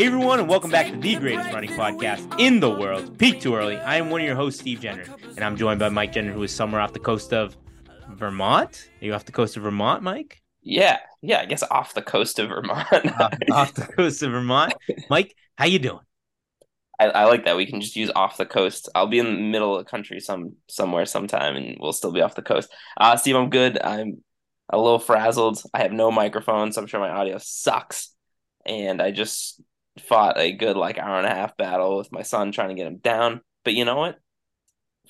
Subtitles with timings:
[0.00, 3.54] Hey everyone, and welcome back to the greatest running podcast in the world, Peak Too
[3.54, 3.76] Early.
[3.76, 5.04] I am one of your hosts, Steve Jenner,
[5.36, 7.54] and I'm joined by Mike Jenner, who is somewhere off the coast of
[8.08, 8.88] Vermont.
[9.02, 10.40] Are you off the coast of Vermont, Mike?
[10.62, 12.88] Yeah, yeah, I guess off the coast of Vermont.
[13.20, 14.72] off, off the coast of Vermont.
[15.10, 16.00] Mike, how you doing?
[16.98, 17.58] I, I like that.
[17.58, 18.88] We can just use off the coast.
[18.94, 22.22] I'll be in the middle of the country some somewhere sometime and we'll still be
[22.22, 22.72] off the coast.
[22.96, 23.78] Uh Steve, I'm good.
[23.78, 24.24] I'm
[24.70, 25.62] a little frazzled.
[25.74, 28.14] I have no microphone, so I'm sure my audio sucks.
[28.64, 29.60] And I just
[30.00, 32.86] fought a good like hour and a half battle with my son trying to get
[32.86, 33.40] him down.
[33.64, 34.18] But you know what?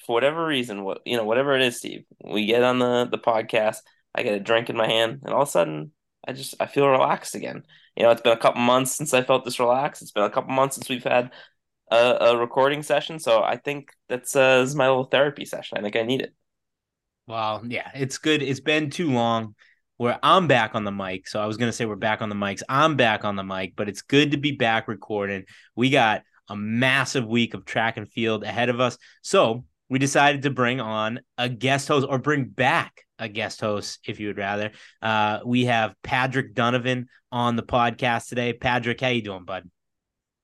[0.07, 3.19] For whatever reason, what you know, whatever it is, Steve, we get on the the
[3.19, 3.79] podcast,
[4.15, 5.93] I get a drink in my hand, and all of a sudden
[6.27, 7.65] I just I feel relaxed again.
[7.97, 10.03] You know, it's been a couple months since I felt this relaxed.
[10.03, 11.31] It's been a couple months since we've had
[11.91, 15.79] a, a recording session, so I think that's uh, is my little therapy session.
[15.79, 16.35] I think I need it.
[17.27, 18.43] Well, yeah, it's good.
[18.43, 19.55] It's been too long
[20.01, 21.29] where I'm back on the mic.
[21.29, 22.63] So I was going to say we're back on the mics.
[22.71, 25.45] I'm back on the mic, but it's good to be back recording.
[25.77, 28.97] We got a massive week of track and field ahead of us.
[29.21, 33.99] So we decided to bring on a guest host or bring back a guest host,
[34.07, 34.71] if you would rather.
[35.03, 38.55] Uh, we have Patrick Donovan on the podcast today.
[38.55, 39.69] Patrick, how you doing, bud?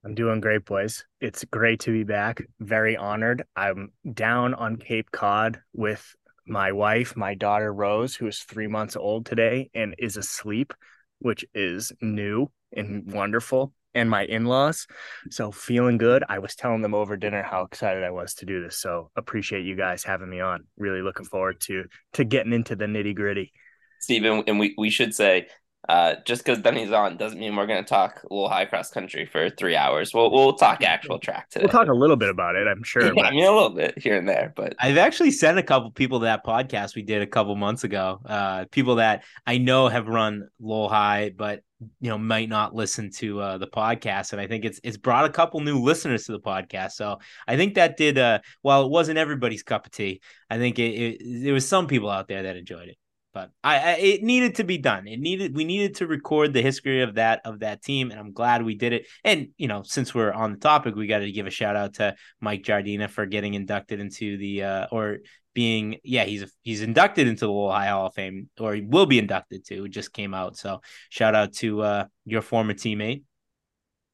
[0.04, 1.02] I'm doing great, boys.
[1.22, 2.42] It's great to be back.
[2.60, 3.44] Very honored.
[3.56, 6.14] I'm down on Cape Cod with
[6.46, 10.72] my wife, my daughter Rose, who is three months old today and is asleep,
[11.18, 14.86] which is new and wonderful, and my in laws.
[15.30, 16.24] So, feeling good.
[16.28, 18.78] I was telling them over dinner how excited I was to do this.
[18.78, 20.64] So, appreciate you guys having me on.
[20.76, 23.52] Really looking forward to to getting into the nitty gritty.
[24.00, 25.48] Stephen, and we, we should say,
[25.88, 28.90] uh, just because Denny's on doesn't mean we're going to talk a little high cross
[28.90, 30.12] country for three hours.
[30.12, 31.64] We'll we'll talk actual track today.
[31.64, 33.06] We'll talk a little bit about it, I'm sure.
[33.06, 35.62] Yeah, but I mean a little bit here and there, but I've actually sent a
[35.62, 38.20] couple people to that podcast we did a couple months ago.
[38.26, 41.62] Uh, people that I know have run Lowell High, but
[42.00, 45.26] you know might not listen to uh, the podcast, and I think it's it's brought
[45.26, 46.92] a couple new listeners to the podcast.
[46.92, 48.18] So I think that did.
[48.18, 50.20] Uh, while it wasn't everybody's cup of tea,
[50.50, 52.96] I think it, it there was some people out there that enjoyed it.
[53.36, 55.06] But I, I it needed to be done.
[55.06, 58.32] It needed we needed to record the history of that of that team, and I'm
[58.32, 59.06] glad we did it.
[59.24, 61.96] And you know, since we're on the topic, we got to give a shout out
[61.96, 65.18] to Mike Jardina for getting inducted into the uh, or
[65.52, 69.04] being yeah he's he's inducted into the Lowell High Hall of Fame or he will
[69.04, 69.84] be inducted to.
[69.84, 70.80] It just came out, so
[71.10, 73.24] shout out to uh, your former teammate.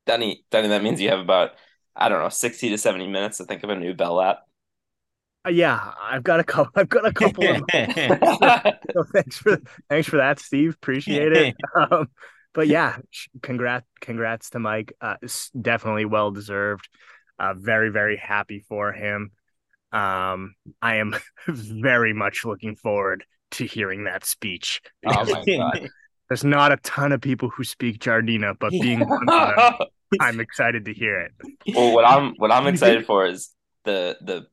[0.05, 1.51] Denny, Denny, that means you have about
[1.95, 4.39] I don't know sixty to seventy minutes to think of a new bell app.
[5.45, 6.73] Uh, yeah, I've got a couple.
[6.81, 7.63] I've got a couple of.
[7.73, 10.75] so thanks for thanks for that, Steve.
[10.75, 11.57] Appreciate it.
[11.75, 12.09] Um,
[12.55, 12.99] but yeah,
[13.41, 14.93] congrats, congrats to Mike.
[15.01, 15.17] Uh,
[15.59, 16.87] definitely well deserved.
[17.39, 19.31] Uh, very very happy for him.
[19.91, 21.15] Um, I am
[21.49, 24.83] very much looking forward to hearing that speech.
[25.07, 25.89] Oh my god!
[26.29, 29.89] There's not a ton of people who speak Jardina, but being one of them,
[30.21, 31.33] I'm excited to hear it.
[31.75, 33.51] well, what I'm what I'm excited for is
[33.85, 34.47] the the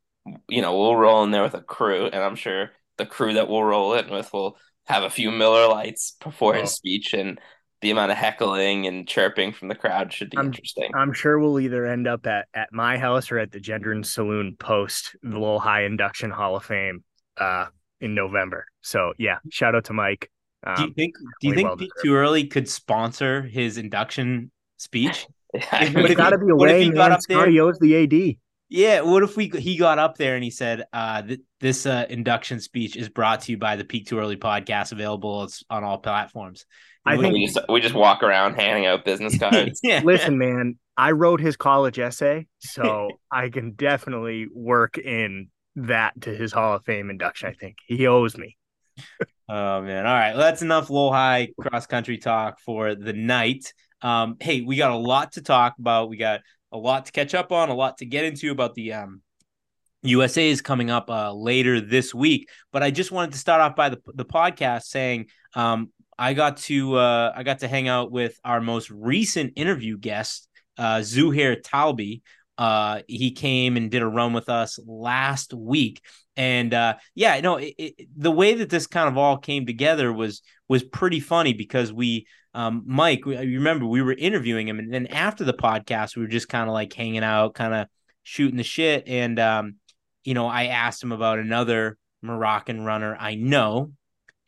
[0.48, 3.48] you know we'll roll in there with a crew, and I'm sure the crew that
[3.50, 4.58] we'll roll in with will
[4.88, 6.74] have a few Miller Lites before his Oh.
[6.74, 7.40] speech, and
[7.82, 10.92] the amount of heckling and chirping from the crowd should be I'm- interesting.
[10.94, 14.56] I'm sure we'll either end up at, at my house or at the Gendron Saloon
[14.60, 17.04] post the Lowell High Induction Hall of Fame
[17.38, 17.68] uh,
[18.02, 18.66] in November.
[18.82, 20.30] So yeah, shout out to Mike.
[20.68, 21.92] Um, do you think do you think well Peak.
[22.04, 25.26] Too Early could sponsor his induction speech?
[25.72, 26.84] I What There's if mean, got to be a way.
[26.84, 27.12] he got man.
[27.14, 28.36] up there- Scotty owes the AD.
[28.70, 32.06] Yeah, what if we he got up there and he said, uh, th- "This uh,
[32.10, 35.84] induction speech is brought to you by the Peak Too Early podcast, available it's on
[35.84, 36.66] all platforms."
[37.06, 39.80] I Would- think- we just we just walk around handing out business cards.
[39.82, 40.02] yeah.
[40.04, 46.36] Listen, man, I wrote his college essay, so I can definitely work in that to
[46.36, 47.50] his Hall of Fame induction.
[47.50, 48.56] I think he owes me.
[49.52, 50.06] Oh man!
[50.06, 53.74] All right, well, that's enough Lowell High cross country talk for the night.
[54.00, 56.08] Um, hey, we got a lot to talk about.
[56.08, 56.42] We got
[56.72, 59.22] a lot to catch up on, a lot to get into about the um
[60.04, 62.50] USA is coming up uh, later this week.
[62.72, 66.58] But I just wanted to start off by the the podcast saying um, I got
[66.58, 71.62] to uh, I got to hang out with our most recent interview guest, uh, Zuhair
[71.62, 72.22] Talbi.
[72.60, 76.02] Uh, he came and did a run with us last week,
[76.36, 80.12] and uh, yeah, no, it, it, the way that this kind of all came together
[80.12, 84.94] was was pretty funny because we, um, Mike, we, remember we were interviewing him, and
[84.94, 87.88] then after the podcast, we were just kind of like hanging out, kind of
[88.24, 89.76] shooting the shit, and um,
[90.26, 93.94] you know, I asked him about another Moroccan runner I know,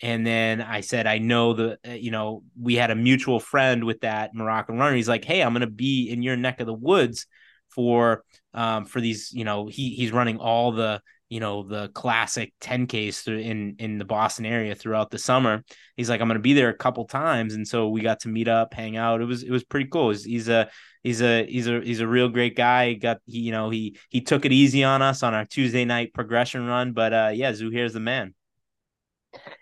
[0.02, 3.86] and then I said, I know the, uh, you know, we had a mutual friend
[3.86, 4.98] with that Moroccan runner.
[4.98, 7.26] He's like, hey, I'm going to be in your neck of the woods
[7.74, 8.24] for,
[8.54, 13.28] um, for these, you know, he he's running all the, you know, the classic 10Ks
[13.28, 15.64] in in the Boston area throughout the summer.
[15.96, 18.30] He's like, I'm going to be there a couple times, and so we got to
[18.30, 19.22] meet up, hang out.
[19.22, 20.10] It was it was pretty cool.
[20.10, 20.70] He's, he's a
[21.04, 22.90] he's a he's a he's a real great guy.
[22.90, 25.86] He got he, you know he he took it easy on us on our Tuesday
[25.86, 28.34] night progression run, but uh, yeah, Zuhair's the man.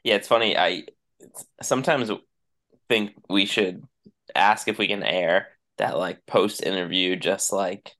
[0.03, 0.57] Yeah, it's funny.
[0.57, 0.83] I
[1.61, 2.09] sometimes
[2.87, 3.83] think we should
[4.35, 7.91] ask if we can air that like post interview, just like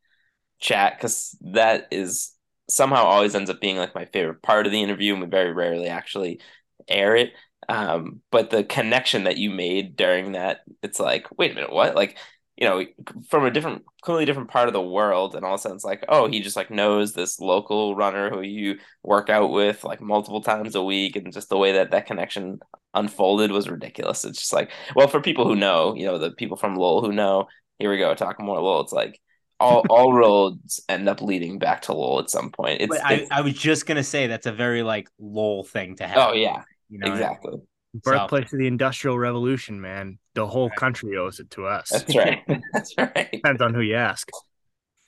[0.60, 2.34] chat, because that is
[2.70, 5.54] somehow always ends up being like my favorite part of the interview, and we very
[5.54, 6.40] rarely actually
[6.88, 7.34] air it.
[7.68, 11.96] Um, but the connection that you made during that, it's like, wait a minute, what?
[11.96, 12.18] Like
[12.60, 12.86] you know,
[13.30, 15.86] from a different, completely different part of the world, and all of a sudden it's
[15.86, 20.02] like, oh, he just like knows this local runner who you work out with like
[20.02, 22.60] multiple times a week, and just the way that that connection
[22.94, 24.26] unfolded was ridiculous.
[24.26, 27.14] It's just like, well, for people who know, you know, the people from Lowell who
[27.14, 27.48] know,
[27.78, 28.82] here we go, talking more Lowell.
[28.82, 29.22] It's like
[29.60, 32.82] all all roads end up leading back to Lowell at some point.
[32.82, 36.08] It's, I, it's I was just gonna say that's a very like Lowell thing to
[36.08, 36.30] have.
[36.30, 37.60] oh yeah, you know, exactly.
[37.94, 40.20] Birthplace of the Industrial Revolution, man.
[40.36, 41.90] The whole country owes it to us.
[41.90, 42.44] That's right.
[42.74, 43.30] That's right.
[43.32, 44.30] Depends on who you ask.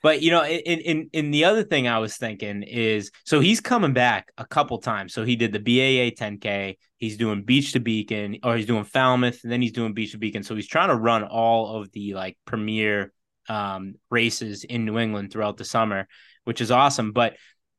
[0.02, 3.60] But you know, in in in the other thing I was thinking is so he's
[3.60, 5.14] coming back a couple times.
[5.14, 9.44] So he did the BAA 10K, he's doing Beach to Beacon, or he's doing Falmouth,
[9.44, 10.42] and then he's doing Beach to Beacon.
[10.42, 13.12] So he's trying to run all of the like premier
[13.48, 16.06] um races in New England throughout the summer,
[16.44, 17.12] which is awesome.
[17.12, 17.36] But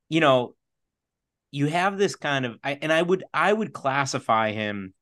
[0.10, 0.56] you know,
[1.52, 4.94] you have this kind of I, and I would I would classify him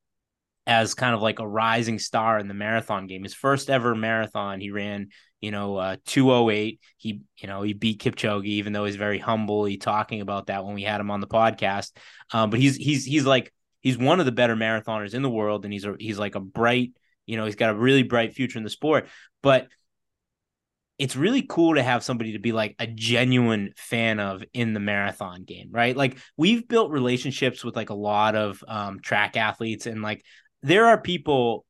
[0.68, 3.24] as kind of like a rising star in the marathon game.
[3.24, 5.10] His first ever marathon, he ran,
[5.40, 6.80] you know, uh 208.
[6.98, 9.66] He, you know, he beat Kipchoge, even though he's very humble.
[9.66, 11.92] He talking about that when we had him on the podcast.
[12.31, 15.66] Um, but he's he's he's like he's one of the better marathoners in the world,
[15.66, 16.92] and he's a he's like a bright,
[17.25, 19.08] you know, he's got a really bright future in the sport.
[19.42, 19.68] But
[21.01, 24.80] it's really cool to have somebody to be like a genuine fan of in the
[24.80, 25.98] marathon game, right?
[25.98, 30.24] Like we've built relationships with like a lot of um, track athletes, and like
[30.62, 31.65] there are people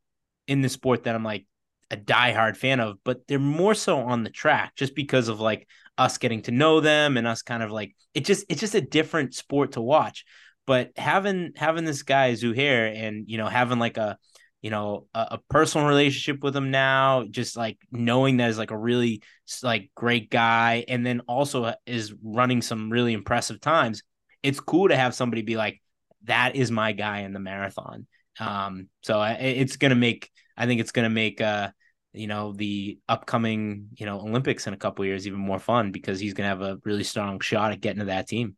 [0.47, 1.45] in the sport that I'm like
[1.89, 5.65] a diehard fan of, but they're more so on the track just because of like
[5.97, 8.81] us getting to know them and us kind of like it just it's just a
[8.81, 10.25] different sport to watch.
[10.67, 14.17] But having having this guy Zuhair and you know having like a
[14.61, 18.71] you know a, a, personal relationship with him now just like knowing that is like
[18.71, 19.21] a really
[19.63, 24.03] like great guy and then also is running some really impressive times
[24.43, 25.81] it's cool to have somebody be like
[26.25, 28.05] that is my guy in the marathon.
[28.39, 31.69] Um so I, it's gonna make i think it's gonna make uh
[32.13, 36.19] you know the upcoming you know olympics in a couple years even more fun because
[36.19, 38.55] he's gonna have a really strong shot at getting to that team.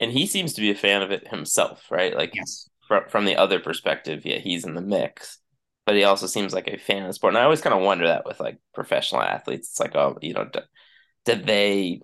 [0.00, 2.14] And he seems to be a fan of it himself right?
[2.14, 2.68] Like yes
[3.00, 5.38] from from the other perspective, yeah, he's in the mix,
[5.86, 7.32] but he also seems like a fan of the sport.
[7.34, 9.70] And I always kind of wonder that with like professional athletes.
[9.70, 10.60] It's like, oh, you know, do,
[11.24, 12.00] did they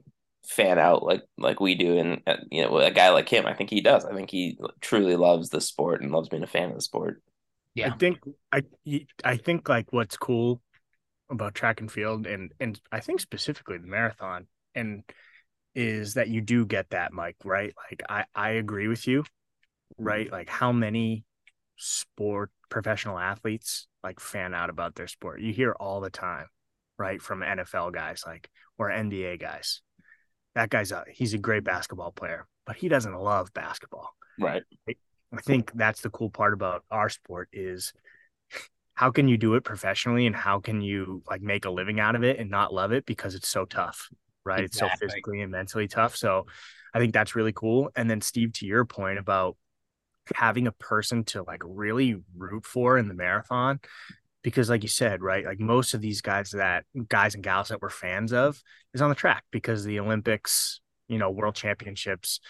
[0.46, 1.98] fan out like like we do?
[1.98, 4.04] And uh, you know, a guy like him, I think he does.
[4.04, 7.22] I think he truly loves the sport and loves being a fan of the sport.
[7.74, 8.18] Yeah, I think
[8.52, 8.62] I
[9.24, 10.60] I think like what's cool
[11.30, 15.04] about track and field and and I think specifically the marathon and
[15.76, 19.24] is that you do get that Mike right like I I agree with you
[19.98, 20.30] right?
[20.30, 21.24] Like how many
[21.76, 25.40] sport professional athletes like fan out about their sport.
[25.40, 26.46] You hear all the time,
[26.98, 27.20] right?
[27.20, 29.82] From NFL guys like or NBA guys.
[30.54, 34.10] That guy's a he's a great basketball player, but he doesn't love basketball.
[34.38, 34.62] Right.
[34.88, 37.92] I think that's the cool part about our sport is
[38.94, 42.16] how can you do it professionally and how can you like make a living out
[42.16, 44.08] of it and not love it because it's so tough,
[44.44, 44.64] right?
[44.64, 44.88] Exactly.
[44.88, 46.16] It's so physically and mentally tough.
[46.16, 46.46] So
[46.92, 47.90] I think that's really cool.
[47.94, 49.56] And then Steve, to your point about
[50.34, 53.80] having a person to like really root for in the marathon
[54.42, 57.82] because like you said right like most of these guys that guys and gals that
[57.82, 58.62] we're fans of
[58.94, 62.40] is on the track because the olympics you know world championships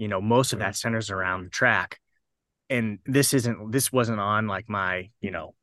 [0.00, 2.00] you know most of that centers around the track.
[2.70, 5.54] And this isn't this wasn't on like my you know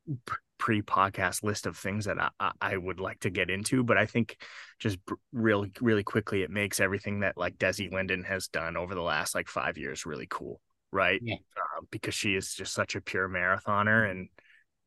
[0.60, 4.38] pre-podcast list of things that I, I would like to get into but i think
[4.80, 4.98] just
[5.32, 9.36] really really quickly it makes everything that like desi linden has done over the last
[9.36, 10.60] like five years really cool
[10.92, 11.20] right?
[11.24, 11.36] Yeah.
[11.56, 14.30] Uh, because she is just such a pure marathoner and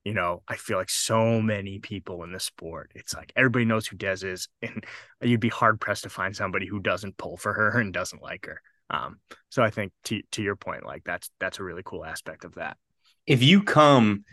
[0.04, 2.90] you know, I feel like so many people in the sport.
[2.94, 4.84] It's like everybody knows who Des is, and
[5.20, 8.46] you'd be hard pressed to find somebody who doesn't pull for her and doesn't like
[8.46, 8.60] her.
[8.88, 12.44] Um, so I think to to your point, like that's that's a really cool aspect
[12.44, 12.76] of that.
[13.26, 14.24] If you come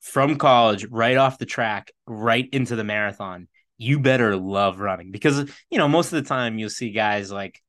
[0.00, 3.46] from college right off the track right into the marathon,
[3.78, 7.60] you better love running because you know most of the time you'll see guys like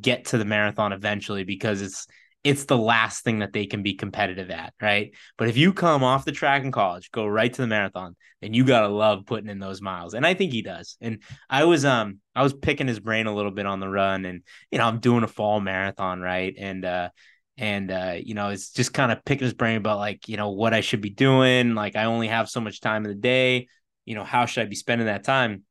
[0.00, 2.06] get to the marathon eventually because it's
[2.44, 5.12] it's the last thing that they can be competitive at, right?
[5.36, 8.54] But if you come off the track in college, go right to the marathon, then
[8.54, 10.14] you gotta love putting in those miles.
[10.14, 10.96] And I think he does.
[11.00, 14.24] And I was um I was picking his brain a little bit on the run,
[14.24, 16.54] and you know I'm doing a fall marathon, right?
[16.56, 17.10] And uh
[17.56, 20.50] and uh you know it's just kind of picking his brain about like you know
[20.50, 21.74] what I should be doing.
[21.74, 23.68] Like I only have so much time in the day.
[24.04, 25.64] You know how should I be spending that time?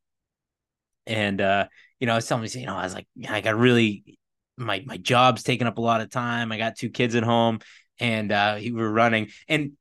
[1.06, 1.66] And uh
[1.98, 4.17] you know, I was telling me, you know, I was like, I got really
[4.58, 6.52] my my job's taking up a lot of time.
[6.52, 7.60] I got two kids at home,
[7.98, 9.28] and uh, we were running.
[9.48, 9.72] And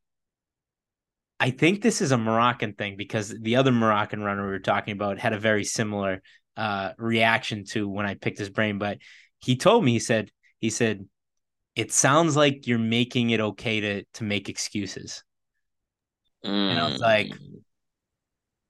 [1.39, 4.93] I think this is a Moroccan thing because the other Moroccan runner we were talking
[4.93, 6.21] about had a very similar
[6.55, 8.79] uh, reaction to when I picked his brain.
[8.79, 8.97] But
[9.39, 11.05] he told me, he said, he said,
[11.75, 15.23] it sounds like you're making it okay to to make excuses.
[16.43, 16.71] Mm.
[16.71, 17.31] And I was like,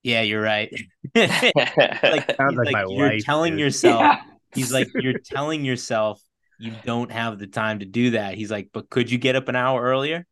[0.04, 0.70] yeah, you're right.
[1.16, 3.60] like, Sounds like like my you're life, telling dude.
[3.62, 4.22] yourself Yeah.
[4.58, 6.22] He's like you're telling yourself
[6.60, 8.36] you don't have the time to do that.
[8.36, 10.26] He's like but could you get up an hour earlier?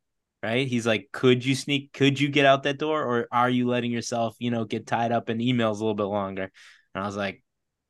[0.44, 0.68] Right?
[0.68, 3.92] He's like could you sneak could you get out that door or are you letting
[3.92, 6.52] yourself you know get tied up in emails a little bit longer?
[6.94, 7.44] And i was like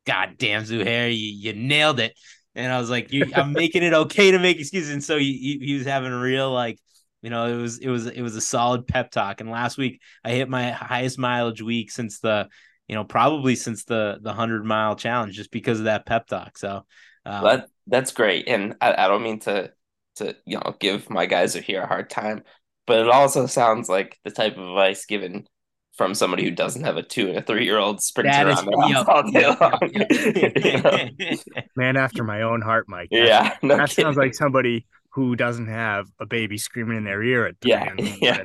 [0.06, 2.14] god damn zuhair you, you nailed it.
[2.54, 4.92] And i was like you, i'm making it okay to make excuses.
[4.92, 6.80] And so he, he, he was having a real like
[7.22, 9.42] you know it was it was it was a solid pep talk.
[9.42, 12.50] And last week i hit my highest mileage week since the
[12.88, 16.58] you know, probably since the the hundred mile challenge, just because of that pep talk.
[16.58, 16.86] So
[17.26, 19.72] um, That that's great, and I, I don't mean to
[20.18, 22.44] to you know give my guy Zuhair a hard time,
[22.88, 25.48] but it also sounds like the type of advice given
[25.96, 28.62] from somebody who doesn't have a two and a three year old sprinter that is
[28.62, 29.80] around the house yep, all day yep, long.
[29.94, 31.64] yep, You know?
[31.76, 33.10] Man after my own heart, Mike.
[33.12, 37.24] That's- yeah, no that sounds like somebody who doesn't have a baby screaming in their
[37.24, 38.44] ear at 3 yeah, yeah.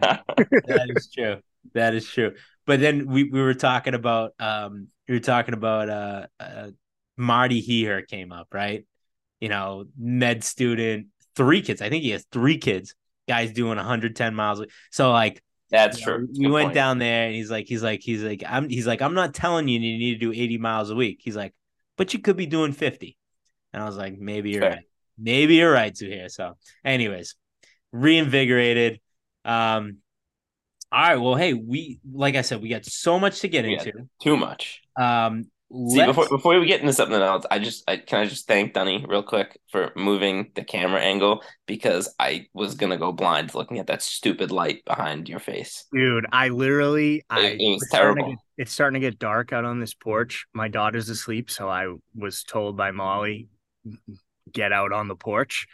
[0.66, 1.38] that is true.
[1.74, 2.32] That is true.
[2.70, 6.70] But then we, we were talking about um we were talking about uh, uh
[7.16, 8.86] Marty Hehir came up, right?
[9.40, 11.82] You know, med student, three kids.
[11.82, 12.94] I think he has three kids.
[13.28, 14.62] Guys doing 110 miles.
[14.92, 16.28] So like That's you know, true.
[16.38, 16.74] we Good went point.
[16.76, 19.66] down there and he's like, he's like, he's like, I'm he's like, I'm not telling
[19.66, 21.22] you you need to do 80 miles a week.
[21.24, 21.52] He's like,
[21.96, 23.16] but you could be doing 50.
[23.72, 24.70] And I was like, maybe you're Fair.
[24.70, 24.84] right.
[25.18, 26.30] Maybe you're right, Zuhair.
[26.30, 27.34] So, anyways,
[27.90, 29.00] reinvigorated.
[29.44, 29.98] Um,
[30.92, 31.16] all right.
[31.16, 33.78] Well, hey, we like I said, we got so much to get Yeah.
[33.78, 33.92] into.
[34.22, 34.80] Too much.
[35.00, 35.46] Um,
[35.88, 38.72] See, before before we get into something else, I just I, can I just thank
[38.72, 43.78] Dunny real quick for moving the camera angle because I was gonna go blind looking
[43.78, 45.84] at that stupid light behind your face.
[45.92, 48.32] Dude, I literally, I it was it's starting terrible.
[48.32, 50.44] get- it's starting to get dark out on this porch.
[50.52, 53.46] My daughter's asleep, so I was told by Molly,
[54.52, 55.68] get out on the porch.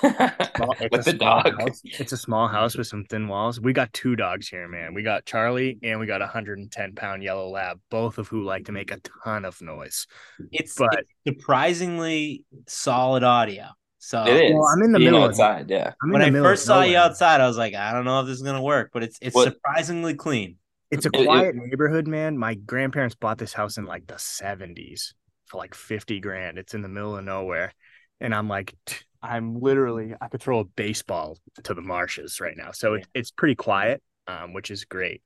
[0.00, 1.60] Small- it's With a the small dog.
[1.60, 1.80] house.
[1.84, 3.60] It's a small house with some thin walls.
[3.60, 4.94] We got two dogs here, man.
[4.94, 8.66] We got Charlie and we got a 110 pound yellow lab, both of who like
[8.66, 10.06] to make a ton of noise.
[10.50, 13.66] it's, but- it's surprisingly solid audio.
[13.98, 14.52] So It is.
[14.54, 15.70] Well, I'm in the Being middle of- outside.
[15.70, 15.92] Yeah.
[16.02, 18.36] I'm when I first saw you outside, I was like, I don't know if this
[18.36, 20.56] is gonna work, but it's it's What- surprisingly clean.
[20.90, 22.36] It's a It- it- quiet neighborhood, man.
[22.36, 25.14] My grandparents bought this house in like the 70s
[25.46, 26.58] for like 50 grand.
[26.58, 27.72] It's in the middle of nowhere.
[28.20, 32.56] And I'm like, t- I'm literally, I could throw a baseball to the marshes right
[32.56, 32.72] now.
[32.72, 35.22] So it, it's pretty quiet, um, which is great.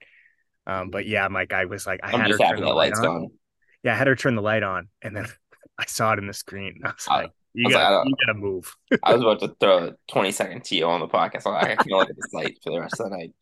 [0.67, 2.75] Um, but yeah, Mike, I was like, I I'm had her turn happy the that
[2.75, 3.05] light light's on.
[3.05, 3.29] gone.
[3.83, 5.27] Yeah, I had her turn the light on, and then
[5.79, 6.81] I saw it in the screen.
[6.85, 8.77] I was I- like, you I was gotta, don't- you gotta move.
[9.03, 11.47] I was about to throw a 20 second TO on the podcast.
[11.47, 13.33] I'm like, I can't look at this light for the rest of the night.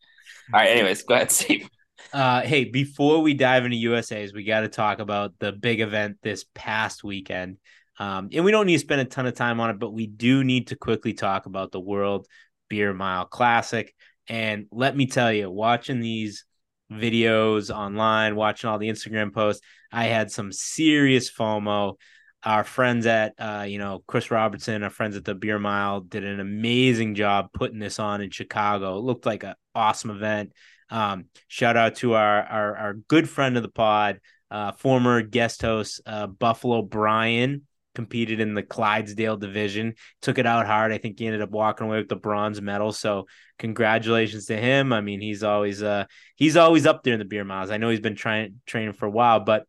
[0.53, 0.69] All right.
[0.69, 1.67] Anyways, go ahead, Steve.
[2.13, 6.17] Uh, hey, before we dive into USA's, we got to talk about the big event
[6.21, 7.57] this past weekend.
[7.97, 10.07] Um, and we don't need to spend a ton of time on it, but we
[10.07, 12.27] do need to quickly talk about the World
[12.69, 13.93] Beer Mile Classic.
[14.27, 16.45] And let me tell you, watching these
[16.91, 21.95] videos online, watching all the Instagram posts, I had some serious FOMO.
[22.43, 26.23] Our friends at, uh, you know, Chris Robertson, our friends at the Beer Mile, did
[26.23, 28.97] an amazing job putting this on in Chicago.
[28.97, 30.51] It looked like an awesome event.
[30.91, 34.19] Um, shout out to our, our our good friend of the pod,
[34.51, 37.63] uh, former guest host uh, Buffalo Brian,
[37.95, 40.91] competed in the Clydesdale division, took it out hard.
[40.91, 42.91] I think he ended up walking away with the bronze medal.
[42.91, 43.25] So
[43.57, 44.93] congratulations to him.
[44.93, 47.71] I mean, he's always uh he's always up there in the beer miles.
[47.71, 49.65] I know he's been trying training for a while, but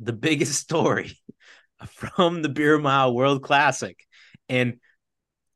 [0.00, 1.16] the biggest story
[1.88, 3.98] from the Beer Mile World Classic
[4.48, 4.78] and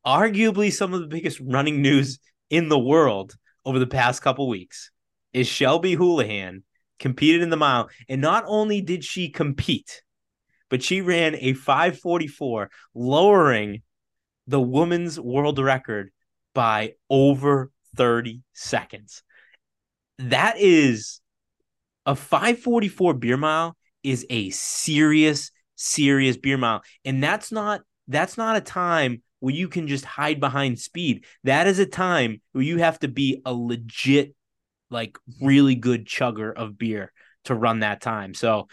[0.07, 2.19] arguably some of the biggest running news
[2.51, 4.91] in the world over the past couple weeks
[5.33, 6.63] is Shelby Houlihan
[6.99, 10.03] competed in the mile, and not only did she compete,
[10.69, 13.83] but she ran a 544, lowering
[14.47, 16.11] the women's world record
[16.55, 19.23] by over 30 seconds.
[20.19, 21.21] That is
[22.07, 26.83] a 544 beer mile is a serious, serious beer mile.
[27.05, 31.25] And that's not that's not a time where you can just hide behind speed.
[31.45, 34.35] That is a time where you have to be a legit,
[34.91, 37.13] like really good chugger of beer
[37.45, 38.35] to run that time.
[38.35, 38.69] So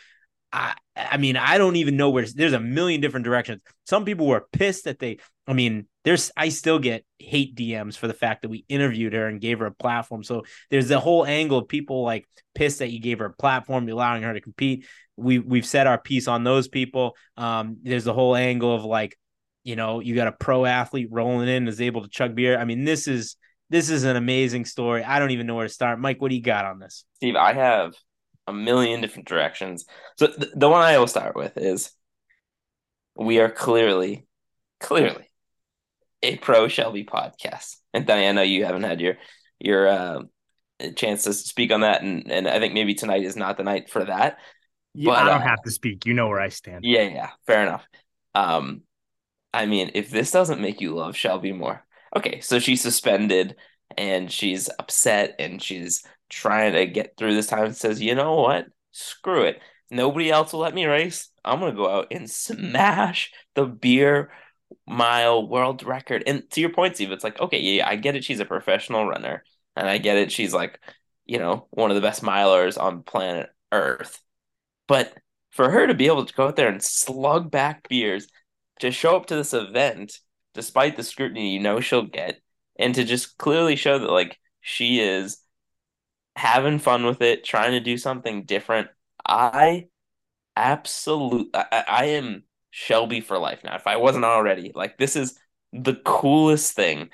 [0.51, 3.61] I I mean, I don't even know where there's a million different directions.
[3.85, 8.07] Some people were pissed that they I mean, there's I still get hate DMs for
[8.07, 10.23] the fact that we interviewed her and gave her a platform.
[10.23, 13.87] So there's the whole angle of people like pissed that you gave her a platform,
[13.87, 14.85] allowing her to compete.
[15.17, 17.15] We we've said our piece on those people.
[17.37, 19.17] Um, there's the whole angle of like,
[19.63, 22.57] you know, you got a pro athlete rolling in is able to chug beer.
[22.57, 23.35] I mean, this is
[23.69, 25.03] this is an amazing story.
[25.03, 25.99] I don't even know where to start.
[25.99, 27.05] Mike, what do you got on this?
[27.15, 27.93] Steve, I have
[28.47, 29.85] a million different directions.
[30.17, 31.91] So th- the one I will start with is
[33.15, 34.27] we are clearly,
[34.79, 35.29] clearly
[36.21, 37.77] a pro Shelby podcast.
[37.93, 39.15] And Danny, I know you haven't had your
[39.59, 40.23] your uh,
[40.95, 43.89] chance to speak on that, and and I think maybe tonight is not the night
[43.89, 44.37] for that.
[44.93, 46.05] Yeah, But, I don't uh, have to speak.
[46.05, 46.83] You know where I stand.
[46.83, 47.85] Yeah, yeah, fair enough.
[48.33, 48.81] Um,
[49.53, 51.85] I mean, if this doesn't make you love Shelby more,
[52.15, 52.41] okay.
[52.41, 53.55] So she's suspended
[53.97, 58.35] and she's upset and she's trying to get through this time and says, you know
[58.35, 58.67] what?
[58.91, 59.61] Screw it.
[59.91, 61.29] Nobody else will let me race.
[61.43, 64.31] I'm gonna go out and smash the beer
[64.87, 66.23] mile world record.
[66.25, 68.23] And to your point, Steve, it's like, okay, yeah, I get it.
[68.23, 69.43] She's a professional runner,
[69.75, 70.31] and I get it.
[70.31, 70.79] She's like,
[71.25, 74.21] you know, one of the best milers on planet Earth.
[74.87, 75.13] But
[75.51, 78.27] for her to be able to go out there and slug back beers,
[78.79, 80.19] to show up to this event,
[80.53, 82.39] despite the scrutiny you know she'll get,
[82.77, 85.37] and to just clearly show that like she is
[86.35, 88.89] having fun with it, trying to do something different.
[89.25, 89.87] I
[90.55, 93.75] absolutely, I, I am Shelby for life now.
[93.75, 95.39] If I wasn't already, like this is
[95.73, 97.09] the coolest thing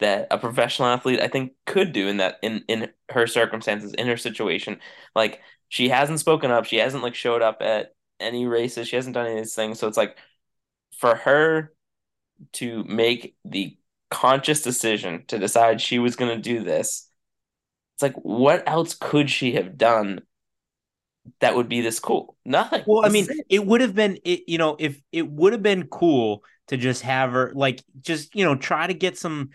[0.00, 4.06] that a professional athlete I think could do in that in in her circumstances, in
[4.08, 4.80] her situation.
[5.14, 9.14] Like she hasn't spoken up, she hasn't like showed up at any races, she hasn't
[9.14, 9.78] done any of these things.
[9.78, 10.16] So it's like
[10.98, 11.72] for her
[12.54, 13.76] to make the
[14.10, 17.09] conscious decision to decide she was going to do this
[18.00, 20.20] it's like what else could she have done
[21.40, 23.46] that would be this cool nothing Well, I mean, it.
[23.48, 27.02] it would have been it, you know, if it would have been cool to just
[27.02, 29.50] have her like just, you know, try to get some,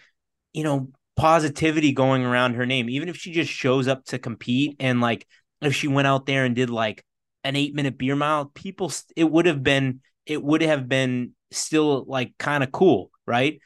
[0.53, 4.75] you know, positivity going around her name, even if she just shows up to compete
[4.79, 5.27] and like
[5.61, 7.03] if she went out there and did like
[7.43, 12.33] an 8-minute beer mile, people it would have been it would have been still like
[12.37, 13.59] kind of cool, right?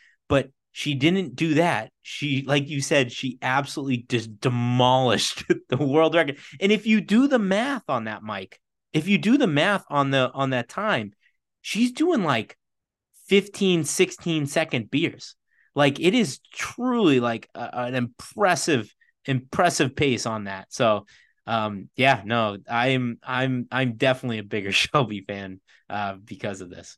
[0.79, 1.91] She didn't do that.
[2.03, 6.37] She, like you said, she absolutely just demolished the world record.
[6.61, 8.61] And if you do the math on that, Mike,
[8.93, 11.11] if you do the math on the on that time,
[11.61, 12.55] she's doing like
[13.27, 15.35] 15, 16 second beers.
[15.75, 18.89] Like it is truly like a- an impressive,
[19.25, 20.67] impressive pace on that.
[20.71, 21.07] So
[21.45, 26.97] um yeah, no, I'm I'm I'm definitely a bigger Shelby fan uh because of this.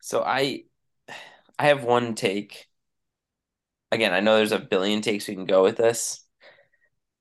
[0.00, 0.64] So I
[1.58, 2.66] I have one take.
[3.90, 6.24] Again, I know there's a billion takes we can go with this.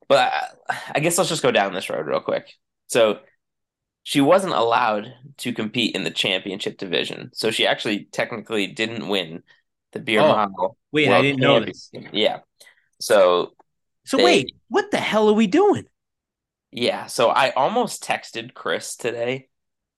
[0.08, 0.34] But
[0.70, 2.54] I, I guess let's just go down this road real quick.
[2.88, 3.20] So
[4.04, 7.32] she wasn't allowed to compete in the championship division.
[7.34, 9.44] So she actually technically didn't win
[9.92, 10.78] the beer Oh, mile.
[10.92, 11.90] Wait, I didn't know this.
[12.12, 12.40] Yeah.
[13.00, 13.54] So
[14.06, 15.86] So They- wait, what the hell are we doing?
[16.72, 19.48] Yeah, so I almost texted Chris today,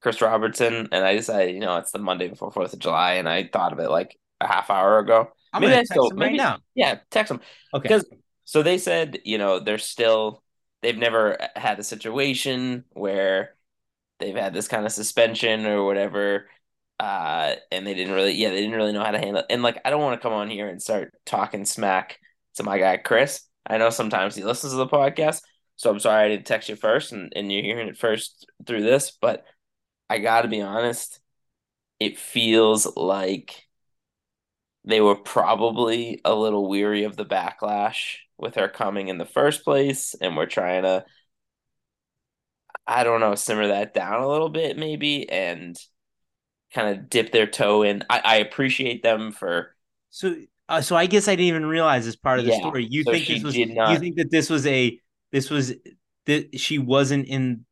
[0.01, 3.27] Chris Robertson, and I decided, you know, it's the Monday before Fourth of July, and
[3.27, 5.29] I thought of it like a half hour ago.
[5.53, 6.59] I'm Maybe gonna text still- right maybe- now.
[6.75, 7.41] Yeah, text him
[7.73, 7.81] Okay.
[7.83, 8.05] because
[8.45, 10.43] so they said, you know, they're still
[10.81, 13.55] they've never had a situation where
[14.19, 16.49] they've had this kind of suspension or whatever,
[16.99, 19.45] uh, and they didn't really, yeah, they didn't really know how to handle it.
[19.49, 22.17] And like, I don't want to come on here and start talking smack
[22.55, 23.41] to my guy Chris.
[23.67, 25.41] I know sometimes he listens to the podcast,
[25.75, 28.81] so I'm sorry I didn't text you first, and, and you're hearing it first through
[28.83, 29.45] this, but
[30.09, 31.19] I got to be honest,
[31.99, 33.67] it feels like
[34.91, 39.63] they were probably a little weary of the backlash with her coming in the first
[39.63, 41.05] place, and we're trying to,
[42.87, 45.77] I don't know, simmer that down a little bit maybe, and
[46.73, 48.03] kind of dip their toe in.
[48.09, 49.75] I, I appreciate them for
[50.09, 50.35] So,
[50.67, 52.87] uh, so I guess I didn't even realize this part of the Yeah, story.
[52.89, 53.59] You so think this was?
[53.59, 54.99] did You think that this was a?
[55.31, 55.73] This was
[56.25, 57.65] that she wasn't in.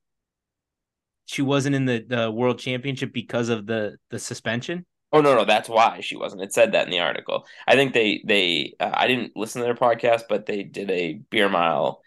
[1.25, 4.85] She wasn't in the the world championship because of the the suspension.
[5.13, 6.41] Oh no, no, that's why she wasn't.
[6.41, 7.45] It said that in the article.
[7.65, 11.13] I think they they uh, I didn't listen to their podcast, but they did a
[11.29, 12.01] beer mile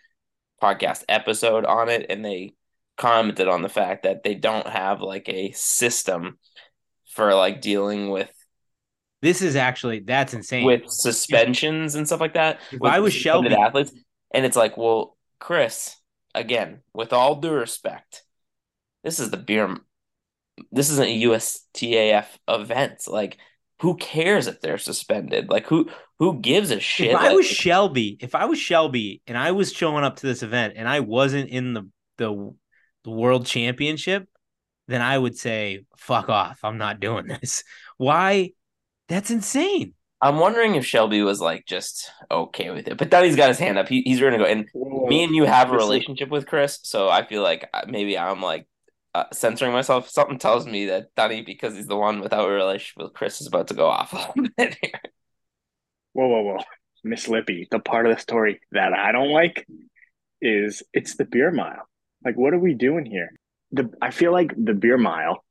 [0.63, 2.55] podcast episode on it, and they
[2.99, 6.39] commented on the fact that they don't have like a system
[7.15, 8.31] for like dealing with
[9.23, 10.65] This is actually that's insane.
[10.67, 12.61] with suspensions and stuff like that.
[12.71, 13.93] If I was Shelby- athletes,
[14.33, 15.97] and it's like, well, Chris,
[16.35, 18.23] again, with all due respect,
[19.03, 19.79] this is the beer.
[20.73, 23.03] This isn't a USATF event.
[23.07, 23.39] Like,
[23.81, 25.49] who cares if they're suspended?
[25.51, 27.11] Like, who who gives a shit?
[27.11, 30.27] if I Like, was Shelby, if I was Shelby and I was showing up to
[30.27, 32.55] this event and I wasn't in the the,
[33.05, 34.29] the world championship,
[34.89, 36.61] then I would say, fuck off.
[36.65, 37.65] I'm not doing this.
[37.99, 38.53] Why?
[39.09, 39.95] That's insane.
[40.23, 42.99] I'm wondering if Shelby was like just okay with it.
[42.99, 43.89] But then he's got his hand up.
[43.89, 44.51] He, he's ready to go.
[44.51, 44.69] And
[45.07, 48.43] me and you have a relationship with Chris, so I feel like uh, maybe I'm
[48.43, 48.67] like
[49.15, 50.09] uh, censoring myself.
[50.09, 53.47] Something tells me that Danny, because he's the one without a relationship with Chris, is
[53.47, 55.01] about to go off a little bit here.
[56.13, 56.59] Whoa, whoa, whoa.
[57.05, 59.67] Miss Lippy, the part of the story that I don't like
[60.43, 61.89] is it's the beer mile.
[62.25, 63.31] Like, what are we doing here?
[63.73, 65.45] The I feel like the beer mile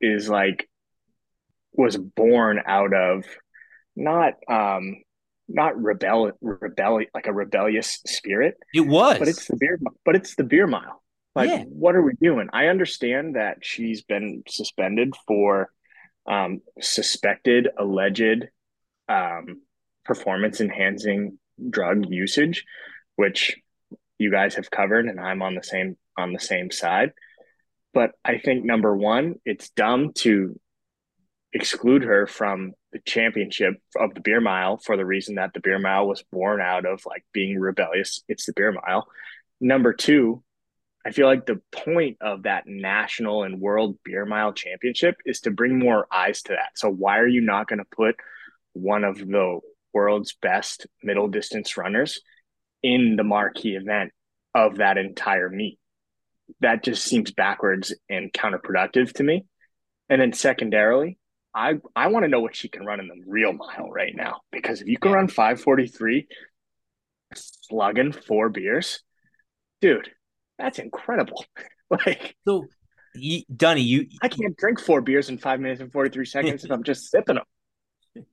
[0.00, 0.68] is like
[1.72, 3.24] was born out of
[3.96, 5.02] not um
[5.48, 9.18] not rebel rebel like a rebellious spirit, It was.
[9.18, 10.99] but it's the beer but it's the beer mile.
[11.34, 11.64] Like, Yeah.
[11.64, 12.48] what are we doing?
[12.52, 15.70] I understand that she's been suspended for
[16.26, 18.46] um suspected alleged
[19.08, 19.62] um
[20.04, 21.38] performance enhancing
[21.68, 22.64] drug usage,
[23.16, 23.56] which
[24.18, 27.12] you guys have covered, and I'm on the same on the same side.
[27.94, 30.58] But I think number one, it's dumb to
[31.52, 35.78] exclude her from the championship of the beer mile for the reason that the beer
[35.78, 38.22] mile was born out of like being rebellious.
[38.28, 39.08] It's the beer mile.
[39.60, 40.42] Number two,
[41.04, 45.50] I feel like the point of that national and world beer mile championship is to
[45.50, 46.76] bring more eyes to that.
[46.76, 48.16] So why are you not going to put
[48.74, 49.60] one of the
[49.94, 52.20] world's best middle distance runners
[52.82, 54.12] in the marquee event
[54.54, 55.78] of that entire meet?
[56.60, 59.46] That just seems backwards and counterproductive to me.
[60.10, 61.18] And then secondarily,
[61.54, 64.40] I I want to know what she can run in the real mile right now
[64.52, 66.26] because if you can run 543
[67.34, 69.02] slugging four beers,
[69.80, 70.10] dude,
[70.60, 71.44] that's incredible.
[71.90, 72.66] like so,
[73.14, 76.70] you, Dunny, you I can't drink four beers in five minutes and 43 seconds if
[76.70, 78.24] I'm just sipping them.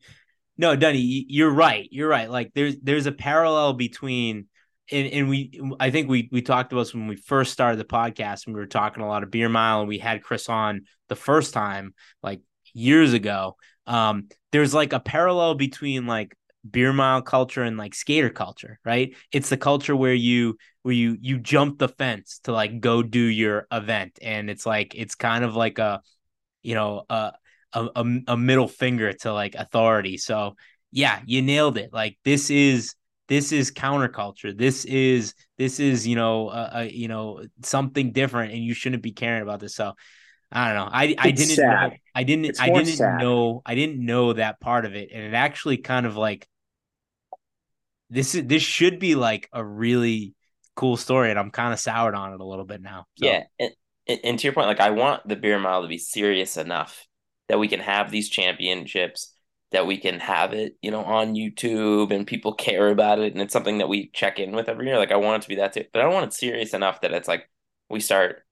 [0.58, 1.88] No, Dunny, you're right.
[1.92, 2.30] You're right.
[2.30, 4.48] Like there's there's a parallel between
[4.92, 7.86] and, and we I think we we talked about this when we first started the
[7.86, 10.82] podcast and we were talking a lot of beer mile and we had Chris on
[11.10, 12.42] the first time like
[12.74, 13.56] years ago.
[13.86, 16.36] Um there's like a parallel between like
[16.72, 19.16] beer mile culture and like skater culture, right?
[19.32, 23.20] It's the culture where you where you you jump the fence to like go do
[23.20, 26.02] your event and it's like it's kind of like a
[26.62, 27.34] you know a
[27.74, 30.18] a, a, a middle finger to like authority.
[30.18, 30.56] So
[30.92, 31.92] yeah, you nailed it.
[31.94, 32.96] Like this is
[33.28, 34.58] this is counterculture.
[34.58, 39.04] This is this is you know uh, uh, you know something different, and you shouldn't
[39.04, 39.76] be caring about this.
[39.76, 39.94] So
[40.52, 40.90] I don't know.
[40.92, 41.92] I I didn't sad.
[41.92, 43.20] know, I didn't I didn't sad.
[43.20, 46.48] know I didn't know that part of it, and it actually kind of like
[48.10, 50.36] this is this should be like a really
[50.76, 53.06] cool story, and I'm kind of soured on it a little bit now.
[53.16, 55.98] So, Yeah, and, and to your point, like I want the beer mile to be
[55.98, 57.06] serious enough
[57.50, 59.34] that we can have these championships,
[59.72, 63.42] that we can have it, you know, on YouTube and people care about it, and
[63.42, 64.98] it's something that we check in with every year.
[64.98, 67.02] Like I want it to be that too, but I don't want it serious enough
[67.02, 67.50] that it's like
[67.90, 68.44] we start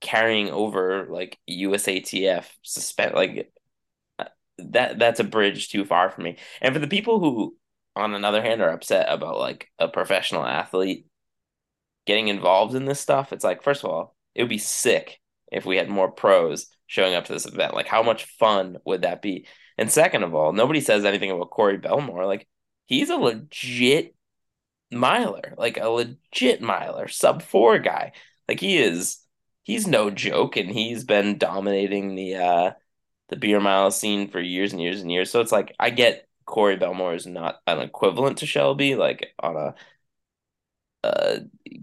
[0.00, 3.52] carrying over like USATF suspend like
[4.18, 4.24] uh,
[4.58, 4.98] that.
[4.98, 6.36] That's a bridge too far for me.
[6.60, 7.56] And for the people who,
[7.98, 11.06] on another hand, are upset about like a professional athlete
[12.06, 15.20] getting involved in this stuff, it's like, first of all, it would be sick
[15.52, 17.74] if we had more pros showing up to this event.
[17.74, 19.46] Like, how much fun would that be?
[19.76, 22.26] And second of all, nobody says anything about Corey Bellemore.
[22.26, 22.48] Like,
[22.86, 24.14] he's a legit
[24.90, 28.12] miler, like a legit miler, sub four guy.
[28.48, 29.18] Like, he is,
[29.62, 32.70] he's no joke, and he's been dominating the uh
[33.28, 35.30] the beer mile scene for years and years and years.
[35.30, 39.56] So it's like I get Corey Bellemore is not an equivalent to Shelby, like on
[39.56, 39.74] a
[41.04, 41.40] uh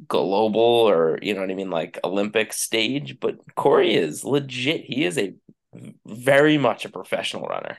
[0.08, 4.84] global or you know what I mean, like Olympic stage, but Corey is legit.
[4.84, 5.36] He is a
[6.06, 7.78] very much a professional runner.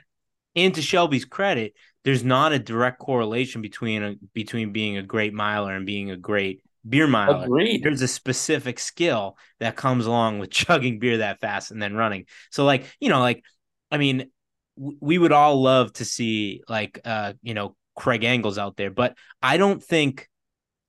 [0.54, 5.34] and to Shelby's credit, there's not a direct correlation between a, between being a great
[5.34, 7.44] miler and being a great beer miler.
[7.46, 7.82] Agreed.
[7.82, 12.26] There's a specific skill that comes along with chugging beer that fast and then running.
[12.52, 13.42] So, like you know, like
[13.90, 14.30] I mean,
[14.76, 19.16] we would all love to see like uh you know Craig Engels out there, but
[19.42, 20.28] I don't think.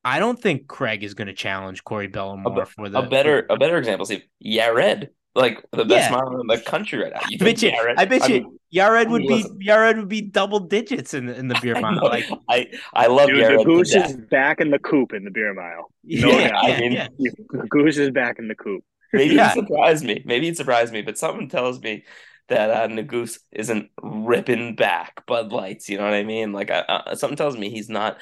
[0.05, 3.45] I don't think Craig is going to challenge Corey Bellemore A for the A better
[3.49, 4.23] a better example, Steve.
[4.43, 5.09] Yared.
[5.35, 6.15] like the best Yeah.
[6.17, 7.19] mile in the country right now.
[7.29, 9.43] You I bet you, Yared- I bet I you, mean, Yared would be.
[9.67, 11.95] Yared would be double digits in the, in the beer mile.
[11.95, 12.03] know.
[12.03, 15.31] Like, I I love Dude, Yared the goose is back in the coop in the
[15.31, 15.91] beer mile.
[16.05, 16.67] No yeah, doubt.
[16.69, 17.07] yeah, I mean, yeah.
[17.17, 18.83] The goose is back in the coop.
[19.11, 19.51] Maybe Yeah.
[19.51, 20.21] it surprised me.
[20.25, 22.05] Maybe it surprised me, but something tells me
[22.49, 25.89] that uh, Nuguse isn't ripping back Bud Lights.
[25.89, 26.53] You know what I mean?
[26.53, 28.17] Like, uh, uh, something tells me he's not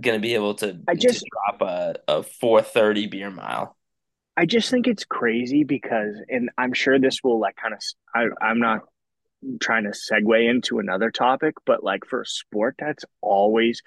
[0.00, 3.76] gonna be able to, I to just- drop a a four thirty beer mile.
[4.36, 7.80] I just think it's crazy because, and I'm sure this will like kind of,
[8.12, 8.80] I, I'm not
[9.60, 13.80] trying to segue into another topic, but like for a sport that's always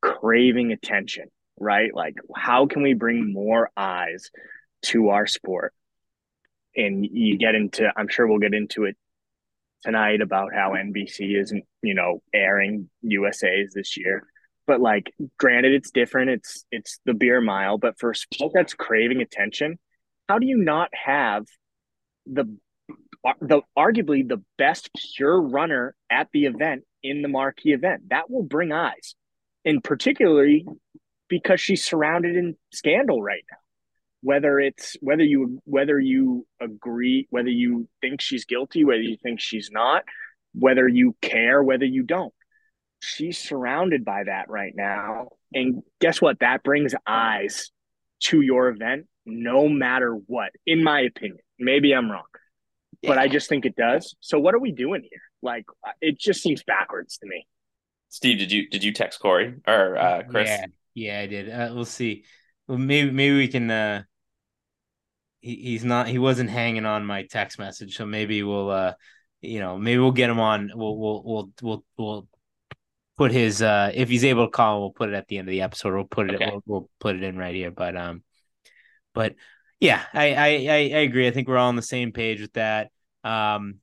[0.00, 1.24] craving attention,
[1.58, 1.92] right?
[1.92, 4.30] Like, how can we bring more eyes
[4.82, 5.74] to our sport?
[6.76, 8.96] And you get into, I'm sure we'll get into it
[9.82, 14.24] tonight about how NBC isn't, you know, airing USA's this year.
[14.66, 16.30] But like, granted, it's different.
[16.30, 19.78] It's it's the beer mile, but for a sport that's craving attention,
[20.28, 21.46] how do you not have
[22.26, 22.44] the
[23.40, 28.10] the arguably the best pure runner at the event in the marquee event?
[28.10, 29.14] That will bring eyes,
[29.64, 30.66] and particularly
[31.28, 33.58] because she's surrounded in scandal right now.
[34.20, 39.40] Whether it's whether you whether you agree, whether you think she's guilty, whether you think
[39.40, 40.02] she's not,
[40.54, 42.34] whether you care, whether you don't
[43.00, 45.28] she's surrounded by that right now.
[45.52, 46.40] And guess what?
[46.40, 47.70] That brings eyes
[48.24, 51.38] to your event, no matter what, in my opinion.
[51.58, 52.24] Maybe I'm wrong,
[53.02, 54.14] but I just think it does.
[54.20, 55.20] So what are we doing here?
[55.42, 55.64] Like,
[56.00, 57.46] it just seems backwards to me.
[58.10, 60.48] Steve, did you did you text Corey or uh, Chris?
[60.48, 61.50] Yeah, yeah, I did.
[61.50, 62.24] Uh, we'll see.
[62.68, 63.70] Well, maybe maybe we can.
[63.70, 64.02] uh
[65.40, 66.08] he, He's not.
[66.08, 68.70] He wasn't hanging on my text message, so maybe we'll.
[68.70, 68.94] uh
[69.40, 70.70] You know, maybe we'll get him on.
[70.74, 72.28] We'll we'll we'll we'll we'll
[73.16, 73.62] put his.
[73.62, 75.94] uh If he's able to call, we'll put it at the end of the episode.
[75.94, 76.36] We'll put it.
[76.36, 76.50] Okay.
[76.50, 77.70] We'll, we'll put it in right here.
[77.70, 78.22] But um,
[79.14, 79.34] but
[79.80, 81.26] yeah, I I I, I agree.
[81.28, 82.90] I think we're all on the same page with that.
[83.24, 83.76] Um,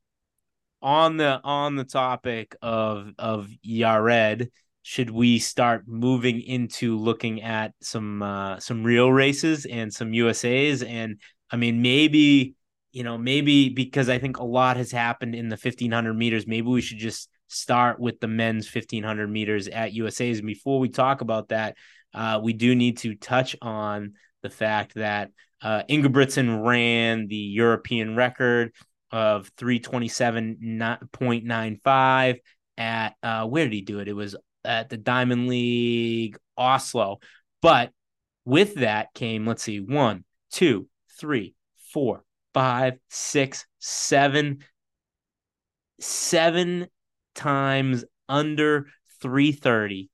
[0.81, 4.49] on the on the topic of of Yared,
[4.87, 10.83] should we start moving into looking at some uh, some real races and some USA's?
[10.83, 11.19] And
[11.49, 12.53] I mean, maybe
[12.91, 16.45] you know, maybe because I think a lot has happened in the fifteen hundred meters.
[16.45, 20.37] Maybe we should just start with the men's fifteen hundred meters at USA's.
[20.37, 21.77] And before we talk about that,
[22.13, 25.31] uh, we do need to touch on the fact that
[25.63, 28.71] uh, Ingebrigtsen ran the European record
[29.09, 32.37] of 327.95
[32.77, 34.07] at uh where did he do it?
[34.07, 37.19] It was at the Diamond League Oslo.
[37.61, 37.91] But
[38.43, 40.87] with that came, let's see, one, two,
[41.19, 41.55] three,
[41.93, 42.23] four,
[42.53, 44.59] five, six, seven,
[45.99, 46.87] seven
[47.33, 48.87] times under
[49.21, 50.09] 330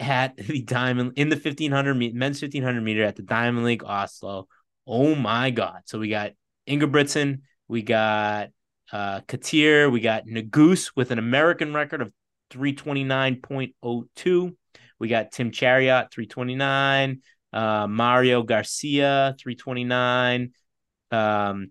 [0.00, 4.48] at the Diamond in the 1500 me- men's 1500 meter at the Diamond League Oslo.
[4.86, 5.80] Oh my God.
[5.86, 6.32] So we got
[6.68, 8.48] Ingebrigtsen, we got
[8.92, 12.12] uh Katir, we got Nuguse with an American record of
[12.50, 14.56] 329.02.
[14.98, 17.20] We got Tim Cheruiyot 329,
[17.52, 20.52] uh Mario Garcia 329,
[21.10, 21.70] um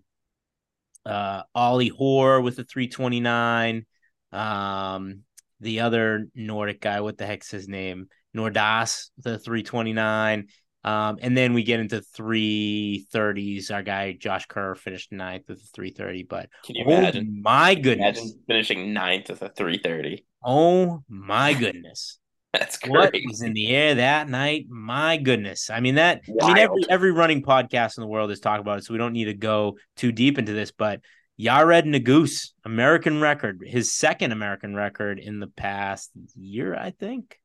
[1.04, 3.86] uh Ollie Hoare with a 329,
[4.32, 5.20] um
[5.60, 8.08] the other Nordic guy, what the heck's his name?
[8.36, 10.48] Nordas, the 329.
[10.84, 13.72] Um, and then we get into 330s.
[13.72, 16.22] Our guy Josh Kerr finished ninth with a 330.
[16.22, 17.40] But Can you oh imagine?
[17.42, 18.18] my goodness.
[18.18, 20.24] Imagine finishing ninth with a three thirty.
[20.44, 22.18] Oh my goodness.
[22.52, 23.24] That's what great.
[23.28, 24.66] was in the air that night?
[24.70, 25.68] My goodness.
[25.70, 28.78] I mean that I mean every every running podcast in the world is talking about
[28.78, 31.00] it, so we don't need to go too deep into this, but
[31.38, 37.38] Yared Nuguse, American record, his second American record in the past year, I think.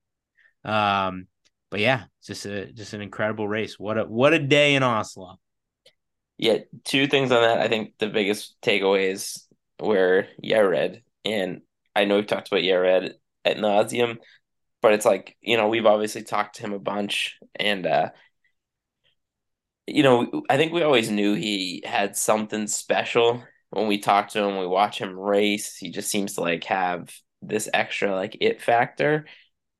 [0.65, 1.27] Um,
[1.69, 3.77] but yeah, just a just an incredible race.
[3.77, 5.39] What a what a day in Oslo.
[6.38, 7.60] Yeah, two things on that.
[7.60, 9.43] I think the biggest takeaways
[9.79, 11.62] were Yared, and
[11.95, 13.13] I know we've talked about Yared
[13.45, 14.17] at nauseum,
[14.82, 18.10] but it's like, you know, we've obviously talked to him a bunch, and uh,
[19.88, 24.39] you know, I think we always knew he had something special when we talk to
[24.43, 25.75] him, we watch him race.
[25.75, 27.10] He just seems to like have
[27.41, 29.25] this extra like it factor.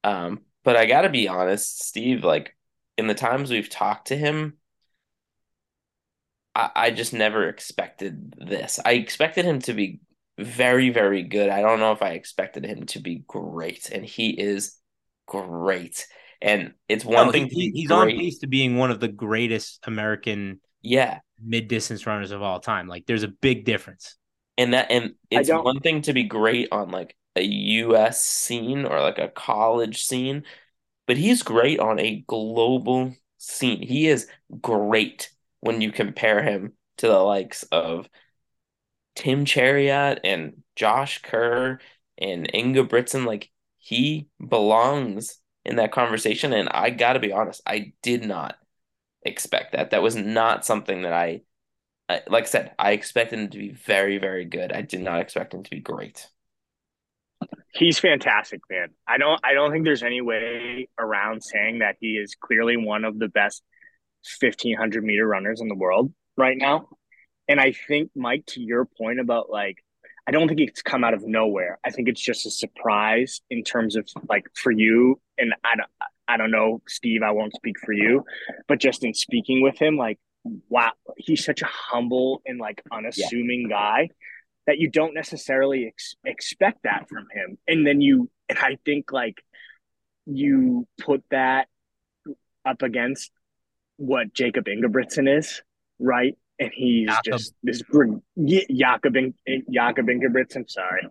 [0.04, 2.56] Um, but I gotta be honest, Steve, like
[2.98, 4.58] in the times we've talked to him,
[6.56, 8.80] I, I just never expected this.
[8.84, 10.00] I expected him to be
[10.40, 11.50] very, very good.
[11.50, 14.78] I don't know if I expected him to be great, and he is
[15.28, 16.08] great.
[16.42, 18.16] And it's one No, thing he- to be he's on great.
[18.16, 21.22] pace to being one of the greatest American Yeah.
[21.40, 22.88] mid distance runners of all time.
[22.88, 24.16] Like there's a big difference.
[24.58, 29.02] And that and it's one thing to be great on like a US scene or
[29.02, 30.44] like a college scene,
[31.08, 33.82] but he's great on a global scene.
[33.82, 34.30] He is
[34.62, 38.10] great when you compare him to the likes of
[39.16, 41.80] Tim Cheruiyot and Josh Kerr
[42.18, 43.26] and Ingebrigtsen.
[43.26, 46.54] Like he belongs in that conversation.
[46.54, 48.56] And I got to be honest, I did not
[49.24, 49.92] expect that.
[49.92, 51.42] That was not something that I,
[52.28, 54.72] like I said, I expected him to be very, very good.
[54.72, 56.28] I did not expect him to be great.
[57.74, 58.90] He's fantastic, man.
[59.08, 63.04] I don't I don't think there's any way around saying that he is clearly one
[63.04, 63.64] of the best
[64.40, 66.88] 1500 meter runners in the world right now.
[67.48, 69.84] And I think Mike to your point about like
[70.26, 71.80] I don't think it's come out of nowhere.
[71.84, 75.90] I think it's just a surprise in terms of like for you and I don't
[76.28, 78.24] I don't know Steve, I won't speak for you,
[78.68, 80.20] but just in speaking with him like
[80.70, 83.76] wow, he's such a humble and like unassuming yeah.
[83.76, 84.10] guy
[84.68, 87.58] that you don't necessarily ex- expect that from him.
[87.68, 89.44] And then you, and I think like
[90.26, 91.68] you put that
[92.66, 93.32] up against
[93.98, 95.62] what Jakob Ingebrigtsen is,
[96.00, 96.38] right?
[96.60, 97.24] And he's Jakob.
[97.26, 99.16] just this Jakob,
[99.72, 100.70] Jakob Ingebrigtsen.
[100.70, 101.02] Sorry,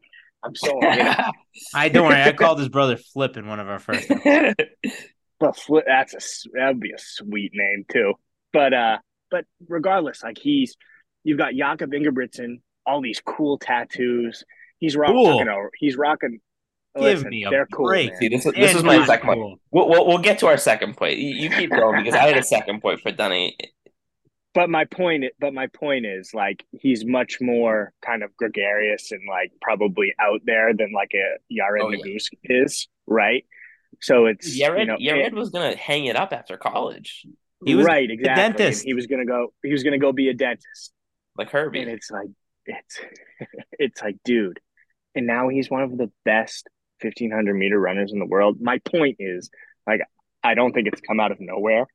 [0.43, 0.79] I'm so.
[1.75, 2.23] I don't worry.
[2.23, 4.09] I called his brother Flip in one of our first.
[5.41, 8.15] but Flip, that's a that would be a sweet name too.
[8.53, 8.99] But uh,
[9.31, 10.77] but regardless, like he's
[11.25, 14.45] you've got Jakob Ingebrigtsen all these cool tattoos.
[14.79, 15.47] He's rocking.
[15.47, 15.69] Cool.
[15.79, 16.41] He's rocking.
[16.95, 17.87] Give listen, me a they're cool.
[17.87, 18.17] Break.
[18.17, 19.49] See, this is this is my second cool.
[19.49, 19.61] point.
[19.71, 21.19] We'll, we'll, we'll get to our second point.
[21.19, 23.57] You, you keep going because I had a second point for Dunny.
[24.55, 29.23] But my point, but my point is like he's much more kind of gregarious and
[29.29, 32.65] like probably out there than like a Yared oh, Nuguse yeah.
[32.65, 33.47] is, right?
[34.01, 34.81] So it's Yared.
[34.81, 37.27] You know, Yared it, was gonna hang it up after college.
[37.65, 38.43] He was right, exactly.
[38.43, 38.85] dentist.
[38.85, 39.53] he was gonna go.
[39.63, 40.93] He was gonna go be a dentist,
[41.37, 41.83] like Herbie.
[41.83, 42.29] And it's like,
[42.67, 43.01] it's
[43.73, 44.61] it's like, dude,
[45.15, 46.69] and now he's one of the best
[47.01, 48.59] 1500 meter runners in the world.
[48.61, 49.51] My point is,
[49.87, 50.01] like,
[50.43, 51.87] I don't think it's come out of nowhere.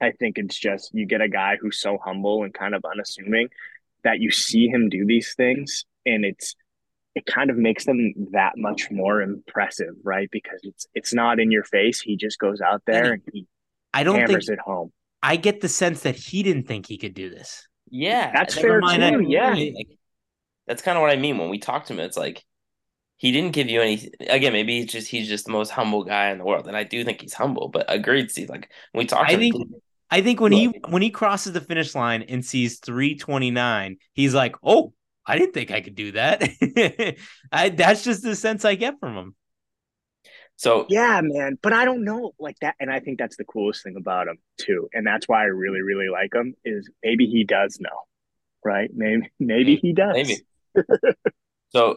[0.00, 3.48] I think it's just you get a guy who's so humble and kind of unassuming
[4.02, 6.54] that you see him do these things, and it's
[7.14, 10.28] it kind of makes them that much more impressive, right?
[10.30, 12.00] Because it's it's not in your face.
[12.00, 13.46] He just goes out there and he
[13.92, 14.92] I don't hammers think, it home.
[15.22, 17.66] I get the sense that he didn't think he could do this.
[17.90, 18.86] Yeah, that's fair too.
[18.86, 19.98] That, yeah, like,
[20.66, 22.00] that's kind of what I mean when we talk to him.
[22.00, 22.44] It's like
[23.16, 24.10] he didn't give you any.
[24.28, 26.84] Again, maybe he's just he's just the most humble guy in the world, and I
[26.84, 27.68] do think he's humble.
[27.68, 28.48] But agreed, Steve.
[28.48, 29.56] Like when we talk, I think.
[29.56, 29.74] Him,
[30.10, 34.56] I think when he when he crosses the finish line and sees 329, he's like,
[34.62, 34.92] "Oh,
[35.24, 36.42] I didn't think I could do that."
[37.52, 39.34] I that's just the sense I get from him.
[40.56, 43.84] So yeah, man, but I don't know like that, and I think that's the coolest
[43.84, 46.54] thing about him too, and that's why I really, really like him.
[46.64, 48.04] Is maybe he does know,
[48.64, 48.90] right?
[48.92, 50.14] Maybe, maybe he does.
[50.14, 50.36] Maybe.
[51.70, 51.96] so,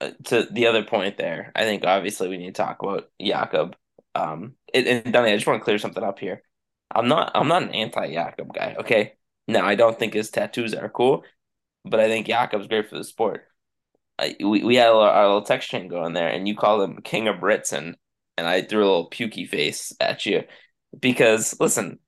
[0.00, 3.76] uh, to the other point there, I think obviously we need to talk about Jakob.
[4.14, 6.42] Um, and, and Danny, I just want to clear something up here.
[6.94, 8.76] I'm not, I'm not an anti Jakob guy.
[8.80, 9.14] Okay,
[9.48, 11.24] no, I don't think his tattoos are cool,
[11.84, 13.46] but I think Jakob's great for the sport
[14.20, 17.00] I, we, we had a, our little text chain going there, and you called him
[17.02, 17.96] King of Britain,
[18.36, 20.44] and I threw a little pukey face at you
[20.98, 21.98] because listen,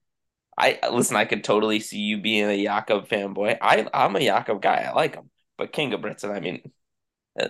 [0.57, 1.17] I listen.
[1.17, 3.57] I could totally see you being a Jakob fanboy.
[3.61, 4.83] I I'm a Jakob guy.
[4.83, 6.31] I like him, but King of Britain.
[6.31, 6.71] I mean,
[7.39, 7.47] uh,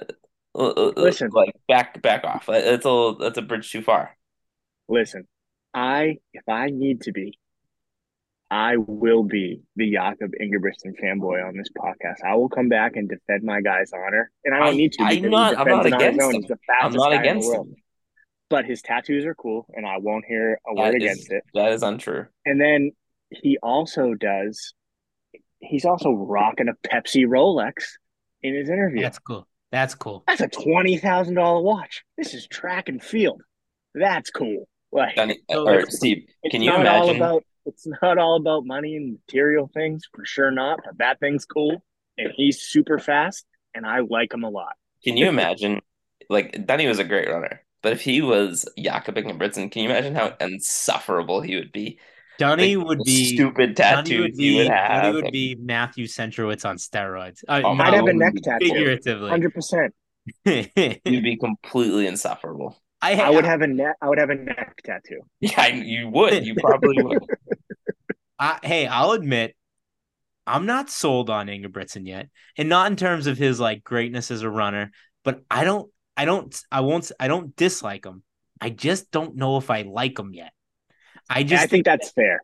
[0.55, 2.45] uh, uh, listen, like back back off.
[2.49, 4.17] It's a that's a bridge too far.
[4.87, 5.27] Listen,
[5.73, 7.37] I if I need to be,
[8.51, 12.23] I will be the Jakob Ingebrigtsen fanboy on this podcast.
[12.23, 15.03] I will come back and defend my guy's honor, and I don't need to.
[15.03, 15.57] I'm not.
[15.57, 16.31] I'm not against him.
[16.33, 17.75] He's the I'm not against him.
[18.49, 21.43] But his tattoos are cool, and I won't hear a word against it.
[21.55, 22.27] That is untrue.
[22.45, 22.91] And then
[23.31, 24.73] he also does.
[25.59, 27.73] He's also rocking a Pepsi Rolex
[28.43, 29.01] in his interview.
[29.01, 29.47] That's cool.
[29.71, 30.23] That's cool.
[30.27, 32.03] That's a twenty thousand dollar watch.
[32.15, 33.41] This is track and field.
[33.95, 34.67] That's cool.
[34.93, 35.17] Like,
[35.49, 37.17] or Steve, can you imagine?
[37.17, 41.45] About, it's not all about money and material things for sure not but that thing's
[41.45, 41.81] cool
[42.17, 45.79] and he's super fast and i like him a lot can you imagine
[46.29, 50.15] like Danny was a great runner but if he was Jakob Ingebrigtsen, can you imagine
[50.15, 51.99] how insufferable he would be
[52.39, 54.19] Dunny like, would be stupid tattoos.
[54.19, 55.03] Would be, he would have.
[55.03, 57.43] Dunny would be Matthew Centrowitz on steroids.
[57.47, 58.69] Uh, oh, no, I'd have a neck tattoo.
[58.69, 59.93] Figuratively, hundred percent.
[60.45, 62.81] He'd be completely insufferable.
[63.03, 63.97] I, I would have a neck.
[64.01, 65.19] I would have a neck tattoo.
[65.41, 66.45] Yeah, you would.
[66.45, 67.19] You probably would.
[68.39, 69.55] I, hey, I'll admit,
[70.47, 74.41] I'm not sold on Ingebrigtsen yet, and not in terms of his like greatness as
[74.41, 74.91] a runner,
[75.23, 78.23] but I don't, I don't, I won't, I don't dislike him.
[78.61, 80.53] I just don't know if I like him yet.
[81.29, 82.41] I just, I think, think that's fair.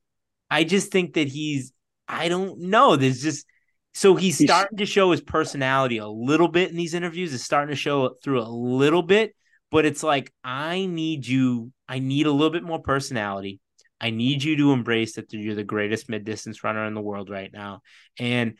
[0.51, 1.71] I just think that he's,
[2.07, 2.95] I don't know.
[2.97, 3.45] There's just
[3.93, 7.33] so he's, he's starting to show his personality a little bit in these interviews.
[7.33, 9.35] It's starting to show through a little bit,
[9.71, 11.71] but it's like I need you.
[11.87, 13.59] I need a little bit more personality.
[14.01, 17.29] I need you to embrace that you're the greatest mid distance runner in the world
[17.29, 17.81] right now.
[18.17, 18.55] And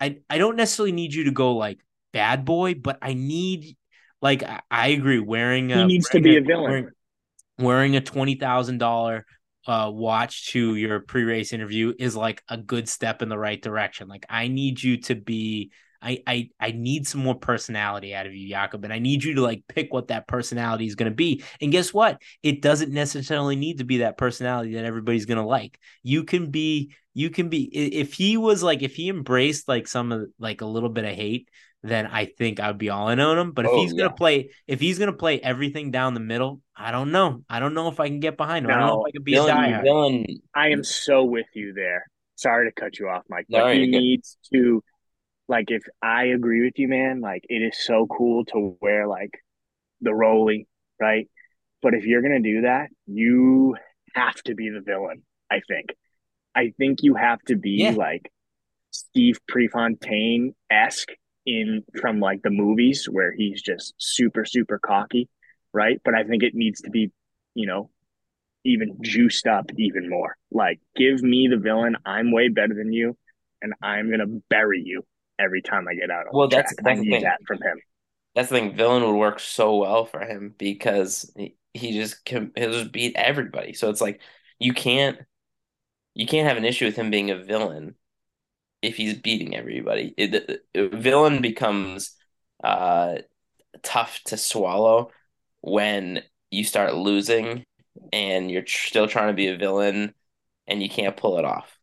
[0.00, 1.78] I I don't necessarily need you to go like
[2.12, 3.76] bad boy, but I need
[4.20, 6.70] like I, I agree wearing a, He needs to wearing be a villain.
[6.70, 6.88] Wearing,
[7.58, 9.26] wearing a twenty thousand dollar
[9.66, 14.08] uh watch to your pre-race interview is like a good step in the right direction.
[14.08, 15.70] Like I need you to be
[16.02, 19.34] I I I need some more personality out of you, Jakob, and I need you
[19.34, 21.42] to like pick what that personality is going to be.
[21.60, 22.20] And guess what?
[22.42, 25.78] It doesn't necessarily need to be that personality that everybody's going to like.
[26.02, 30.12] You can be you can be if he was like if he embraced like some
[30.12, 31.48] of like a little bit of hate,
[31.82, 33.52] then I think I'd be all in on him.
[33.52, 36.92] But if Oh, he's gonna play if he's gonna play everything down the middle, I
[36.92, 37.42] don't know.
[37.48, 38.70] I don't know if I can get behind him.
[38.70, 39.84] I don't know if I could be a Villain, diehard.
[40.54, 42.06] I am so with you there.
[42.36, 43.98] Sorry to cut you off, Mike, No, but he you're good.
[43.98, 44.82] needs to
[45.50, 49.32] like if I agree with you, man, like it is so cool to wear like
[50.00, 50.68] the Rolly,
[51.00, 51.28] right?
[51.82, 53.76] But if you're gonna do that, you
[54.14, 55.90] have to be the villain, I think.
[56.54, 57.94] I think you have to be Yeah.
[57.94, 58.30] like
[58.92, 61.10] Steve Prefontaine esque
[61.46, 65.28] in from like the movies where he's just super, super cocky,
[65.72, 66.00] right?
[66.04, 67.10] But I think it needs to be,
[67.54, 67.90] you know,
[68.64, 70.36] even juiced up even more.
[70.52, 71.96] Like, give me the villain.
[72.06, 73.16] I'm way better than you,
[73.62, 75.04] and I'm gonna bury you
[75.40, 76.84] every time I get out on Well, the that's- track.
[76.84, 77.22] that's I the need thing.
[77.24, 77.80] that from him.
[78.34, 78.76] That's the thing.
[78.76, 83.16] Villain would work so well for him because he, he just can he'll just beat
[83.16, 83.72] everybody.
[83.72, 84.20] So it's like
[84.58, 85.18] you can't
[86.14, 87.94] you can't have an issue with him being a villain
[88.82, 90.14] if he's beating everybody.
[90.16, 92.16] It, it- villain becomes
[92.62, 93.16] uh
[93.82, 95.10] tough to swallow
[95.60, 97.64] when you start losing
[98.12, 100.14] and you're tr- still trying to be a villain
[100.66, 101.76] and you can't pull it off.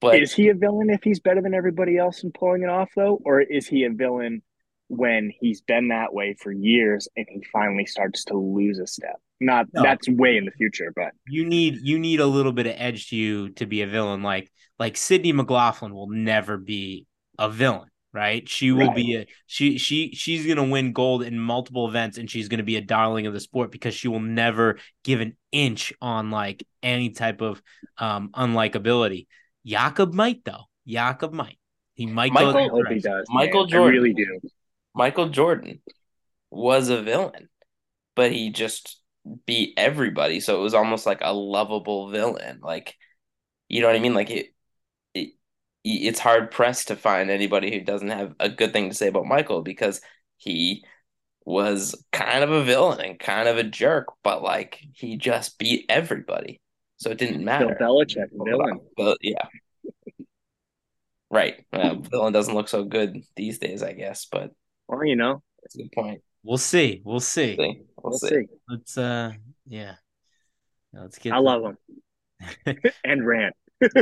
[0.00, 2.90] But is he a villain if he's better than everybody else and pulling it off
[2.96, 4.42] though, or is he a villain
[4.88, 9.20] when he's been that way for years and he finally starts to lose a step?
[9.40, 9.82] Not No.
[9.82, 13.08] that's way in the future, but You need you need a little bit of edge
[13.10, 14.22] to you to be a villain.
[14.22, 17.06] Like like Sydney McLaughlin will never be
[17.38, 18.48] a villain, right?
[18.48, 18.94] She will Right.
[18.94, 22.76] be a she she she's gonna win gold in multiple events and she's gonna be
[22.76, 27.10] a darling of the sport because she will never give an inch on like any
[27.10, 27.62] type of
[27.98, 29.26] um unlikability.
[29.64, 30.64] Jakob might though.
[30.86, 31.58] Jakob might.
[31.94, 33.26] He might Michael- go I hope he does.
[33.28, 33.68] Michael man.
[33.68, 34.00] I Jordan.
[34.02, 34.40] really do.
[34.94, 35.82] Michael Jordan
[36.50, 37.48] was a villain,
[38.16, 39.00] but he just
[39.46, 40.40] beat everybody.
[40.40, 42.60] So it was almost like a lovable villain.
[42.62, 42.96] Like,
[43.68, 44.14] you know what I mean?
[44.14, 44.46] Like it,
[45.14, 45.34] it
[45.84, 49.26] it's hard pressed to find anybody who doesn't have a good thing to say about
[49.26, 50.00] Michael because
[50.38, 50.84] he
[51.44, 55.86] was kind of a villain and kind of a jerk, but like he just beat
[55.88, 56.60] everybody.
[57.00, 57.74] So it didn't matter.
[57.78, 58.14] Bill matter.
[58.14, 58.80] Belichick, villain.
[58.96, 59.46] But yeah.
[61.30, 61.64] Right.
[61.72, 64.50] Uh, villain doesn't look so good these days, I guess, but
[64.86, 66.20] Well, you know, that's a good point.
[66.42, 67.00] We'll see.
[67.04, 67.56] We'll see.
[67.56, 67.82] See.
[67.96, 68.28] We'll, we'll see.
[68.28, 68.46] see.
[68.68, 69.32] Let's uh
[69.66, 69.94] yeah.
[70.92, 72.76] Let's get I to- love him.
[73.04, 73.54] and Rand.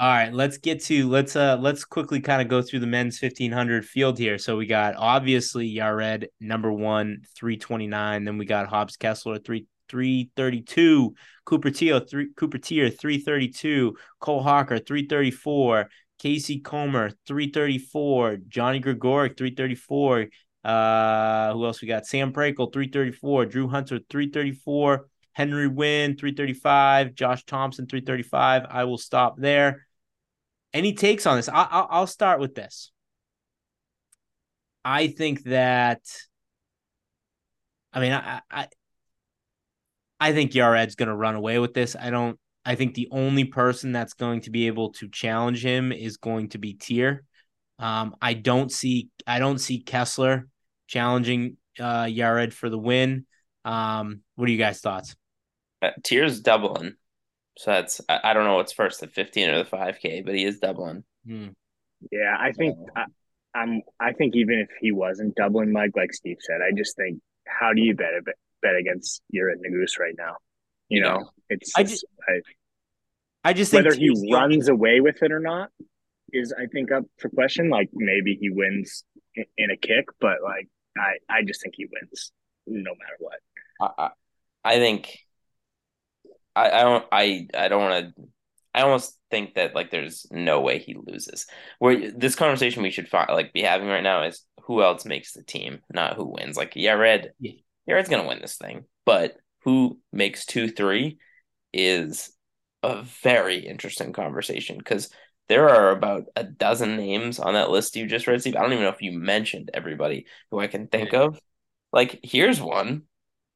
[0.00, 3.22] All right, let's get to let's uh let's quickly kind of go through the men's
[3.22, 4.36] 1500 field here.
[4.38, 11.14] So we got obviously Yared number 1 329, then we got Hobbs Kessler 3 332,
[11.44, 20.26] Cooper Teo 3 Cooper Teare 332, Cole Hocker 334, Casey Comber 334, Johnny Gregorek 334,
[20.64, 22.06] uh who else we got?
[22.06, 25.06] Sam Prakel 334, Drew Hunter 334,
[25.36, 27.14] Henry Wynne, 335.
[27.14, 28.64] Josh Thompson, 335.
[28.70, 29.86] I will stop there.
[30.72, 31.50] Any takes on this?
[31.50, 32.90] I, I'll, I'll start with this.
[34.82, 36.00] I think that,
[37.92, 38.68] I mean, I, I,
[40.18, 41.96] I think Yared's going to run away with this.
[41.98, 45.92] I don't, I think the only person that's going to be able to challenge him
[45.92, 47.20] is going to be Teare.
[47.78, 50.48] Um, I don't see, I don't see Kessler
[50.86, 53.26] challenging uh, Yared for the win.
[53.64, 55.14] Um, what are you guys' thoughts?
[55.82, 56.94] Uh, Teare's doubling.
[57.58, 60.44] So that's I, I don't know what's first, the 15 or the 5K, but he
[60.44, 61.04] is doubling.
[61.26, 61.48] Hmm.
[62.12, 63.04] Yeah, I think I,
[63.54, 63.82] I'm.
[63.98, 67.72] I think even if he wasn't doubling Mike, like Steve said, I just think how
[67.72, 68.12] do you bet
[68.62, 70.36] a bet, bet against your Nuguse right now?
[70.88, 71.08] You Yeah.
[71.14, 72.40] know, it's, I it's- I-
[73.44, 75.70] I just think whether he Teare's runs away with it or not
[76.32, 77.70] is, I think, up for question.
[77.70, 79.04] Like maybe he wins
[79.36, 82.32] in, in a kick, but like I, I just think he wins
[82.66, 83.38] no matter what.
[83.80, 84.10] I I,
[84.74, 85.16] I think
[86.56, 88.22] I, I don't I I don't want to
[88.74, 91.46] I almost think that like there's no way he loses.
[91.78, 95.34] Where this conversation we should fi- like be having right now is who else makes
[95.34, 96.56] the team, not who wins.
[96.56, 97.28] Like Yared,
[97.86, 97.94] Yeah.
[97.94, 101.18] Yared's gonna win this thing, but who makes two three
[101.72, 102.32] is
[102.82, 105.10] a very interesting conversation because
[105.48, 108.56] there are about a dozen names on that list you just read, Steve.
[108.56, 111.38] I don't even know if you mentioned everybody who I can think of.
[111.92, 113.02] Like, here's one.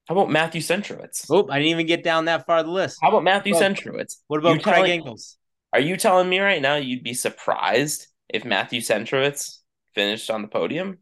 [0.07, 1.27] How about Matthew Centrowitz?
[1.31, 2.99] Oh, I didn't even get down that far of the list.
[3.03, 4.17] How about Matthew Well, Centrowitz?
[4.29, 5.37] What about You Craig telling- Engels?
[5.73, 9.59] Are you telling me right now you'd be surprised if Matthew Centrowitz
[9.95, 10.99] finished on the podium?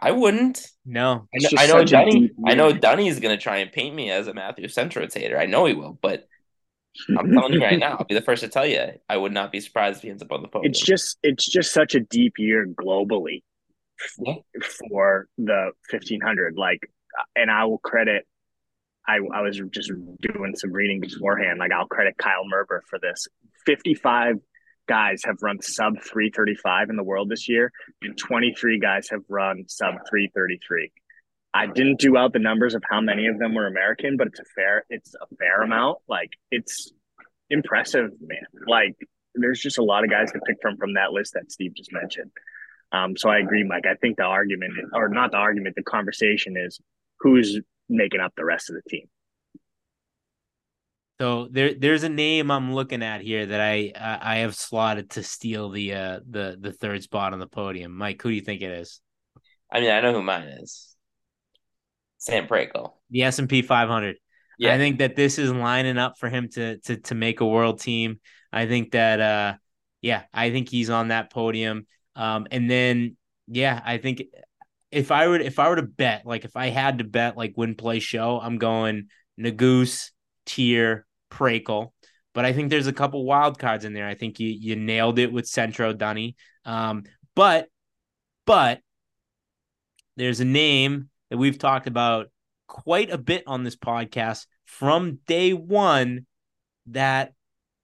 [0.00, 0.66] I wouldn't.
[0.84, 1.26] No.
[1.34, 2.20] I know, just I know such Dunny.
[2.20, 2.72] deep I know.
[2.72, 5.38] Dunny's gonna try and paint me as a Matthew Centrowitz hater.
[5.38, 6.26] I know he will, but
[7.16, 8.84] I'm telling you right now, I'll be the first to tell you.
[9.08, 10.70] I would not be surprised if he ends up on the podium.
[10.70, 13.42] It's just it's just such a deep year globally
[14.18, 14.34] Yeah.
[14.88, 16.80] for the 1500 like
[17.36, 18.26] and I will credit
[19.06, 23.26] I I was just doing some reading beforehand like I'll credit Kyle Merber for this
[23.66, 24.36] 55
[24.90, 27.72] guys have run sub 335 in the world this year
[28.02, 30.92] and 23 guys have run sub 333
[31.52, 34.40] I didn't do out the numbers of how many of them were American but it's
[34.40, 36.92] a fair it's a fair amount like it's
[37.50, 38.96] impressive man like
[39.34, 41.92] there's just a lot of guys to pick from from that list that Steve just
[41.92, 42.30] mentioned.
[42.92, 43.84] Um, so I agree, Mike.
[43.88, 46.80] I think the argument, or not the argument, the conversation is
[47.20, 49.06] who's making up the rest of the team.
[51.20, 55.10] So there, there's a name I'm looking at here that I, I I have slotted
[55.10, 57.94] to steal the uh the the third spot on the podium.
[57.94, 59.02] Mike, who do you think it is?
[59.70, 60.96] I mean, I know who mine is.
[62.16, 62.94] Sam Prakel.
[63.10, 64.16] The S and P 500.
[64.58, 67.46] Yeah, I think that this is lining up for him to to to make a
[67.46, 68.18] world team.
[68.50, 69.54] I think that uh
[70.00, 71.86] yeah, I think he's on that podium.
[72.16, 74.22] Um and then yeah, I think
[74.90, 77.58] if I were if I were to bet, like if I had to bet like
[77.58, 79.08] win play show, I'm going
[79.38, 80.12] Nuguse,
[80.46, 81.92] Teare, Prakel.
[82.32, 84.06] But I think there's a couple wild cards in there.
[84.06, 86.36] I think you you nailed it with Centro Dunny.
[86.64, 87.04] Um
[87.34, 87.68] but
[88.46, 88.80] but
[90.16, 92.30] there's a name that we've talked about
[92.66, 96.26] quite a bit on this podcast from day one
[96.86, 97.32] that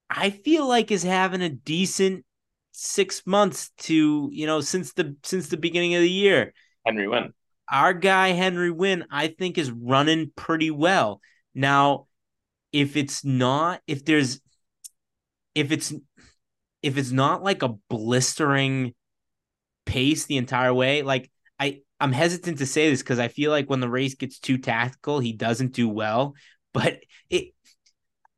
[0.09, 2.23] I feel like is having a decent
[2.71, 6.53] six months to you know since the since the beginning of the year.
[6.85, 7.33] Henry Wynne.
[7.69, 11.21] Our guy Henry Wynne, I think, is running pretty well
[11.53, 12.07] now.
[12.71, 14.41] If it's not, if there's,
[15.55, 15.93] if it's,
[16.81, 18.93] if it's not like a blistering
[19.85, 23.69] pace the entire way, like I, I'm hesitant to say this because I feel like
[23.69, 26.35] when the race gets too tactical, he doesn't do well.
[26.73, 26.99] But
[27.29, 27.53] it,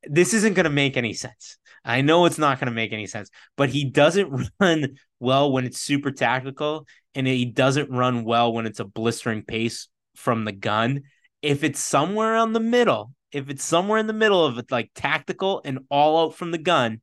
[0.04, 1.58] this isn't going to make any sense.
[1.84, 5.66] I know it's not going to make any sense, but he doesn't run well when
[5.66, 10.52] it's super tactical, and he doesn't run well when it's a blistering pace from the
[10.52, 11.02] gun.
[11.42, 14.92] If it's somewhere on the middle, if it's somewhere in the middle of it, like
[14.96, 17.02] tactical and all out from the gun,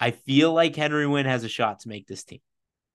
[0.00, 2.40] I feel like Henry Wynne has a shot to make this team.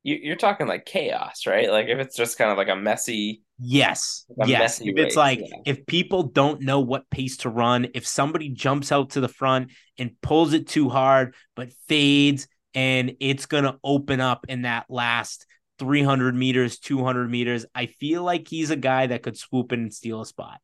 [0.04, 1.70] You, you're talking like chaos, right?
[1.70, 3.44] Like if it's just kind of like a messy.
[3.58, 4.26] Yes.
[4.40, 4.60] A yes.
[4.60, 5.58] messy If it's race, like yeah.
[5.66, 9.72] if people don't know what pace to run, if somebody jumps out to the front
[9.98, 14.86] and pulls it too hard but fades and it's going to open up in that
[14.90, 15.46] last
[15.80, 19.94] 300 meters, 200 meters, I feel like he's a guy that could swoop in and
[19.94, 20.60] steal a spot.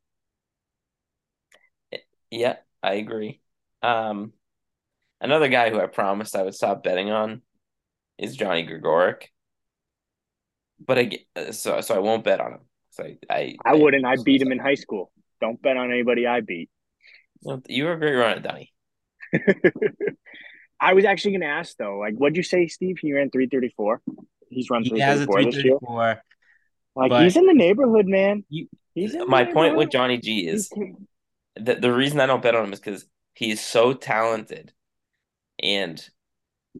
[2.30, 3.40] Yeah, I agree.
[3.82, 4.32] Um,
[5.20, 7.42] another guy who I promised I would stop betting on
[8.18, 9.24] is Johnny Gregorek.
[10.84, 12.60] But I get- so so I won't bet on him.
[12.90, 14.04] So I I, I wouldn't.
[14.04, 15.10] I beat him in high school.
[15.40, 16.70] Don't bet on anybody I beat.
[17.68, 18.72] You were a great runner, Donnie.
[20.80, 22.98] I was actually going to ask though, like, what'd you say, Steve?
[23.00, 24.02] He ran three thirty four.
[24.50, 25.78] He's run He three has a thirty four this year.
[25.78, 26.22] 334.
[26.96, 28.44] Like he's in the neighborhood, man.
[28.48, 29.90] You- he's in the My point with.
[29.90, 30.92] Johnny G is He-
[31.56, 34.72] the the reason I don't bet on him is because he's so talented
[35.62, 36.04] and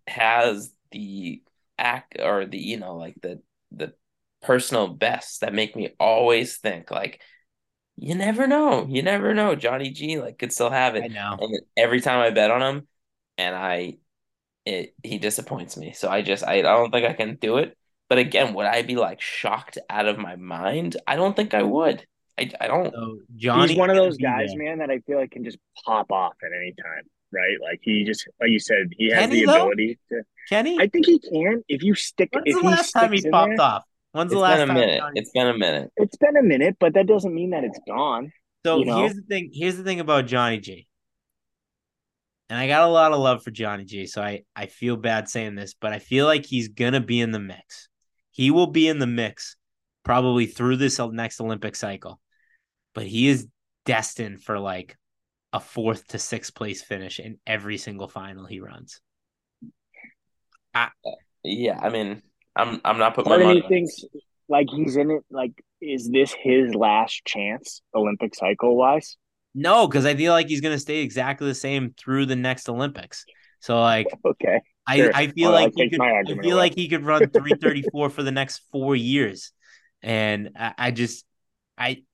[0.07, 1.43] has the
[1.79, 3.95] act or the you know like the the
[4.43, 7.21] personal bests that make me always think like
[7.97, 8.87] you never know.
[8.89, 9.55] You never know.
[9.55, 11.39] Johnny G like could still have I it know.
[11.39, 12.89] and every time I bet on him
[13.39, 13.99] and I
[14.67, 15.93] it he disappoints me.
[15.93, 17.77] So I just I, I don't think I can do it.
[18.09, 20.97] But again would I be like shocked out of my mind?
[21.07, 22.07] I don't think I would
[22.39, 24.59] I, I don't So Johnny he's one of those guys, there.
[24.65, 27.57] man, that I feel like can just pop off at any time, right?
[27.63, 29.63] Like he just, like you said, he has Can the he, though?
[29.63, 30.23] ability to.
[30.49, 30.79] Can he?
[30.79, 32.29] I think he can if you stick.
[32.33, 33.65] When's if the last time he popped there.
[33.67, 33.85] off?
[34.13, 36.37] When's the it's last been a time minute Johnny- it's been a minute It's been
[36.37, 38.33] a minute, but that doesn't mean that it's gone.
[38.65, 38.99] So you know?
[38.99, 39.51] here's the thing.
[39.53, 40.87] Here's the thing about Johnny G.
[42.49, 45.29] And I got a lot of love for Johnny G, so I I feel bad
[45.29, 47.89] saying this, but I feel like he's gonna be in the mix.
[48.31, 49.57] He will be in the mix
[50.05, 52.21] probably through this next Olympic cycle,
[52.97, 53.49] but he is
[53.87, 54.99] destined for like
[55.53, 59.01] a fourth to sixth place finish in every single final he runs.
[61.45, 62.23] Yeah, I mean,
[62.57, 63.61] I'm I'm not putting my Part of money.
[63.61, 64.23] me on thinks this.
[64.49, 65.25] like he's in it.
[65.31, 69.17] Like, is this his last chance, Olympic cycle wise?
[69.55, 73.27] No, because I feel like he's gonna stay exactly the same through the next Olympics.
[73.61, 75.13] So like Okay, I, Sure.
[75.13, 76.07] I feel Well, like that he could.
[76.29, 76.57] I feel away.
[76.57, 79.53] like he could run three thirty four for the next four years,
[80.03, 81.25] and I, I just,
[81.79, 82.05] I,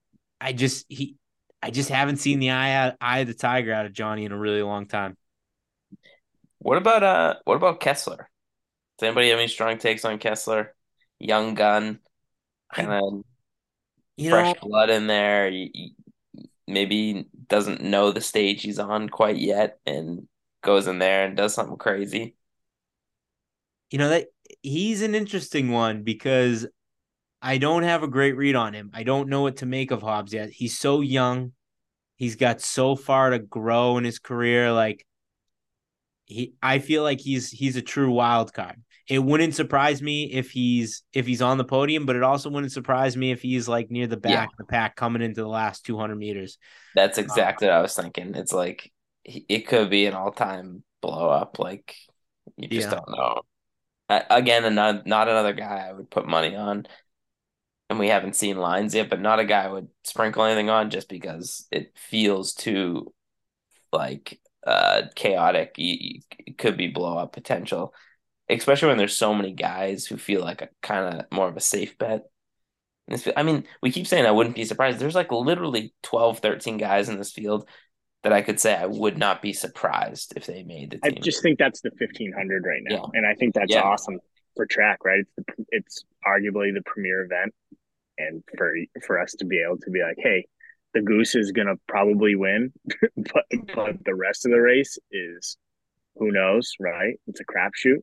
[0.43, 1.17] I just he,
[1.63, 4.39] I just haven't seen the eye eye of the tiger out of Johnny in a
[4.39, 5.17] really long time.
[6.59, 8.29] What about uh what about Kessler?
[8.99, 10.75] Does anybody have any strong takes on Kessler?
[11.19, 12.01] Young gun,
[12.75, 13.25] kind of
[14.17, 15.51] You fresh know, blood in there.
[16.67, 20.29] Maybe doesn't know the stage he's on quite yet and
[20.63, 22.37] goes in there and does something crazy.
[23.91, 24.29] you know that
[24.63, 26.67] he's an interesting one because
[27.43, 28.91] I don't have a great read on him.
[28.95, 30.51] I don't know what to make of Hobbs yet.
[30.51, 31.53] He's so young.
[32.17, 34.73] He's got so far to grow in his career.
[34.73, 35.07] Like
[36.25, 38.83] he I feel like he's he's a true wild card.
[39.09, 42.73] It wouldn't surprise me if he's if he's on the podium, but it also wouldn't
[42.73, 44.53] surprise me if he's like near the back Yeah.
[44.53, 46.59] of the pack coming into the last 200 meters.
[46.95, 48.35] That's um, exactly what I was thinking.
[48.35, 48.93] It's like
[49.25, 51.59] it could be an all-time blow up.
[51.59, 51.95] Like
[52.57, 52.91] you just Yeah.
[52.91, 53.43] don't know.
[54.11, 56.87] Again, not not another guy I would put money on,
[57.93, 59.09] and we haven't seen lines yet.
[59.09, 63.13] But not a guy I would sprinkle anything on just because it feels too
[63.93, 65.75] like uh chaotic.
[65.77, 67.95] It could be blow up potential,
[68.49, 71.61] especially when there's so many guys who feel like a kind of more of a
[71.61, 72.23] safe bet.
[73.09, 74.99] This, I mean, we keep saying I wouldn't be surprised.
[74.99, 77.69] There's like literally 12, 13 guys in this field
[78.23, 81.15] that I could say I would not be surprised if they made the team.
[81.19, 83.19] I just think that's the 1500 right now, Yeah.
[83.19, 83.83] and I think that's Yeah.
[83.83, 84.21] awesome
[84.55, 85.05] for track.
[85.05, 85.21] Right?
[85.21, 87.53] It's the, it's arguably the premier event,
[88.19, 88.73] and for
[89.07, 90.47] for us to be able to be like, hey,
[90.95, 92.73] the goose is gonna probably win,
[93.17, 93.75] but mm-hmm.
[93.75, 95.57] but the rest of the race is
[96.17, 97.15] who knows, right?
[97.27, 97.99] It's a crapshoot.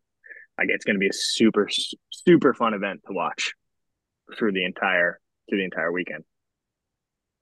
[0.58, 1.70] Like it's gonna be a super
[2.12, 3.54] super fun event to watch
[4.38, 6.24] through the entire through the entire weekend.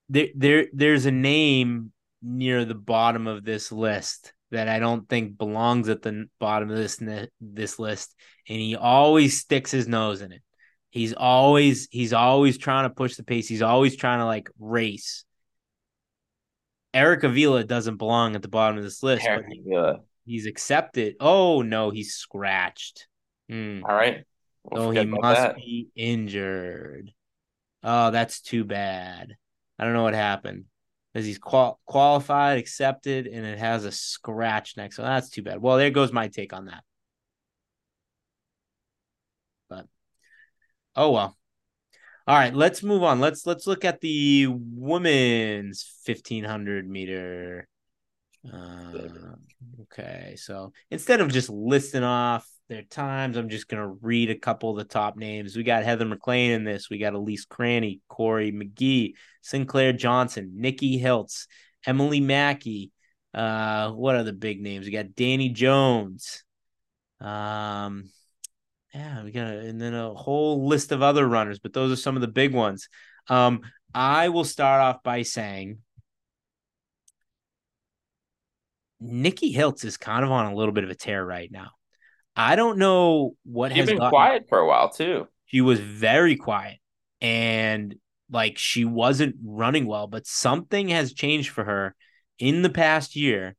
[0.10, 1.92] there there there's a name
[2.22, 6.78] near the bottom of this list that I don't think belongs at the bottom of
[6.78, 7.02] this
[7.42, 8.16] this list,
[8.48, 10.42] and he always sticks his nose in it.
[10.98, 13.48] He's always he's always trying to push the pace.
[13.48, 15.24] He's always trying to like race.
[16.94, 20.00] Eric Avila doesn't belong at the bottom of this list, but Avila.
[20.26, 21.16] he's accepted.
[21.20, 23.08] Oh no, he's scratched.
[23.50, 23.82] Hmm.
[23.88, 24.24] All right.
[24.64, 25.56] We'll So he must that.
[25.56, 27.12] be injured.
[27.84, 29.36] Oh, that's too bad.
[29.78, 30.66] I don't know what happened
[31.14, 34.96] because he's qual- qualified, accepted, and it has a scratch next.
[34.96, 35.62] So that's too bad.
[35.62, 36.84] Well, there goes my take on that.
[40.98, 41.38] Oh well.
[42.26, 43.20] All right, let's move on.
[43.20, 47.68] Let's let's look at the women's fifteen hundred meter.
[48.52, 49.36] Uh,
[49.84, 54.72] okay, so instead of just listing off their times, I'm just gonna read a couple
[54.72, 55.56] of the top names.
[55.56, 56.90] We got Heather McLean in this.
[56.90, 61.46] We got Elise Cranny, Cory McGee, Sinclair Johnson, Nikki Hiltz,
[61.86, 62.90] Emily Mackay.
[63.34, 64.88] Uh, what are the big names?
[64.88, 66.44] We got Dani Jones.
[67.22, 68.10] Um,
[68.94, 72.16] yeah, we got and then a whole list of other runners, but those are some
[72.16, 72.90] of the big ones.
[73.30, 73.62] Um,
[73.94, 75.80] I will start off by saying
[79.00, 81.72] Nikki Hiltz is kind of on a little bit of a tear right now.
[82.36, 85.28] I don't know what She's has been gotten quiet for a while too.
[85.46, 86.78] she was very quiet
[87.22, 87.96] and
[88.30, 91.96] like she wasn't running well, but something has changed for her
[92.40, 93.56] in the past year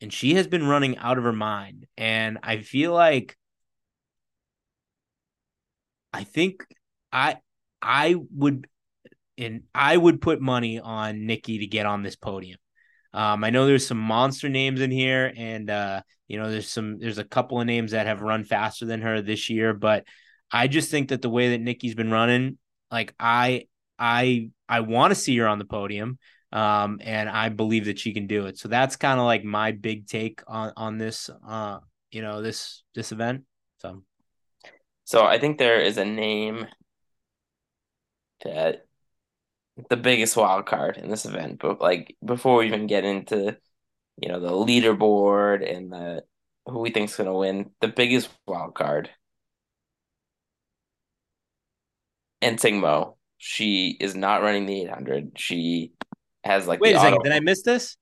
[0.00, 1.86] and she has been running out of her mind.
[1.96, 3.36] And I feel like
[6.12, 6.64] I think
[7.12, 7.36] I
[7.80, 8.66] I would
[9.38, 12.58] and I would put money on Nikki to get on this podium.
[13.14, 16.98] Um, I know there's some monster names in here, and uh, you know, there's some
[16.98, 20.04] there's a couple of names that have run faster than her this year, but
[20.50, 22.58] I just think that the way that Nikki's been running,
[22.90, 23.66] like I
[23.98, 26.18] I I want to see her on the podium.
[26.52, 28.58] Um, and I believe that she can do it.
[28.58, 31.78] So that's kind of like my big take on on this uh,
[32.10, 33.44] you know, this this event.
[33.78, 34.02] So
[35.04, 36.66] So I think there is a name
[38.44, 38.86] that
[39.88, 43.56] the biggest wild card in this event, but like before we even get into,
[44.20, 46.22] you know, the leaderboard and the
[46.66, 49.10] who we think's gonna win, the biggest wild card.
[52.40, 55.32] And Mu, she is not running the 800.
[55.36, 55.92] She
[56.44, 57.96] has like wait a second, auto- did I miss this?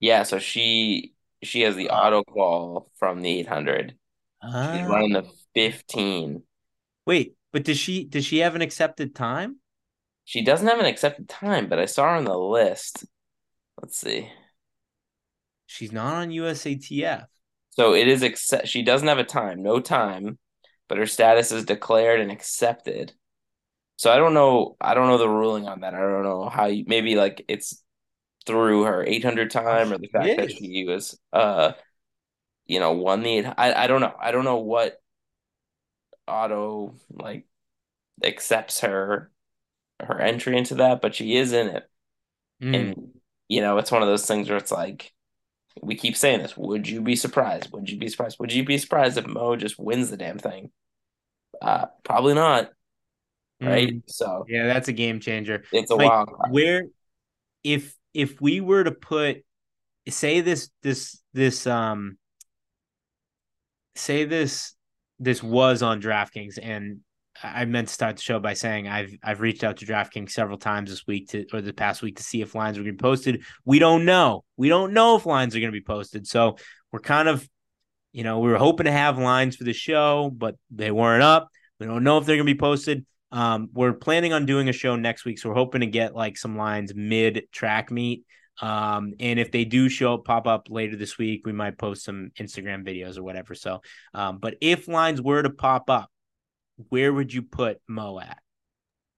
[0.00, 3.96] Yeah, so she she has the auto call from the 800.
[4.42, 4.90] Uh, She's Ah.
[4.92, 5.24] running the
[5.58, 6.42] 15.
[7.04, 9.56] Wait, but does she does she have an accepted time?
[10.24, 13.04] She doesn't have an accepted time, but I saw her on the list.
[13.80, 14.30] Let's see.
[15.66, 17.26] She's not on USATF.
[17.70, 18.68] So it is accept.
[18.68, 20.38] She doesn't have a time, no time,
[20.88, 23.12] but her status is declared and accepted.
[23.96, 24.76] So I don't know.
[24.80, 25.94] I don't know the ruling on that.
[25.94, 26.84] I don't know how you.
[26.86, 27.82] Maybe like it's
[28.46, 31.72] through her 800 time or the fact that she was, uh,
[32.66, 33.46] you know, won the.
[33.46, 34.14] I I don't know.
[34.20, 35.00] I don't know what
[36.28, 37.46] auto like
[38.24, 39.30] accepts her
[40.00, 41.90] her entry into that, but she is in it.
[42.62, 42.74] Mm.
[42.76, 43.08] And
[43.48, 45.12] you know, it's one of those things where it's like
[45.82, 46.56] we keep saying this.
[46.56, 47.72] Would you be surprised?
[47.72, 48.38] Would you be surprised?
[48.40, 50.70] Would you be surprised if Mu just wins the damn thing?
[51.60, 52.70] Uh, probably not.
[53.60, 53.88] Right.
[53.88, 55.64] Mm, So yeah, that's a game changer.
[55.72, 56.52] it's a Like, wild card.
[56.52, 56.84] where
[57.64, 59.44] if if we were to put
[60.08, 62.18] say this this this um
[63.94, 64.74] say this
[65.18, 67.00] this was on DraftKings and
[67.42, 70.58] I meant to start the show by saying I've I've reached out to DraftKings several
[70.58, 73.00] times this week to or the past week to see if lines were going to
[73.00, 73.42] be posted.
[73.64, 74.44] We don't know.
[74.56, 76.26] We don't know if lines are going to be posted.
[76.26, 76.56] So
[76.90, 77.48] we're kind of,
[78.12, 81.48] you know, we were hoping to have lines for the show, but they weren't up.
[81.78, 83.06] We don't know if they're going to be posted.
[83.30, 86.36] Um, we're planning on doing a show next week, so we're hoping to get like
[86.36, 88.24] some lines mid track meet.
[88.60, 92.04] Um, and if they do show up, pop up later this week, we might post
[92.04, 93.54] some Instagram videos or whatever.
[93.54, 93.80] So,
[94.14, 96.10] um, but if lines were to pop up,
[96.88, 98.38] where would you put Mu at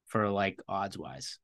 [0.07, 1.39] for like odds wise?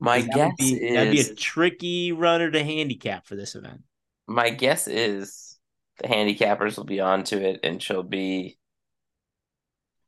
[0.00, 3.82] My that guess be is that'd be a tricky runner to handicap for this event.
[4.26, 5.58] my guess is
[5.98, 8.58] the handicappers will be onto it and she'll be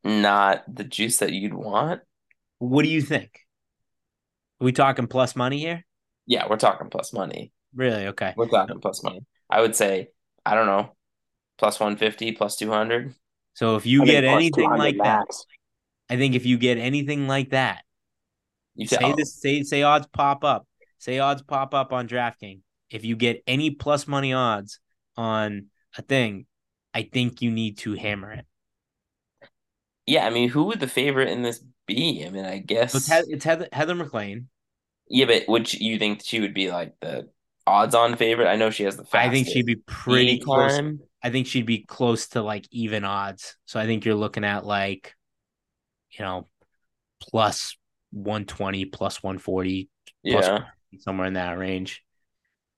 [0.03, 2.01] not the juice that you'd want.
[2.59, 3.41] What do you think?
[4.61, 5.85] Are we talking plus money here?
[6.27, 7.53] Yeah, we're talking plus money.
[7.75, 8.09] Really?
[8.09, 8.35] Okay.
[8.37, 9.21] We're talking plus money.
[9.49, 10.09] I would say,
[10.45, 10.95] I don't know,
[11.59, 13.15] plus 150, plus 200.
[13.55, 15.27] So if you I get anything 200 like that.
[16.09, 17.83] I think if you get anything like that,
[18.77, 20.67] You say this, say say odds pop up,
[20.99, 22.61] say odds pop up on DraftKings.
[22.91, 24.79] If you get any plus money odds
[25.17, 25.67] on
[25.97, 26.47] a thing,
[26.95, 28.47] I think you need to hammer it.
[30.07, 32.25] Yeah, I mean, who would the favorite in this be?
[32.25, 32.93] I mean, I guess.
[32.93, 34.49] So it's, Heather, it's Heather, Heather McLean.
[35.09, 37.29] Yeah, but would you, you think she would be like the
[37.67, 38.49] odds-on favorite?
[38.49, 39.29] I know she has the fastest.
[39.29, 40.73] I think she'd be pretty close.
[40.73, 41.01] climb.
[41.23, 43.57] I think she'd be close to like even odds.
[43.67, 45.15] So I think you're looking at like,
[46.11, 46.49] you know,
[47.21, 47.77] plus
[48.13, 49.89] 120, plus 140,
[50.27, 50.65] plus Yeah,
[51.01, 52.03] somewhere in that range.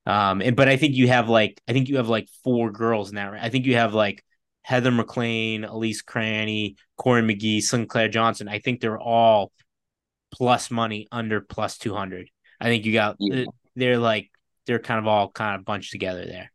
[0.07, 3.11] Um, and but I think you have like I think you have like four girls
[3.11, 3.31] in that.
[3.33, 3.45] range.
[3.45, 4.25] I think you have like
[4.63, 8.49] Heather McLean, Elise Cranny, Cory McGee, Sinclair Johnson.
[8.49, 9.53] I think they're all
[10.31, 12.29] plus money under plus two hundred.
[12.61, 13.45] I think you got Yeah.
[13.77, 14.31] they're like
[14.67, 16.51] they're kind of all kind of bunched together there.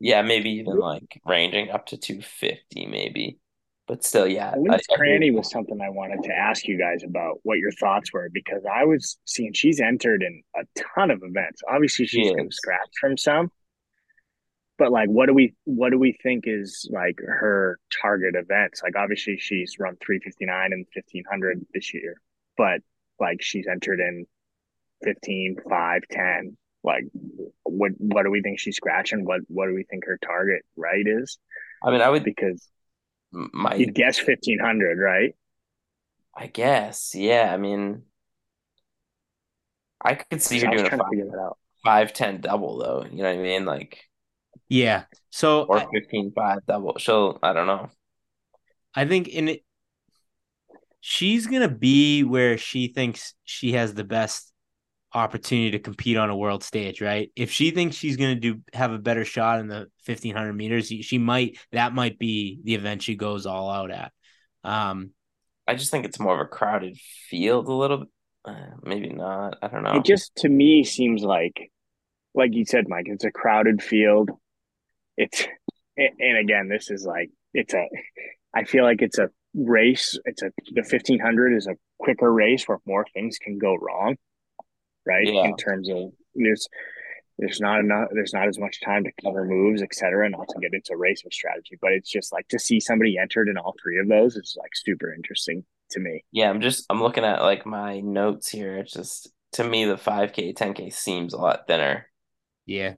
[0.00, 3.38] yeah, maybe even like ranging up to 250, maybe.
[3.88, 4.50] But still, yeah.
[4.50, 4.96] I- Elise I.
[4.96, 8.62] Cranny was something I wanted to ask you guys about what your thoughts were because
[8.70, 10.64] I was seeing she's entered in a
[10.96, 11.62] ton of events.
[11.68, 12.56] Obviously, She she's been is.
[12.56, 13.50] scratched from some,
[14.78, 18.82] but like, what do we what do we think is like her target events?
[18.82, 22.20] Like, obviously, she's run three fifty nine and fifteen hundred this year,
[22.56, 22.80] but
[23.20, 24.26] like she's entered in
[25.04, 26.56] 15, 5, 10.
[26.84, 27.04] Like,
[27.64, 29.24] what what do we think she's scratching?
[29.24, 31.38] What what do we think her target right is?
[31.82, 32.24] I mean, I would.
[32.24, 32.68] Because
[33.32, 35.34] My, you'd guess fifteen hundred, right?
[36.34, 37.52] I guess, yeah.
[37.52, 38.04] I mean,
[40.02, 41.58] I could see her I doing a trying to five, figure that out.
[41.84, 43.04] five ten double though.
[43.10, 43.64] You know what I mean?
[43.64, 44.08] Like
[44.68, 45.04] Yeah.
[45.30, 46.96] So or I, 15 5 double.
[46.98, 47.38] She'll.
[47.42, 47.90] I don't know.
[48.94, 49.58] I think in
[51.06, 54.52] it, she's gonna be where she thinks she has the best
[55.14, 57.30] opportunity to compete on a world stage, right?
[57.36, 60.88] If she thinks she's gonna do have a better shot in the fifteen hundred meters,
[60.88, 64.12] she might that might be the event she goes all out at.
[64.64, 65.10] Um,
[65.66, 66.96] I just think it's more of a crowded
[67.30, 68.08] field a little bit.
[68.44, 69.58] Uh, maybe not.
[69.62, 69.96] I don't know.
[69.96, 71.72] It just to me seems like,
[72.34, 74.30] like you said, Mike, it's a crowded field.
[75.16, 75.46] It's
[75.96, 77.88] and and again, this is like it's a.
[78.54, 80.18] I feel like it's a race.
[80.24, 84.16] It's a the fifteen hundred is a quicker race where more things can go wrong,
[85.04, 85.26] right?
[85.26, 85.44] Yeah.
[85.44, 86.68] In terms of there's
[87.38, 90.10] there's not enough there's not as much time to cover moves, etc.
[90.10, 91.76] cetera, not to get into racing strategy.
[91.80, 94.72] But it's just like to see somebody entered in all three of those is like
[94.74, 96.24] super interesting to me.
[96.32, 98.76] Yeah, I'm just I'm looking at like my notes here.
[98.76, 102.10] It's just to me the 5K, 10K seems a lot thinner
[102.66, 102.94] yeah,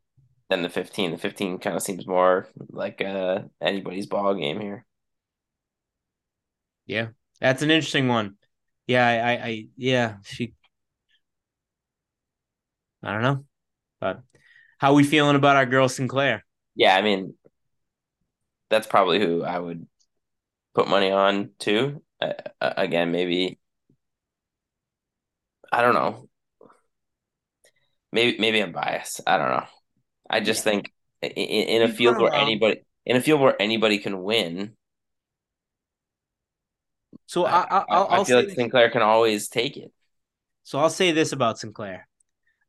[0.48, 1.12] than the 15.
[1.12, 4.84] The 15 kind of seems more like uh anybody's ball game here.
[6.88, 7.08] Yeah,
[7.40, 8.34] that's an interesting one.
[8.88, 10.54] Yeah, I, I, I yeah, she.
[13.02, 13.44] I don't know,
[14.00, 14.22] but
[14.78, 16.44] how we feeling about our girl Sinclair?
[16.74, 17.34] Yeah, I mean
[18.70, 19.86] that's probably who I would
[20.74, 22.02] put money on too.
[22.20, 23.58] Uh, uh, again, maybe
[25.70, 26.28] I don't know.
[28.12, 29.20] Maybe maybe I'm biased.
[29.26, 29.66] I don't know.
[30.30, 34.22] I just think in, in a field where anybody in a field where anybody can
[34.22, 34.76] win,
[37.26, 39.92] So I, I, I, I'll, I I'll feel say like Sinclair can always take it.
[40.62, 42.06] So I'll say this about Sinclair.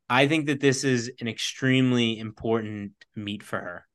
[0.08, 3.86] I think that this is an extremely important meet for her.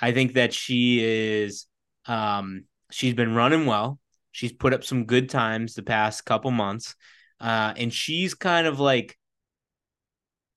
[0.00, 1.66] I think that she is
[2.06, 3.98] um she's been running well.
[4.32, 6.94] She's put up some good times the past couple months.
[7.40, 9.16] Uh and she's kind of like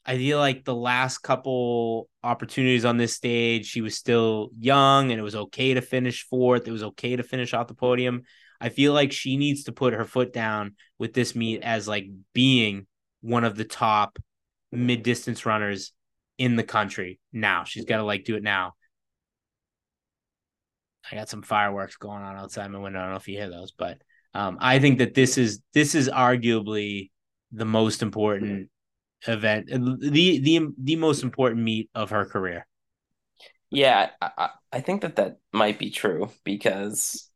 [0.05, 5.19] I feel like the last couple opportunities on this stage, she was still young and
[5.19, 6.67] it was okay to finish fourth.
[6.67, 8.23] It was okay to finish off the podium.
[8.63, 12.05] I feel like she needs to put her foot down with this meet as like
[12.33, 12.87] being
[13.19, 14.17] one of the top
[14.71, 15.91] mid distance runners
[16.37, 17.65] in the country now.
[17.65, 18.75] She's got to like do it now.
[21.11, 22.99] I got some fireworks going on outside my window.
[22.99, 23.97] I don't know if you hear those, but
[24.33, 27.11] um, I think that this is this is arguably
[27.51, 28.69] the most important
[29.27, 32.65] event, the the the most important meet of her career.
[33.69, 37.29] Yeah, I, I think that that might be true because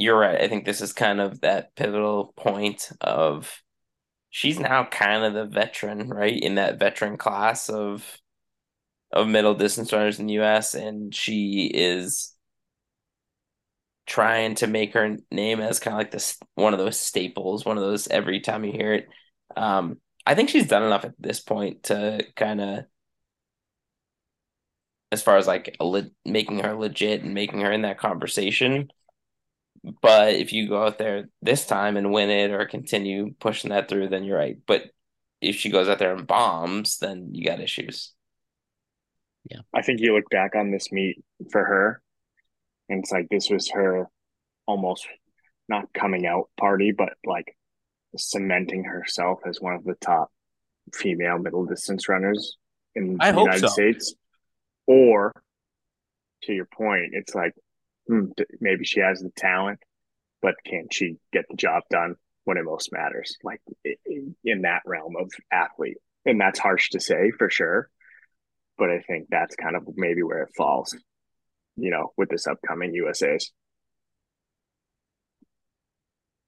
[0.00, 0.40] you're right.
[0.40, 3.62] I think this is kind of that pivotal point of
[4.30, 6.38] she's now kind of the veteran, right?
[6.38, 8.18] In that veteran class of
[9.12, 12.34] of middle distance runners in the US and she is
[14.06, 17.76] trying to make her name as kind of like this one of those staples, one
[17.78, 19.08] of those every time you hear it.
[19.56, 22.84] Um, I think she's done enough at this point to kind of
[25.12, 28.90] as far as like le- making her legit and making her in that conversation.
[30.02, 33.88] But if you go out there this time and win it or continue pushing that
[33.88, 34.58] through, then you're right.
[34.66, 34.84] But
[35.40, 38.12] if she goes out there and bombs, then you got issues.
[39.50, 39.60] Yeah.
[39.74, 42.02] I think you look back on this meet for her,
[42.88, 44.06] and it's like this was her
[44.66, 45.06] almost
[45.68, 47.56] not coming out party, but like
[48.16, 50.30] cementing herself as one of the top
[50.92, 52.58] female middle distance runners
[52.94, 53.68] in I the United so.
[53.68, 54.14] States.
[54.86, 55.32] Or
[56.42, 57.60] to your point, it's like d-
[58.10, 59.78] Hmm, maybe she has the talent,
[60.42, 63.36] but can she get the job done when it most matters?
[63.44, 63.60] Like
[64.04, 67.88] in that realm of athlete, and that's harsh to say for sure,
[68.76, 70.96] but I think that's kind of maybe where it falls.
[71.76, 73.52] You know, with this upcoming USA's.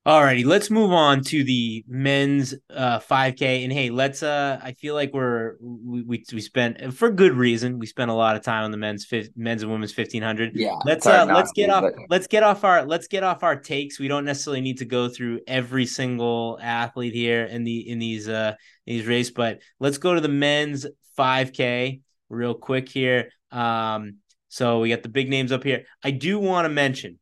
[0.05, 3.63] Alrighty, let's move on to the men's uh 5K.
[3.63, 7.79] And hey, let's uh I feel like we're we we, we spent for good reason.
[7.79, 10.57] We spent a lot of time on the men's men's and women's 1500.
[10.57, 10.75] Yeah.
[10.85, 14.01] Let's uh let's get off but- let's get off our let's get off our takes.
[14.01, 18.29] We don't necessarily need to go through every single athlete here in the in these
[18.29, 18.55] uh
[18.87, 20.85] these race, but let's go to the men's
[21.17, 23.31] 5K real quick here.
[23.53, 24.17] Um
[24.49, 25.85] so we got the big names up here.
[26.03, 27.21] I do want to mention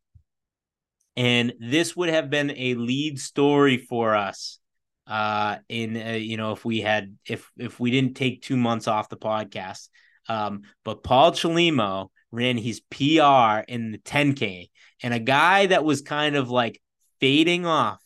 [1.21, 4.57] and this would have been a lead story for us
[5.05, 8.87] uh in uh, you know if we had if if we didn't take 2 months
[8.87, 9.89] off the podcast.
[10.27, 14.69] Um but Paul Chelimo ran his PR in the 10k
[15.03, 16.81] and a guy that was kind of like
[17.19, 18.01] fading off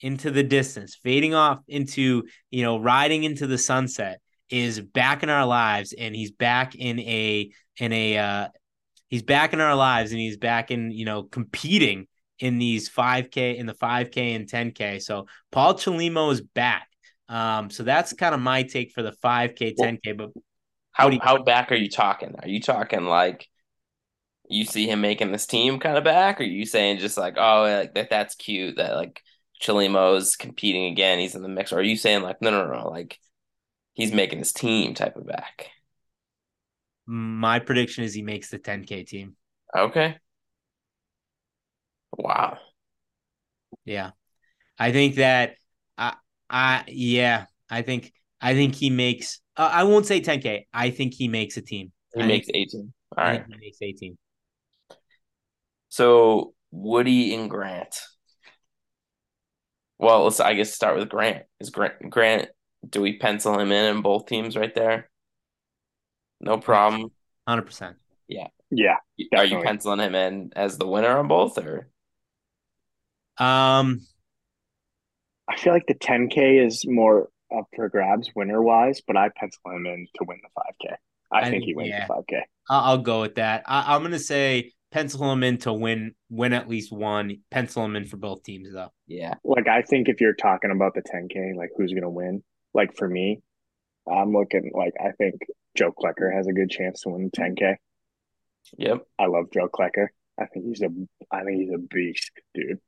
[0.00, 5.30] into the distance fading off into you know riding into the sunset is back in
[5.30, 8.48] our lives and he's back in a in a uh
[9.08, 12.06] he's back in our lives and he's back in you know competing
[12.38, 14.98] in these 5K in the 5K and 10K.
[15.00, 16.88] So Paul Chelimo is back.
[17.28, 20.12] Um, so that's kind of my take for the 5K, 10K.
[20.12, 20.30] But
[20.92, 22.34] How do you- how back are you talking?
[22.40, 23.48] Are you talking like
[24.48, 27.34] you see him making this team kind of back, or are you saying just like
[27.36, 29.22] oh like that that's cute that like
[29.60, 32.84] Chelimo's competing again, he's in the mix, or are you saying like no no no
[32.84, 33.18] no, like
[33.94, 35.70] he's making his team type of back?
[37.06, 39.34] my prediction is he makes the 10K team.
[39.76, 40.16] Okay.
[42.16, 42.58] Wow.
[43.84, 44.10] Yeah.
[44.78, 45.56] I think that
[45.96, 46.14] I
[46.50, 50.66] I yeah, I think I think he makes uh, I won't say 10K.
[50.72, 51.92] I think he makes a team.
[52.14, 52.92] He I makes think, 18.
[53.16, 53.40] All I right.
[53.46, 54.18] think he makes 18.
[55.88, 58.00] So Woody and Grant.
[59.98, 61.44] Well, let's I guess start with Grant.
[61.60, 62.48] Is Grant Grant?
[62.88, 65.10] Do we pencil him in in both teams right there?
[66.40, 67.02] No problem.
[67.02, 67.96] 100%.
[68.28, 68.96] Yeah, Yeah.
[69.34, 71.88] Are you penciling him in as the winner on both, or
[73.38, 74.00] Um
[75.48, 79.60] I feel like the 10K is more up for grabs winner wise, but I pencil
[79.66, 80.94] him in to win the 5K.
[81.32, 82.06] I, I think think- he wins yeah.
[82.06, 82.40] the 5K.
[82.70, 83.62] I- I'll go with that.
[83.66, 87.38] I, I'm gonna say pencil him in to win win at least one.
[87.50, 88.90] Pencil him in for both teams though.
[89.06, 92.42] yeah, Like, I think if you're talking about the 10K, like who's going to win,
[92.74, 93.40] like for me,
[94.10, 95.34] I'm looking like I think
[95.76, 97.76] Joe Klecker has a good chance to win the 10K.
[98.78, 100.08] yep, I love Joe Klecker.
[100.40, 100.88] I think he's a
[101.30, 102.78] I think he's a beast, dude.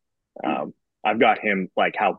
[0.42, 0.74] Um,
[1.04, 2.18] I've got him like how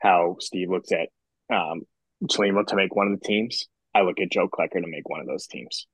[0.00, 1.08] how Steve looks at
[1.54, 1.82] um
[2.24, 3.66] Chelimo to make one of the teams.
[3.94, 5.86] I look at Joe Klecker to make one of those teams.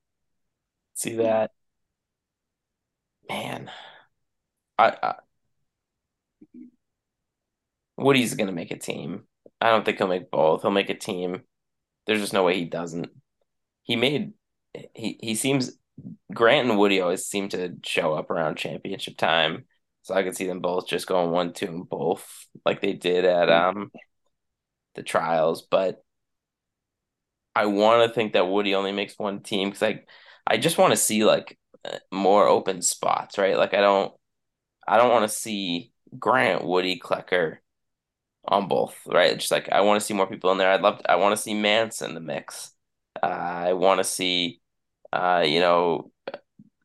[0.94, 1.50] see that,
[3.28, 3.70] man.
[4.78, 5.14] I, I
[7.96, 9.24] Woody's gonna make a team.
[9.61, 10.62] I don't think he'll make both.
[10.62, 11.42] He'll make a team.
[12.07, 13.11] There's just no way he doesn't.
[13.82, 14.32] He made
[14.94, 15.76] he he seems
[16.32, 19.64] Grant and Woody always seem to show up around championship time.
[20.03, 23.24] So I could see them both just going one, two, and both like they did
[23.24, 23.90] at um
[24.94, 25.62] the trials.
[25.62, 26.03] But
[27.55, 30.03] I want to think that Woody only makes one team because I
[30.46, 33.57] I just want to see like uh, more open spots, right?
[33.57, 34.12] Like I don't
[34.86, 37.59] I don't want to see Grant, Woody, Klecker
[38.44, 39.38] on both, right?
[39.38, 40.70] Just like I want to see more people in there.
[40.70, 42.72] I'd love to, I want to see Mance in the mix.
[43.22, 44.61] Uh, I want to see
[45.12, 46.11] uh, you know,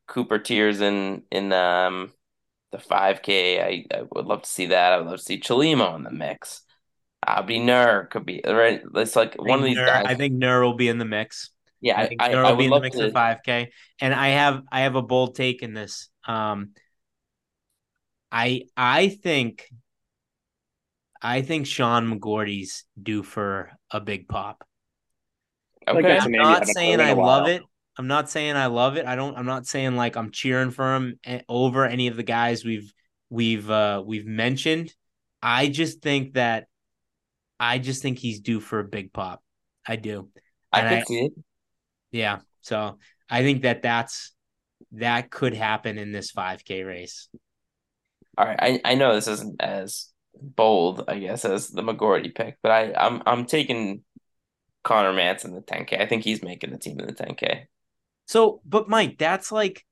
[0.06, 2.12] Cooper Tears in in um
[2.72, 3.62] the 5K.
[3.62, 4.92] I, I would love to see that.
[4.92, 6.62] I would love to see Chelimo in the mix.
[7.26, 8.82] Abdi Nur could be right.
[8.96, 10.04] It's like one of these Nur, guys.
[10.04, 11.50] I think Nur will be in the mix.
[11.80, 13.00] yeah, I I, think I, Nur I will be in the love mix to.
[13.00, 13.72] of 5K.
[14.00, 16.08] And I have I have a bold take in this.
[16.26, 16.70] Um,
[18.30, 19.68] I I think
[21.22, 24.66] I think Sean McGorty's due for a big pop.
[25.92, 27.46] Like, Okay, that's a I'm name you not haven't saying I in I a love
[27.46, 27.46] while.
[27.46, 27.62] it.
[27.98, 29.06] I'm not saying I love it.
[29.06, 29.36] I don't.
[29.36, 32.92] I'm not saying like I'm cheering for him eh, over any of the guys we've
[33.28, 34.94] we've uh we've mentioned.
[35.42, 36.68] I just think that
[37.58, 39.42] I just think he's due for a big pop.
[39.86, 40.28] I do.
[40.72, 41.32] I and I- see it.
[42.12, 42.38] Yeah.
[42.60, 44.32] So I think that that's
[44.92, 47.28] that could happen in this 5K race.
[48.36, 52.56] All right, I, I know this isn't as bold, I guess, as the McGorty pick,
[52.62, 54.04] but I I'm I'm taking
[54.84, 56.00] Connor Mance in the 10K.
[56.00, 57.66] I think he's making the team in the 10K.
[58.28, 59.84] So, but Mike, that's like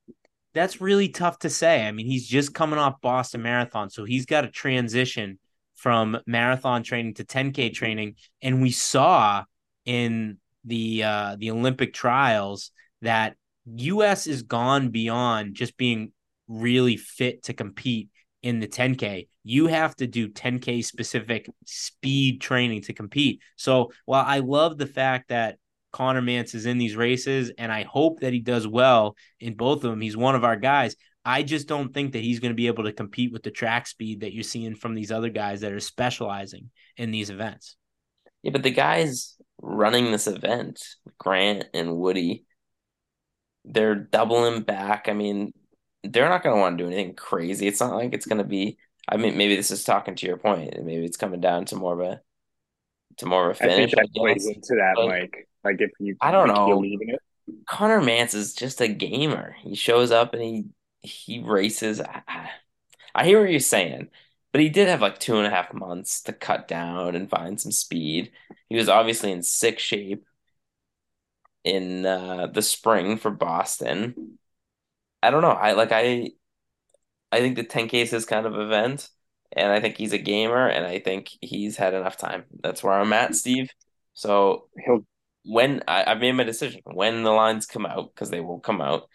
[0.52, 1.86] that's really tough to say.
[1.86, 5.38] I mean, he's just coming off Boston Marathon, so he's got to transition
[5.74, 9.44] from marathon training to 10K training, and we saw
[9.86, 13.36] in the uh the Olympic trials that
[13.74, 16.12] US is gone beyond just being
[16.46, 18.10] really fit to compete
[18.42, 19.28] in the 10K.
[19.44, 23.40] You have to do 10K specific speed training to compete.
[23.56, 25.58] So, while I love the fact that
[25.92, 29.84] Connor Mance is in these races, and I hope that he does well in both
[29.84, 30.00] of them.
[30.00, 30.96] He's one of our guys.
[31.24, 33.86] I just don't think that he's going to be able to compete with the track
[33.86, 37.76] speed that you're seeing from these other guys that are specializing in these events.
[38.42, 40.80] Yeah, but the guys running this event,
[41.18, 42.44] Grant and Woody,
[43.64, 45.08] they're doubling back.
[45.08, 45.52] I mean,
[46.04, 47.66] they're not going to want to do anything crazy.
[47.66, 48.78] It's not like it's going to be.
[49.08, 50.84] I mean, maybe this is talking to your point, point.
[50.86, 52.20] maybe it's coming down to more of a
[53.18, 53.92] to more of a I think finish.
[53.92, 54.54] that I plays guess.
[54.54, 55.48] into that, But- Mike.
[55.66, 56.82] Like if you, I don't know.
[56.82, 57.20] in it.
[57.68, 59.56] Connor Mance is just a gamer.
[59.60, 60.64] He shows up and he
[61.02, 62.00] he races.
[62.00, 62.50] I, I-
[63.14, 64.10] I hear what you're saying,
[64.52, 67.60] but he did have like two and a half months to cut down and find
[67.60, 68.30] some speed.
[68.68, 70.26] He was obviously in sick shape
[71.64, 74.38] in uh, the spring for Boston.
[75.22, 75.50] I don't know.
[75.50, 76.30] I like I
[77.32, 79.08] I think the 10K is his kind of event,
[79.52, 82.44] and I think he's a gamer, and I think he's had enough time.
[82.62, 83.70] That's where I'm at, Steve.
[84.14, 85.04] So He'll
[85.46, 88.80] when I, I've made my decision, when the lines come out, because they will come
[88.80, 89.08] out,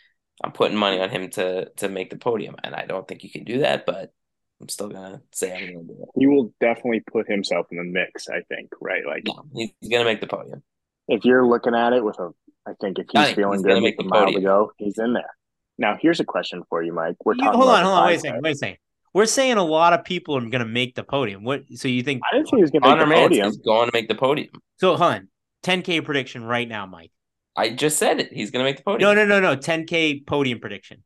[0.43, 3.29] I'm putting money on him to to make the podium, and I don't think you
[3.31, 4.11] can do that, but
[4.59, 6.09] I'm still gonna say I'm gonna do it.
[6.19, 8.27] he will definitely put himself in the mix.
[8.29, 9.05] I think, right?
[9.05, 9.33] Like Yeah,
[9.79, 10.63] he's gonna make the podium.
[11.07, 12.31] if you're looking at it with a,
[12.65, 14.31] I think if he's I think feeling he's good gonna with make the the mile
[14.33, 15.35] to go, he's in there.
[15.77, 17.15] Now, here's a question for you, Mike.
[17.25, 18.21] We're You- talking hold about on, hold on, wait a 5K.
[18.21, 18.77] second, wait a second.
[19.13, 21.43] We're saying a lot of people are going to make the podium.
[21.43, 21.63] What?
[21.75, 22.21] So you think?
[22.31, 23.47] I didn't say he was going to make the Mance podium.
[23.49, 24.49] is going to make the podium.
[24.77, 25.27] So, hold on.
[25.63, 27.11] 10K prediction right now, Mike.
[27.55, 28.31] I just said it.
[28.31, 29.15] He's gonna make the podium.
[29.15, 29.53] no, no, no.
[29.53, 29.57] no.
[29.57, 31.03] 10K podium prediction.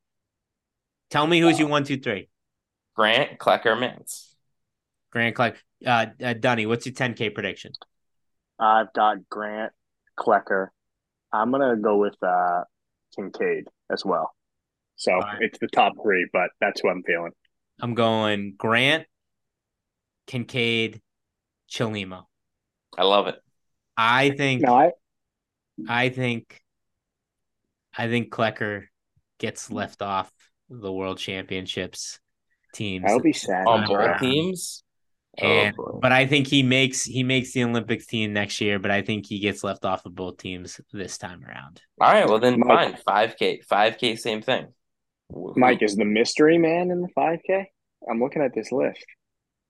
[1.09, 2.29] Tell me who's you one, two, three.
[2.95, 4.35] Grant, Klecker, Mance.
[5.11, 5.57] Grant Klecker.
[5.85, 7.73] Uh, uh, Dunny, what's your 10K prediction?
[8.59, 9.73] I've got Grant,
[10.17, 10.67] Klecker.
[11.31, 12.63] I'm going to go with uh,
[13.15, 14.33] Kincaid as well.
[14.95, 15.37] So right.
[15.41, 17.31] it's the top three, but that's who I'm feeling.
[17.81, 19.05] I'm going Grant,
[20.27, 21.01] Kincaid,
[21.69, 22.23] Chelimo.
[22.97, 23.35] I love it.
[23.97, 24.91] I think No, I,
[25.87, 26.61] I think
[27.97, 28.85] I think Klecker
[29.39, 30.31] gets left off
[30.69, 32.19] the world championships
[32.73, 33.05] teams.
[33.07, 33.67] I'll be sad.
[33.67, 34.83] On both teams.
[35.37, 38.91] And oh, but I think he makes he makes the Olympics team next year, but
[38.91, 41.81] I think he gets left off of both teams this time around.
[41.99, 42.97] All right, well then Mike- fine.
[43.05, 43.61] Five K.
[43.67, 44.67] Five K, same thing.
[45.29, 47.65] Mike, is the mystery man in the 5K?
[48.09, 49.05] I'm looking at this list.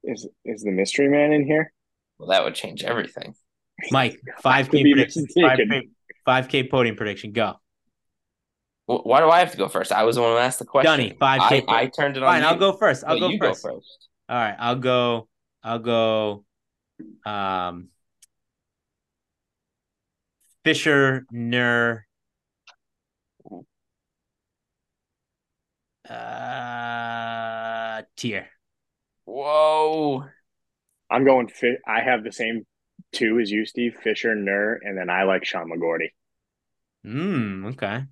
[0.03, 1.71] Is is the mystery man in here?
[2.19, 3.33] Well, that would change everything.
[3.91, 5.89] Mike, 5K prediction, 5K,
[6.25, 7.31] five K podium prediction.
[7.31, 7.53] Go.
[8.87, 9.91] Wh- Why do I have to go first?
[9.91, 10.91] I was the one who asked the question.
[10.91, 11.63] Dunny, 5K.
[11.67, 12.29] I, I turned it on.
[12.29, 12.47] Fine, you.
[12.47, 13.03] I'll go first.
[13.05, 13.63] I'll No, go you first.
[13.63, 14.09] go first.
[14.29, 15.27] All right, I'll go.
[15.63, 16.45] I'll go.
[17.25, 17.89] Um,
[20.63, 22.05] Fisher, Nur,
[26.35, 28.47] uh, Teare.
[29.25, 30.25] Whoa.
[31.09, 31.47] I'm going.
[31.47, 32.65] Fi- I have the same
[33.15, 36.09] two is you, Steve Fisher, Nur, and then I like Sean McGorty.
[37.03, 37.65] Hmm.
[37.67, 38.05] Okay.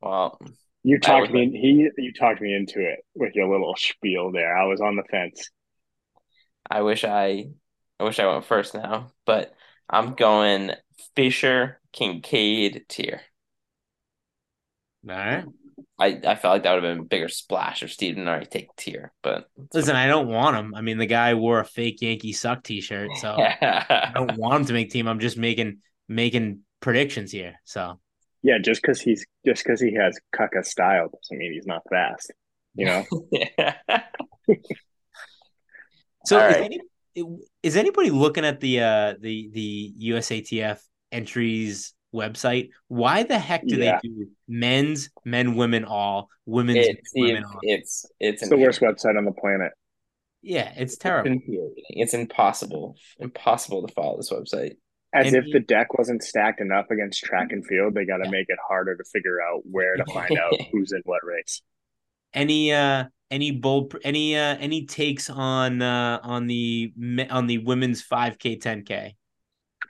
[0.00, 0.38] Well,
[0.84, 1.50] You talked would me.
[1.50, 4.56] He you talked me into it with your little spiel there.
[4.56, 5.50] I was on the fence.
[6.70, 7.50] I wish I,
[8.00, 9.54] I wish I went first now, but
[9.88, 10.72] I'm going
[11.14, 13.20] Fisher, Kincaid, Teare.
[15.08, 15.44] All right.
[15.98, 18.46] I, I felt like that would have been a bigger splash if Steve didn't already
[18.46, 20.74] take Teare, but Listen, I don't want him.
[20.74, 24.64] I mean, the guy wore a fake Yankee suck T-shirt, so I don't want him
[24.66, 25.06] to make team.
[25.06, 25.78] I'm just making
[26.08, 27.54] making predictions here.
[27.64, 28.00] So
[28.42, 32.32] Yeah, just because he's just because he has Kaka style doesn't mean he's not fast.
[32.74, 33.04] You know,
[36.26, 36.64] So All is, right.
[36.64, 36.80] any,
[37.62, 40.80] is anybody looking at the uh the the USATF
[41.12, 42.70] entries website?
[42.88, 43.98] Why the heck do Yeah.
[44.02, 47.58] they do men's, men, women all, women's, it's women all?
[47.62, 49.72] it's it's it's the worst website on the planet.
[50.42, 51.32] Yeah, it's It's terrible.
[51.32, 51.84] infuriating.
[51.90, 54.76] It's impossible, impossible to follow this website.
[55.14, 58.18] As And if he- the deck wasn't stacked enough against track and field, they got
[58.18, 58.30] to Yeah.
[58.30, 61.62] make it harder to figure out where to find out who's in what race.
[62.32, 67.58] Any uh any bold any uh any takes on uh on the me- on the
[67.58, 69.14] women's 5k 10k?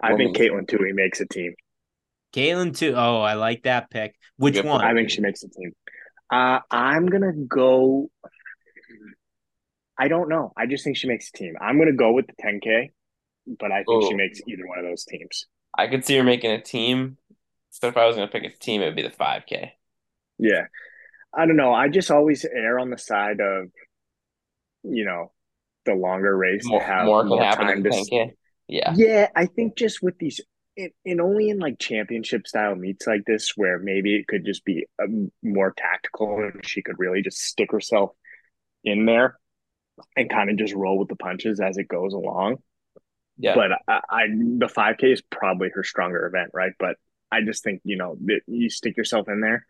[0.03, 1.55] I think Katelyn Tuohy makes a team.
[2.35, 2.95] Katelyn Tuohy.
[2.97, 4.15] Oh, I like that pick.
[4.37, 4.85] Which Good one?
[4.85, 5.73] I think she makes a team.
[6.31, 8.11] Uh, I'm gonna go.
[9.99, 10.53] I don't know.
[10.57, 11.55] I just think she makes a team.
[11.61, 12.91] I'm gonna go with the 10K,
[13.59, 14.17] but I think she Oh.
[14.17, 15.47] makes either one of those teams.
[15.77, 17.19] I could see her making a team.
[17.71, 19.73] So if I was gonna pick a team, it would be the 5K.
[20.39, 20.67] Yeah.
[21.33, 21.73] I don't know.
[21.73, 23.71] I just always err on the side of,
[24.85, 25.33] you know,
[25.85, 27.91] the longer race More, to have more more happen time in to.
[27.91, 28.31] 10K.
[28.69, 28.93] Yeah.
[28.97, 30.41] Yeah, I think just with these,
[30.77, 34.65] and, and only in like championship style meets like this, where maybe it could just
[34.65, 38.11] be um, more tactical and she could really just stick herself
[38.83, 39.39] in there
[40.17, 42.57] and kind of just roll with the punches as it goes along.
[43.37, 43.55] Yeah.
[43.55, 46.73] But I, I the 5K is probably her stronger event, right?
[46.79, 46.97] But
[47.33, 49.67] I just think, you know, that you stick yourself in there,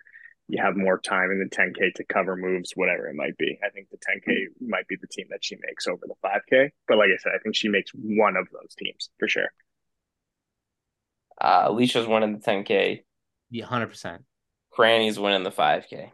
[0.48, 3.58] you have more time in the 10K to cover moves, whatever it might be.
[3.64, 6.70] I think the 10K might be the team that she makes over the 5K.
[6.86, 9.48] But like I said, I think she makes one of those teams for sure.
[11.40, 13.02] Uh, Alicia's winning the 10K.
[13.50, 14.24] Yeah, 100%.
[14.70, 16.10] Cranny's winning the 5K.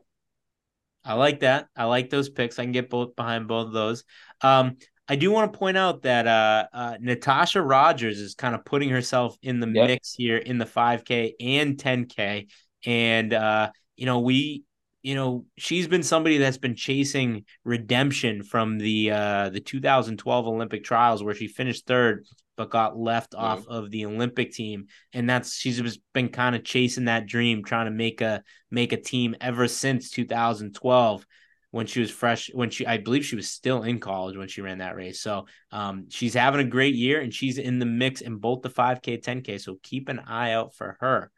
[1.05, 1.68] I like that.
[1.75, 2.59] I like those picks.
[2.59, 4.05] I can get both behind both of those.
[4.43, 4.77] Um,
[5.09, 8.91] I do want to point out that uh, uh, Natosha Rogers is kind of putting
[8.91, 9.87] herself in the Yep.
[9.89, 12.49] mix here in the 5K and 10K,
[12.87, 14.62] and uh, you know we,
[15.03, 20.85] you know, she's been somebody that's been chasing redemption from the uh, the 2012 Olympic
[20.85, 22.27] trials where she finished third
[22.61, 26.63] but got left off of the Olympic team, and that's she's just been kind of
[26.63, 31.27] chasing that dream, trying to make a make a team ever since 2012
[31.71, 34.61] when she was fresh when she I believe she was still in college when she
[34.61, 35.23] ran that race.
[35.23, 38.69] So um she's having a great year and she's in the mix in both the
[38.69, 41.31] 5k 10k so keep an eye out for her.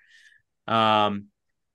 [0.67, 1.27] Um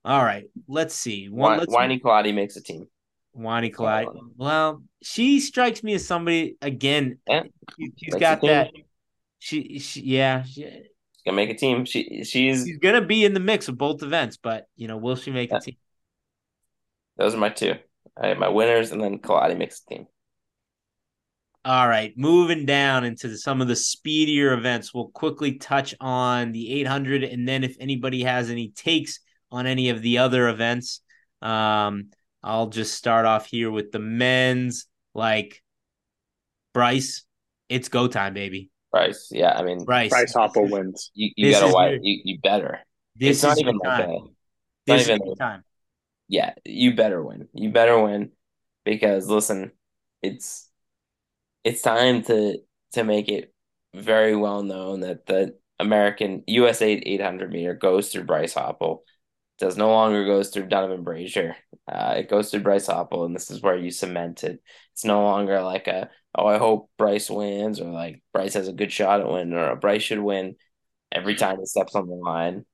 [0.04, 1.30] all right, let's see.
[1.30, 2.86] One let's Kelati makes a team.
[3.32, 4.08] Wani Clyde.
[4.08, 7.18] Um, Well, she strikes me as somebody again.
[7.26, 7.44] Yeah,
[7.96, 8.74] she's got that.
[8.74, 8.84] team.
[9.38, 11.84] She, she yeah, she, She's gonna make a team.
[11.84, 15.16] She she's she's gonna be in the mix of both events, but you know, will
[15.16, 15.58] she make Yeah.
[15.58, 15.76] a team?
[17.16, 17.74] those are my two.
[18.16, 20.06] I have my winners, and then Kelati makes a team.
[21.64, 26.72] All right, moving down into some of the speedier events, we'll quickly touch on the
[26.80, 29.20] 800, and then if anybody has any takes
[29.50, 31.02] on any of the other events,
[31.42, 32.10] um,
[32.42, 34.86] I'll just start off here with the men's.
[35.14, 35.62] Like
[36.72, 37.24] Bryce,
[37.68, 38.70] it's go time, baby.
[38.90, 41.10] Bryce, yeah, I mean, Bryce, Bryce Hoppel wins.
[41.14, 42.80] you, you This gotta is you, you better.
[43.16, 44.10] This it's not is even like time.
[44.10, 44.18] a,
[44.86, 45.64] This not is even- time.
[46.28, 47.48] yeah, you better win.
[47.52, 48.30] You better win
[48.84, 49.72] because listen,
[50.22, 50.68] it's
[51.64, 52.58] it's time to
[52.92, 53.52] to make it
[53.94, 59.00] very well known that the American USA 800 meter goes through Bryce Hoppel.
[59.58, 61.56] Does no longer goes through Donavan Brazier.
[61.90, 64.62] Uh, it goes through Bryce Hoppel, and this is where you cement it.
[64.94, 68.72] It's no longer like a oh I hope Bryce wins or like Bryce has a
[68.72, 70.56] good shot at winning or Bryce should win
[71.12, 72.64] every time he steps on the line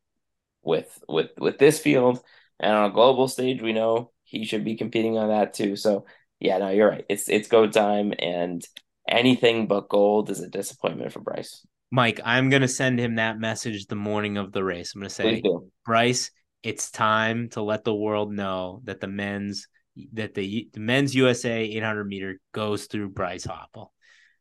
[0.63, 2.23] with with with this field
[2.61, 5.77] and on a global stage, we know he should be competing on that too.
[5.77, 6.07] So
[6.41, 7.05] yeah, no, you're right.
[7.09, 8.63] It's it's go time, and
[9.09, 11.67] anything but gold is a disappointment for Bryce.
[11.91, 14.95] Mike, I'm gonna send him that message the morning of the race.
[14.95, 15.43] I'm gonna say,
[15.85, 16.31] Bryce,
[16.63, 19.69] it's time to let the world know that the men's
[20.13, 23.89] that the, the men's USA 800 meter goes through Bryce Hoppel.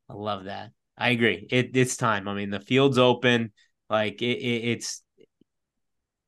[0.10, 0.72] I love that.
[0.98, 1.48] I agree.
[1.50, 2.28] It it's time.
[2.28, 3.52] I mean, the field's open.
[3.90, 5.02] Like it, it it's.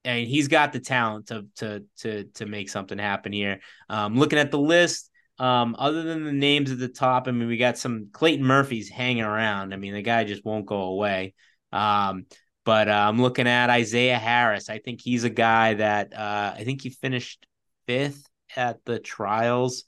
[0.04, 3.60] and he's got the talent to to to to make something happen here.
[3.90, 7.48] Um, looking at the list, um, other than the names at the top, I mean,
[7.48, 9.74] we got some Clayton Murphy's hanging around.
[9.74, 11.34] I mean, the guy just won't go away.
[11.72, 12.26] Um,
[12.64, 14.70] but uh, I'm looking at Isaiah Harris.
[14.70, 17.46] I think he's a guy that uh, I think he finished
[17.86, 19.84] fifth at the trials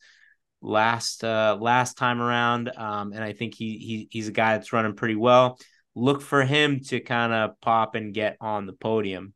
[0.62, 4.74] last uh, last time around, um, and I think he, he he's a guy that's
[4.74, 5.58] running pretty well.
[5.96, 9.34] look for him to kind of pop and get on the podium.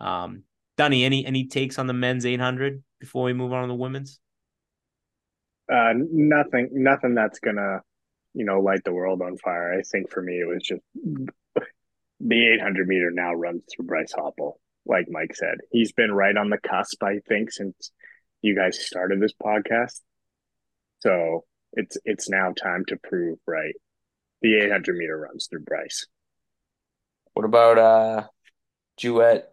[0.00, 0.44] Um,
[0.76, 4.20] Dunny, any any takes on the men's 800 before we move on to the women's?
[5.72, 7.80] Uh, nothing, nothing that's gonna,
[8.34, 9.72] you know, light the world on fire.
[9.78, 10.82] I think for me, it was just
[12.20, 14.54] the 800 meter now runs through Bryce Hoppel.
[14.84, 17.02] Like Mike said, he's been right on the cusp.
[17.02, 17.92] I think since
[18.42, 20.00] you guys started this podcast,
[21.00, 23.74] so it's it's now time to prove right.
[24.42, 26.06] The 800 meter runs through Bryce.
[27.34, 28.26] What about uh
[28.98, 29.46] Jewett?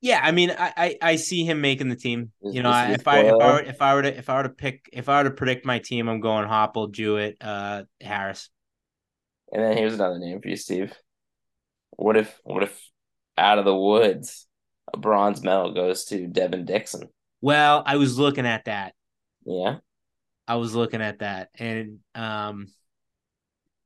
[0.00, 2.30] Yeah, I mean, I, I, I see him making the team.
[2.42, 4.36] Is- You know, I, if I if I were if I were to if I
[4.36, 7.84] were to pick if I were to predict my team, I'm going Hoppel, Jewett, uh,
[8.00, 8.50] Harris.
[9.50, 10.92] And then here's another name for you, Steve.
[11.92, 12.78] What if what if
[13.38, 14.46] out of the woods
[14.92, 17.08] a bronze medal goes to Devin Dixon?
[17.44, 18.94] Well, I was looking at that.
[19.44, 19.76] Yeah.
[20.48, 22.68] I was looking at that, and um,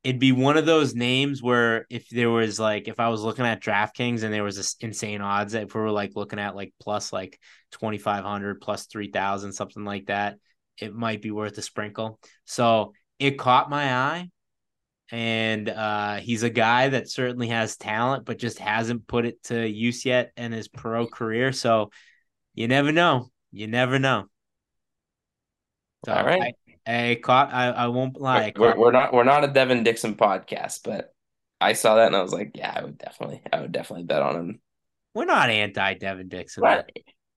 [0.04, 3.44] it'd be one of those names where if there was like if I was looking
[3.44, 6.72] at DraftKings and there was this insane odds, if we were like looking at like
[6.80, 7.36] plus like
[7.72, 10.36] twenty five hundred, plus three thousand, something like that,
[10.80, 12.20] it might be worth a sprinkle.
[12.44, 14.30] So it caught my eye,
[15.10, 19.68] and uh, he's a guy that certainly has talent, but just hasn't put it to
[19.68, 21.50] use yet in his pro career.
[21.50, 21.90] So
[22.54, 23.32] you never know.
[23.52, 24.26] You never know.
[26.04, 26.54] So All right.
[26.86, 27.52] I, I caught.
[27.52, 28.52] I, I won't lie.
[28.56, 31.12] We're, we're not we're not a Devin Dixon podcast, but
[31.60, 34.22] I saw that and I was like, yeah, I would definitely I would definitely bet
[34.22, 34.60] on him.
[35.14, 36.62] we're not anti Devin Dixon.
[36.62, 36.90] We're not,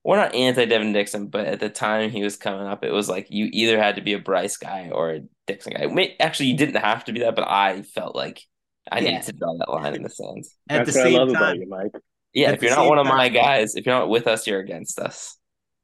[0.04, 3.08] we're not anti Devin Dixon, but at the time he was coming up, it was
[3.08, 6.14] like you either had to be a Bryce guy or a Dixon guy.
[6.20, 8.42] Actually, you didn't have to be that, but I felt like
[8.90, 9.10] I Yeah.
[9.12, 10.44] needed to draw that line in the sand.
[10.68, 11.92] At That's the what I same love about time, you, Mike.
[12.32, 14.46] Yeah, At if you're not same one of my guys, if you're not with us,
[14.46, 15.36] you're against us.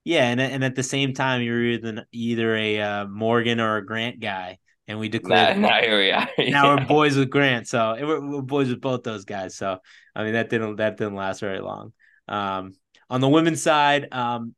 [0.09, 3.85] Yeah, and and at the same time, you're either either a uh, Morgan or a
[3.85, 4.57] Grant guy,
[4.87, 6.29] and we Now, declared now here we are.
[6.51, 7.69] now we're boys with Grant.
[7.69, 9.55] So we're, we're boys with both those guys.
[9.55, 9.81] So
[10.15, 11.93] I mean that didn't that didn't last very long.
[12.27, 12.73] Um,
[13.11, 14.55] on the women's side, um,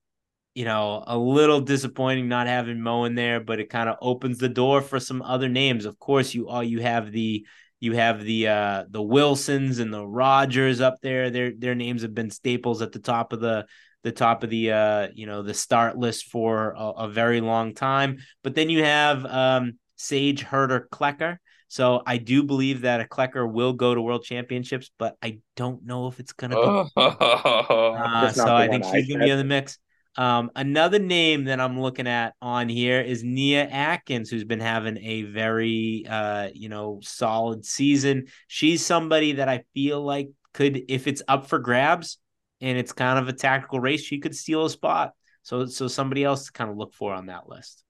[0.54, 4.38] you know, a little disappointing not having Mu in there, but it kind of opens
[4.38, 5.84] the door for some other names.
[5.84, 7.44] Of course, you all you have the
[7.80, 11.30] you have the uh the Wilsons and the Rogers up there.
[11.30, 13.66] Their their names have been staples at the top of the
[14.02, 17.74] the top of the uh you know the start list for a, a very long
[17.74, 18.18] time.
[18.42, 21.36] But then you have um Sage Hurta Klecker.
[21.68, 25.84] So I do believe that a Klecker will go to World Championships, but I don't
[25.84, 29.30] know if it's gonna be Oh, uh, so I think one I she's gonna be
[29.30, 29.78] in the mix.
[30.16, 34.98] Um, another name that I'm looking at on here is Nia Atkins, who's been having
[34.98, 38.26] a very uh, you know, solid season.
[38.48, 42.18] She's somebody that I feel like could, if it's up for grabs
[42.60, 45.14] and it's kind of a tactical race, she could steal a spot.
[45.42, 47.82] So so somebody else to kind of look for on that list.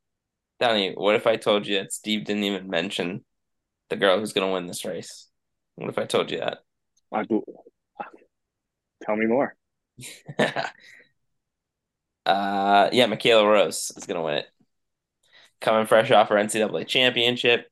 [0.60, 3.24] Donnie, what if I told you that Steve didn't even mention
[3.88, 5.28] the girl who's going to win this race?
[5.76, 6.58] What if I told you that?
[7.12, 7.24] I,
[9.02, 9.56] tell me more.
[10.38, 10.72] that?
[12.26, 14.46] uh, yeah, Michaela Rose is going to win it.
[15.60, 17.66] Coming fresh off her NCAA championship,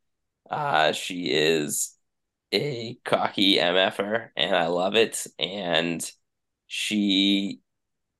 [0.50, 1.94] uh, she is
[2.52, 5.26] a cocky MFer, and I love it.
[5.38, 6.10] And
[6.68, 7.60] she,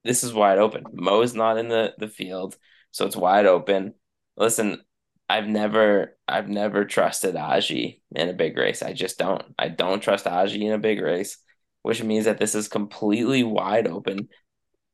[0.05, 0.85] this is wide open.
[0.93, 2.57] Mu's not in the the field,
[2.91, 3.95] so it's wide open.
[4.37, 4.83] Listen,
[5.29, 8.83] I've never I've never trusted Ajeé in a big race.
[8.83, 9.43] I just don't.
[9.59, 11.39] I don't trust Ajeé in a big race,
[11.83, 14.29] which means that this is completely wide open.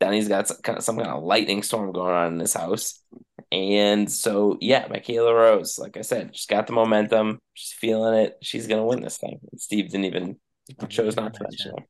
[0.00, 3.00] Danny's got some kind of, some kind of lightning storm going on in his house.
[3.52, 7.38] And so yeah, Michaela Rose, like I said, she's got the momentum.
[7.54, 8.36] She's feeling it.
[8.42, 9.38] She's gonna win this thing.
[9.56, 10.36] Steve didn't even
[10.88, 11.84] chose not to mention her.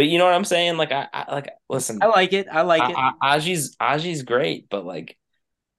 [0.00, 0.78] But you know what I'm saying?
[0.78, 1.98] Like I, I like listen.
[2.00, 2.48] I like it.
[2.50, 2.96] I like it.
[2.96, 5.18] A- A- Ajeé's Ajeé's great, but like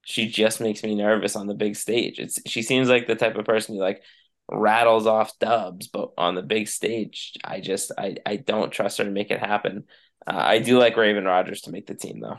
[0.04, 2.20] she just makes me nervous on the big stage.
[2.20, 4.00] It's she seems like the type of person who like
[4.48, 9.04] rattles off dubs, but on the big stage, I just I I don't trust her
[9.04, 9.86] to make it happen.
[10.24, 12.38] Uh, I do like Raven Rogers to make the team though.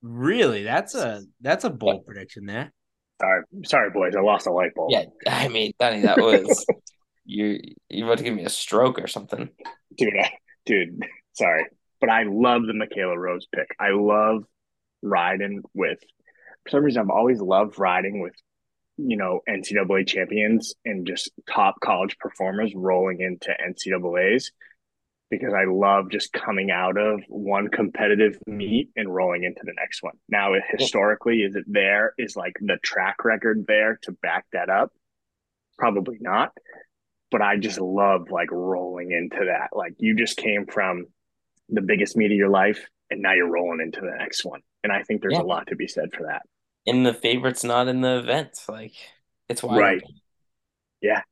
[0.00, 2.72] Really, that's a that's a bold prediction there.
[3.20, 4.14] Sorry, sorry, boys.
[4.16, 4.92] I lost a light bulb.
[4.92, 6.64] Yeah, I mean, Danny, that was
[7.26, 9.50] you you about to give me a stroke or something.
[9.98, 10.30] dude, I,
[10.66, 11.04] dude.
[11.32, 11.66] Sorry,
[12.00, 13.68] but I love the Michaela Rose pick.
[13.78, 14.44] I love
[15.02, 15.98] riding with.
[16.64, 18.34] For some reason, I've always loved riding with,
[18.98, 24.50] you know, NCAA champions and just top college performers rolling into NCAA's
[25.30, 30.02] because I love just coming out of one competitive meet and rolling into the next
[30.02, 30.14] one.
[30.28, 32.14] Now, historically, is it there?
[32.18, 34.92] Is like the track record there to back that up?
[35.78, 36.52] Probably not.
[37.30, 39.76] But I just love like rolling into that.
[39.76, 41.06] Like you just came from
[41.68, 44.60] the biggest meet of your life and now you're rolling into the next one.
[44.82, 45.42] And I think there's Yeah.
[45.42, 46.42] a lot to be said for that.
[46.86, 48.58] And the favorite's not in the event.
[48.68, 48.94] Like
[49.48, 50.02] it's wide Right.
[50.02, 50.20] open.
[51.00, 51.22] Yeah.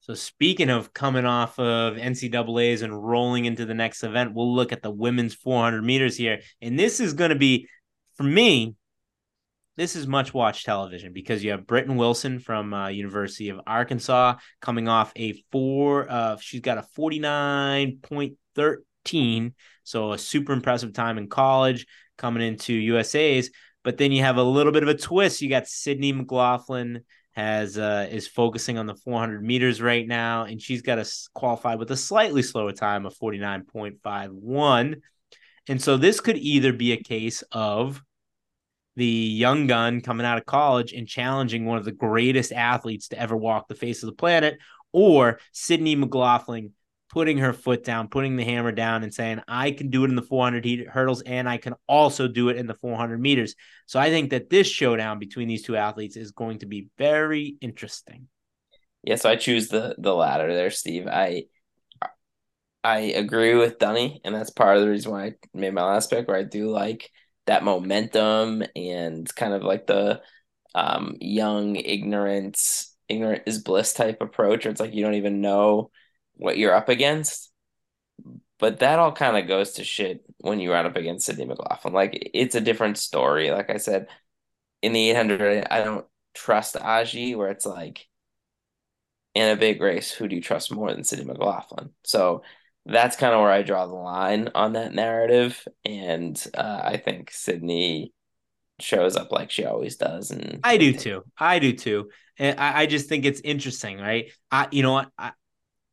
[0.00, 4.72] So speaking of coming off of NCAA's and rolling into the next event, we'll look
[4.72, 7.68] at the women's 400 meters here, and this is going to be,
[8.14, 8.76] for me,
[9.76, 14.36] this is much watched television because you have Britton Wilson from uh, University of Arkansas
[14.60, 16.10] coming off a four.
[16.10, 19.52] Uh, she's got a 49.13,
[19.84, 21.86] so a super impressive time in college
[22.16, 23.50] coming into USA's.
[23.84, 25.42] But then you have a little bit of a twist.
[25.42, 30.58] You got Sydney McLaughlin has uh, is focusing on the 400 meters right now, and
[30.60, 31.04] she's got to
[31.34, 35.02] qualify with a slightly slower time of 49.51.
[35.68, 38.02] And so this could either be a case of
[38.96, 43.18] the young gun coming out of college and challenging one of the greatest athletes to
[43.18, 44.58] ever walk the face of the planet,
[44.92, 46.72] or Sydney McLaughlin
[47.10, 50.16] putting her foot down, putting the hammer down, and saying, I can do it in
[50.16, 53.54] the 400 hurdles and I can also do it in the 400 meters.
[53.86, 57.56] So I think that this showdown between these two athletes is going to be very
[57.60, 58.28] interesting.
[59.02, 61.06] Yeah, so I choose the the latter there, Steve.
[61.06, 61.44] I
[62.82, 66.10] I agree with Dunny, and that's part of the reason why I made my last
[66.10, 66.26] pick.
[66.26, 67.08] Where I do like
[67.46, 70.20] that momentum and kind of like the
[70.74, 75.90] um, young ignorance, ignorant is bliss type approach, where it's like you don't even know
[76.34, 77.50] what you're up against.
[78.58, 81.92] But that all kind of goes to shit when you run up against Sydney McLaughlin.
[81.94, 83.50] Like it's a different story.
[83.50, 84.08] Like I said,
[84.82, 88.06] in the 800, I don't trust Ajeé, where it's like
[89.34, 91.90] in a big race, who do you trust more than Sydney McLaughlin?
[92.04, 92.42] So
[92.86, 95.66] that's kind of where I draw the line on that narrative.
[95.84, 98.12] And uh, I think Sydney
[98.80, 100.30] shows up like she always does.
[100.30, 101.24] And I do too.
[101.38, 102.10] I do too.
[102.38, 104.30] And I, I just think it's interesting, right?
[104.50, 105.10] I, you know what?
[105.18, 105.32] I,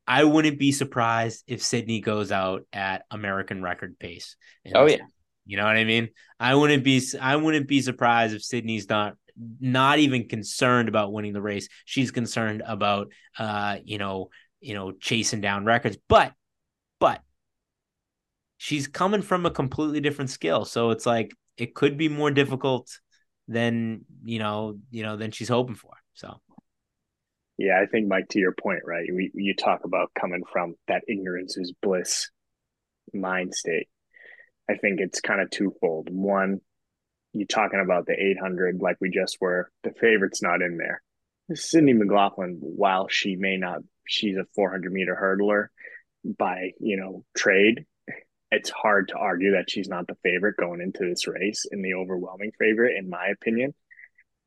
[0.06, 4.36] I wouldn't be surprised if Sydney goes out at American record pace.
[4.76, 4.98] Oh yeah.
[5.46, 6.10] You know what I mean?
[6.40, 9.16] I wouldn't be I wouldn't be surprised if Sydney's not
[9.60, 11.70] not even concerned about winning the race.
[11.86, 14.30] She's concerned about uh, you know,
[14.60, 15.98] you know, chasing down records.
[16.08, 16.34] But
[17.00, 17.22] but
[18.58, 20.66] she's coming from a completely different skill.
[20.66, 22.90] So it's like it could be more difficult
[23.48, 25.92] than, you know, you know, than she's hoping for.
[26.14, 26.40] So
[27.58, 29.08] yeah, I think Mike, to your point, right?
[29.14, 32.30] We you talk about coming from that ignorance is bliss
[33.14, 33.88] mind state.
[34.70, 36.08] I think it's kind of twofold.
[36.10, 36.62] One,
[37.34, 39.70] you're talking about the 800 like we just were.
[39.84, 41.02] The favorite's not in there.
[41.54, 45.68] Sydney McLaughlin, while she may not, she's a 400 meter hurdler
[46.24, 47.86] by you know trade.
[48.52, 51.96] It's hard to argue that she's not the favorite going into this race in the
[51.96, 53.74] overwhelming favorite, in my opinion.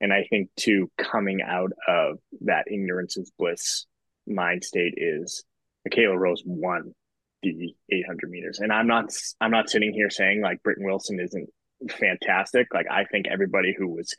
[0.01, 3.87] And I think too, coming out of that ignorance is bliss
[4.27, 5.45] mind state is
[5.85, 6.95] Michaela Rose won
[7.43, 8.59] the 800 meters.
[8.61, 11.49] And I'm not, I'm not sitting here saying like Britton Wilson isn't
[11.91, 12.69] fantastic.
[12.75, 14.15] Like I think everybody who was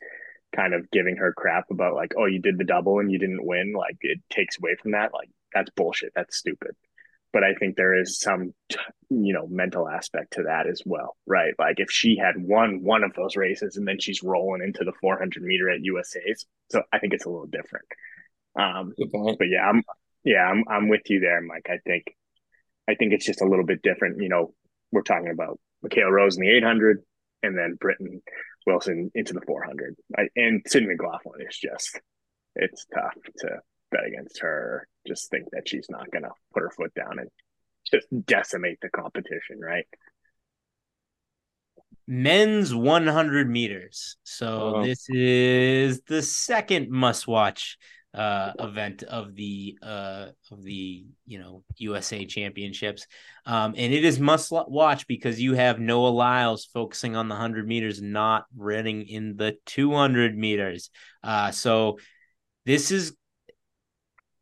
[0.54, 3.44] kind of giving her crap about like, oh, you did the double and you didn't
[3.44, 5.12] win, like it takes away from that.
[5.14, 6.12] Like that's bullshit.
[6.14, 6.74] That's stupid
[7.32, 8.54] but I think there is some,
[9.10, 11.52] you know, mental aspect to that as well, right?
[11.58, 14.92] Like if she had won one of those races and then she's rolling into the
[15.00, 17.86] 400 meter at USA's, so I think it's a little different.
[18.58, 19.82] Um, but yeah, I'm
[20.24, 21.68] yeah, I'm I'm with you there, Mike.
[21.68, 22.04] I think
[22.88, 24.22] I think it's just a little bit different.
[24.22, 24.54] You know,
[24.90, 27.02] we're talking about Michaela Rose in the 800,
[27.42, 28.20] and then Britton
[28.66, 32.00] Wilson into the 400, I, and Sydney McLaughlin is just
[32.56, 33.48] it's tough to
[33.90, 34.86] bet against her.
[35.06, 37.28] Just think that she's not going to put her foot down and
[37.90, 39.86] just decimate the competition, right?
[42.06, 44.16] Men's 100 meters.
[44.24, 44.84] So oh.
[44.84, 47.76] this is the second must-watch
[48.14, 53.06] uh, event of the uh, of the you know USA Championships,
[53.44, 57.68] um, and it is must watch because you have Noah Lyles focusing on the 100
[57.68, 60.90] meters, not running in the 200 meters.
[61.22, 61.98] Uh, so
[62.64, 63.14] this is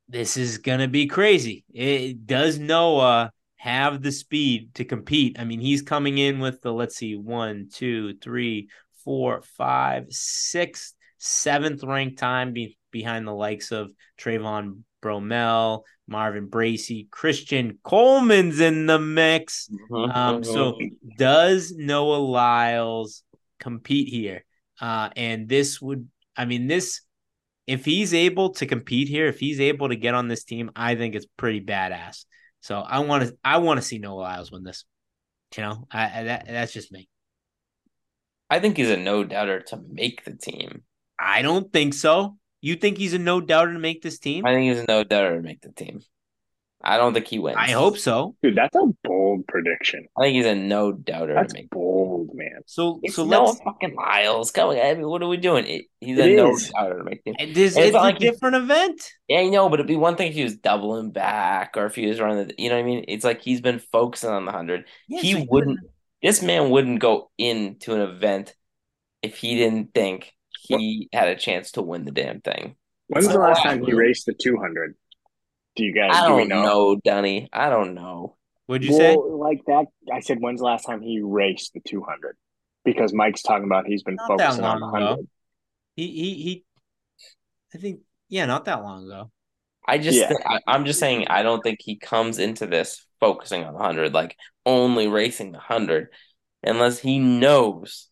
[0.09, 1.65] this is gonna be crazy.
[1.73, 5.39] It does Noah have the speed to compete?
[5.39, 8.69] I mean, he's coming in with the let's see, one, two, three,
[9.05, 17.09] four, five, sixth, seventh ranked time be- behind the likes of Trayvon Bromell, Marvin Bracy,
[17.11, 19.69] Christian Coleman's in the mix.
[19.91, 20.11] Mm-hmm.
[20.11, 21.09] Um, so mm-hmm.
[21.19, 23.23] does Noah Lyles
[23.59, 24.45] compete here?
[24.81, 27.01] Uh, and this would, I mean, this
[27.67, 30.95] if he's able to compete here, if he's able to get on this team, I
[30.95, 32.25] think it's pretty badass.
[32.61, 34.85] So I want to I want to see Noah Lyles win this.
[35.57, 37.09] You know, I, I, that that's just me.
[38.49, 40.83] I think he's a no doubter to make the team.
[41.19, 42.37] I don't think so.
[42.61, 44.45] You think he's a no doubter to make this team?
[44.47, 46.01] I think he's a no doubter to make the team.
[46.83, 47.57] I don't think he wins.
[47.59, 48.37] I hope so.
[48.43, 50.07] Dude, that's a bold prediction.
[50.17, 51.69] I think he's a no doubter That's to me.
[51.71, 52.61] bold, man.
[52.67, 53.61] So It's so no let's.
[53.61, 54.53] fucking Lyles.
[54.53, 54.95] Go ahead.
[54.97, 55.67] I mean, what are we doing?
[55.67, 58.19] It- he's It a no doubter to make the This, it's it's not a like
[58.19, 59.01] he- different event.
[59.27, 61.95] Yeah, I know, but it'd be one thing if he was doubling back or if
[61.97, 63.05] he was running the, you know what I mean?
[63.09, 64.85] It's like he's been focusing on the 100.
[65.09, 65.81] Yeah, he so wouldn't,
[66.23, 68.55] this man wouldn't go into an event
[69.23, 70.33] if he didn't think
[70.69, 72.77] he had a chance to win the damn thing.
[73.09, 74.95] When's the last I time he raced the 200?
[75.77, 76.11] Do you guys?
[76.13, 77.49] I do we don't know, Dunny.
[77.53, 78.37] I don't know.
[78.67, 79.17] What'd you say?
[79.17, 82.37] Like that, I said, when's the last time he raced the 200?
[82.85, 85.05] Because Mike's talking about he's been Not focusing on the long ago.
[85.07, 85.29] 100.
[85.97, 86.65] He he he.
[87.75, 89.31] I think yeah, not that long ago.
[89.87, 90.29] I just, Yeah.
[90.29, 93.79] think, I, I'm just saying, I don't think he comes into this focusing on the
[93.79, 96.09] 100, like only racing the 100,
[96.65, 98.09] unless he knows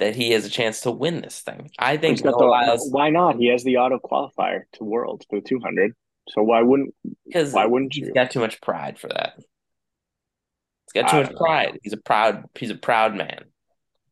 [0.00, 1.70] that he has a chance to win this thing.
[1.78, 3.36] I think He's Noah the, Lyles, why not?
[3.36, 5.94] He has the auto qualifier to Worlds for the 200.
[6.28, 6.94] So why wouldn't?
[7.26, 8.14] because why wouldn't he's you?
[8.14, 9.34] got too much pride for that.
[9.36, 11.38] He's got too I much don't know.
[11.38, 11.78] pride.
[11.82, 13.44] He's a proud, he's a proud man.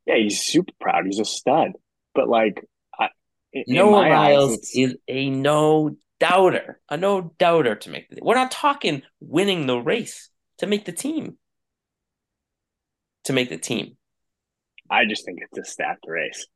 [0.06, 1.06] Yeah, he's super proud.
[1.06, 1.72] He's a stud.
[2.14, 2.64] But like,
[2.98, 3.08] I,
[3.66, 8.18] Noah Lyles is a no doubter, a no doubter to make the.
[8.22, 11.36] We're not talking winning the race to make the team.
[13.24, 13.98] To make the team,
[14.90, 16.46] I just think it's a stacked race.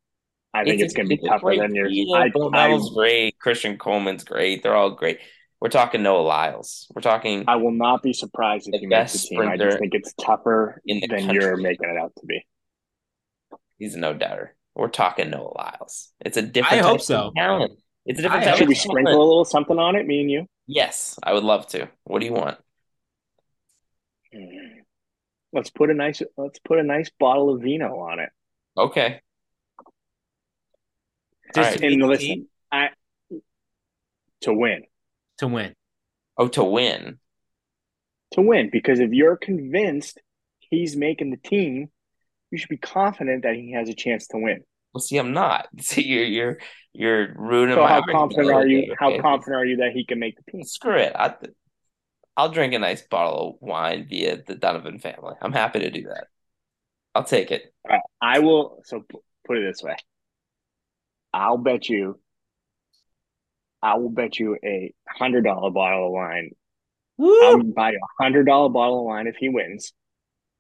[0.55, 1.91] I think it's, going to be tougher than yours.
[1.91, 2.17] field.
[2.17, 3.39] I, I, great.
[3.41, 4.63] Christian Coleman's great.
[4.63, 5.19] They're all great.
[5.65, 6.87] We're talking Noah Lyles.
[6.95, 7.45] We're talking.
[7.49, 9.41] I will not be surprised if The he makes the team.
[9.41, 11.43] I sprinter just think it's tougher in the than country.
[11.43, 12.45] you're making it out to be.
[13.79, 14.55] He's a no doubter.
[14.75, 16.13] We're talking Noah Lyles.
[16.21, 16.75] It's a different.
[16.75, 17.33] I type hope of so.
[17.35, 17.73] Talent.
[18.05, 18.91] It's a different I type Should of we talent.
[18.91, 20.47] sprinkle a little something on it, me and you?
[20.67, 21.89] Yes, I would love to.
[22.03, 22.59] What do you want?
[24.35, 24.81] Hmm.
[25.55, 28.29] Let's put a nice let's put a nice bottle of vino on it.
[28.77, 29.23] Okay.
[31.55, 31.83] Just Alright.
[31.83, 32.91] And listen, I
[34.43, 34.83] to win.
[35.39, 35.75] To win.
[36.37, 37.19] Oh, to win.
[38.33, 38.71] To win.
[38.71, 40.21] Because if you're convinced
[40.59, 41.91] he's making the team,
[42.51, 44.63] you should be confident that he has a chance to win.
[44.93, 45.69] Well, see, I'm not.
[45.81, 46.59] See, you're you're
[46.93, 50.05] you're ruining So my how confident are you bit, how confident are you that he
[50.05, 50.63] can make the team?
[50.63, 51.13] Screw it.
[51.15, 51.35] I,
[52.37, 55.35] I'll drink a nice bottle of wine via the Donovan family.
[55.41, 56.29] I'm happy to do that.
[57.15, 57.73] I'll take it.
[58.21, 59.97] I will so p- put it this way.
[61.33, 62.21] I'll bet you
[63.85, 66.51] I will bet you a hundred dollar bottle of wine.
[67.21, 69.93] I'll buy you a hundred dollar bottle of wine if he wins.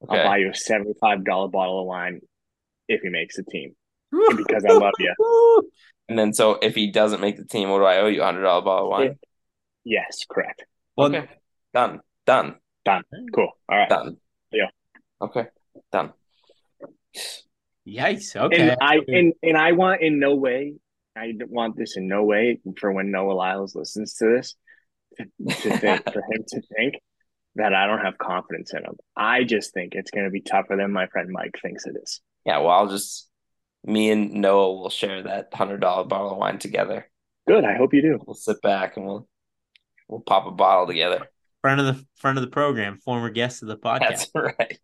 [0.05, 0.19] Okay.
[0.21, 2.21] I'll buy you a seventy five dollar bottle of wine
[2.87, 3.75] if he makes the team.
[4.37, 5.71] because I love you.
[6.07, 8.21] And then, so if he doesn't make the team, what do I owe you?
[8.21, 9.19] A hundred dollar bottle of wine.
[9.85, 10.67] Yes, correct.
[10.95, 11.31] Well, okay.
[11.73, 12.01] Done.
[12.27, 12.57] Done.
[12.85, 13.05] Done.
[13.35, 13.49] Cool.
[13.67, 13.89] All right.
[13.89, 14.19] Done.
[14.53, 14.69] Yeah.
[15.23, 15.47] Okay.
[15.91, 16.13] Done.
[17.87, 18.37] Yikes.
[18.37, 18.69] Okay.
[18.71, 20.75] And I and, and I want in no way
[21.17, 24.55] I want this in no way for when Noah Lyles listens to this
[25.17, 26.95] to, to think for him to think
[27.57, 28.97] that I don't have confidence in him.
[29.17, 32.21] I just think it's going to be tougher than my friend Mike thinks it is.
[32.45, 32.59] Yeah.
[32.59, 33.29] Well, I'll just
[33.85, 37.09] me and Noah will share that hundred dollar bottle of wine together.
[37.47, 37.65] Good.
[37.65, 38.19] I hope you do.
[38.27, 39.29] We'll sit back and we'll
[40.09, 41.29] we'll pop a bottle together.
[41.61, 44.01] friend of the friend of the program, former guest of the podcast.
[44.01, 44.79] That's right.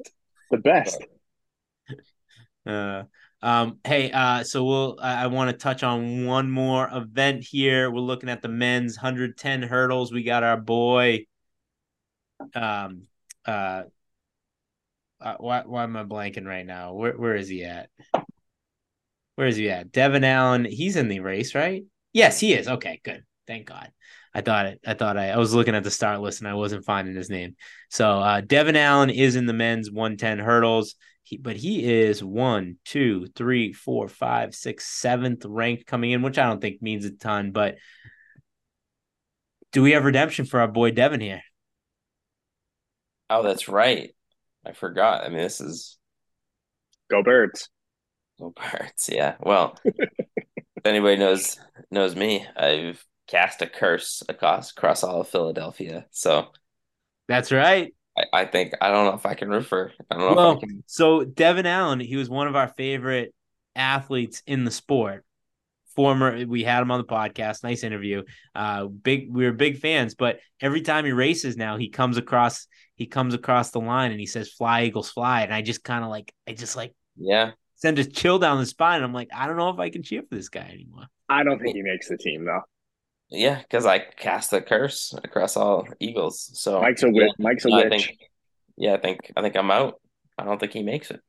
[0.50, 1.02] The best.
[2.66, 3.04] Uh,
[3.42, 4.98] um, hey, uh, so we'll.
[5.00, 7.90] I, I want to touch on one more event here.
[7.90, 10.12] We're looking at the men's 110 hurdles.
[10.12, 11.26] We got our boy.
[12.54, 13.06] Um,
[13.46, 13.82] uh,
[15.20, 16.94] uh why why am I blanking right now?
[16.94, 17.90] Where where is he at?
[19.36, 19.90] Where is he at?
[19.90, 20.66] Devin Allen.
[20.66, 21.84] He's in the race, right?
[22.12, 22.68] Yes, he is.
[22.68, 23.24] Okay, good.
[23.46, 23.90] Thank God.
[24.34, 24.80] I thought it.
[24.86, 27.30] I thought I, I was looking at the start list and I wasn't finding his
[27.30, 27.56] name.
[27.88, 30.94] So uh, Devin Allen is in the men's 110 hurdles.
[31.30, 36.38] He, but he is one, two, three, four, five, six, seventh ranked coming in, which
[36.38, 37.52] I don't think means a ton.
[37.52, 37.76] But
[39.70, 41.42] do we have redemption for our boy Devin here?
[43.30, 44.10] Oh, that's right.
[44.66, 45.22] I forgot.
[45.24, 45.98] I mean, this is
[47.08, 47.68] Go birds.
[48.40, 49.08] no birds.
[49.12, 49.36] Yeah.
[49.38, 51.60] Well, if anybody knows
[51.92, 56.06] knows me, I've cast a curse across across all of Philadelphia.
[56.10, 56.48] So
[57.28, 57.94] That's right.
[58.16, 59.92] I, I think I don't know if I can refer.
[60.10, 60.84] I don't know if Well, I can.
[60.86, 63.34] so Devin Allen, he was one of our favorite
[63.74, 65.24] athletes in the sport.
[65.96, 67.64] Former, we had him on the podcast.
[67.64, 68.22] Nice interview.
[68.54, 70.14] Uh, big, we were big fans.
[70.14, 74.20] But every time he races now, he comes across, he comes across the line and
[74.20, 77.52] he says, "Fly Eagles, fly!" And I just kind of like, I just like Yeah.
[77.74, 78.96] send a chill down the spine.
[78.96, 81.06] And I'm like, I don't know if I can cheer for this guy anymore.
[81.28, 82.62] I don't think he makes the team though.
[83.30, 86.50] Yeah, because I cast a curse across all Eagles.
[86.60, 87.32] So Mike's a yeah, witch.
[87.38, 87.88] Mike's a I witch.
[87.88, 88.18] think
[88.76, 90.00] yeah, I think I think I'm out.
[90.38, 91.20] I don't think he makes it.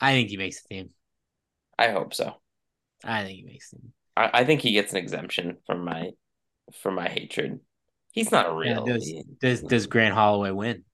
[0.00, 0.90] I think he makes the team.
[1.78, 2.40] I hope so.
[3.04, 3.92] I think he makes the team.
[4.16, 6.10] I, I think he gets an exemption from my
[6.82, 7.60] from my hatred
[8.12, 8.84] He's not a Yeah, real.
[8.84, 10.84] does, does does Grant Holloway win?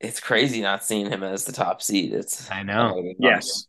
[0.00, 2.12] it's crazy not seeing him as the top seed.
[2.12, 3.02] It's I know.
[3.18, 3.66] Yes.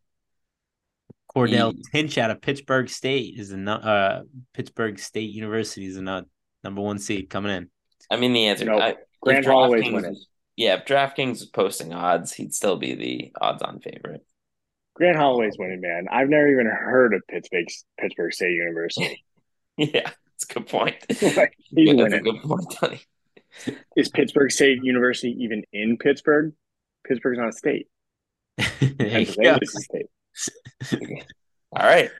[1.35, 4.23] Cordell He- Tinch out of Pittsburg State is the uh
[4.53, 6.25] Pittsburg State University is the
[6.63, 7.69] number one seed coming in.
[8.11, 8.65] I mean, the answer.
[8.65, 8.81] Nope.
[8.81, 10.09] I, Grant if Holloway's DraftKings winning.
[10.11, 14.25] was- Yeah, if DraftKings was posting odds, he'd still be the odds-on favorite.
[14.95, 16.05] Grant Holloway's winning, man.
[16.11, 17.65] I've never even heard of Pittsburgh
[17.99, 19.23] Pittsburg State University.
[19.75, 20.95] Yeah, that's a good point.
[21.35, 23.01] Like, he's Yeah, that's a good point, Tony.
[23.95, 26.53] Is Pittsburg State University even in Pittsburgh?
[27.07, 27.87] Pittsburgh's not a state.
[28.79, 29.09] There.
[29.09, 30.05] Pennsylvania's a state.
[31.75, 32.11] All right,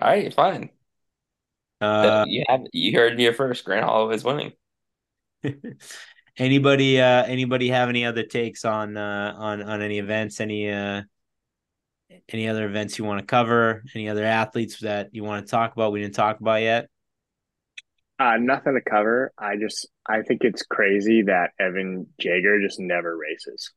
[0.00, 0.70] all right, fine.
[1.80, 3.64] Uh, you have you heard me here first.
[3.64, 4.52] Grant Holloway's winning.
[6.38, 11.02] anybody uh anybody have any other takes on uh on on any events any uh
[12.30, 15.72] any other events you want to cover any other athletes that you want to talk
[15.72, 16.88] about we didn't talk about yet
[18.20, 19.32] Uh, nothing to cover.
[19.38, 23.72] I just I think it's crazy that Evan Jager just never races.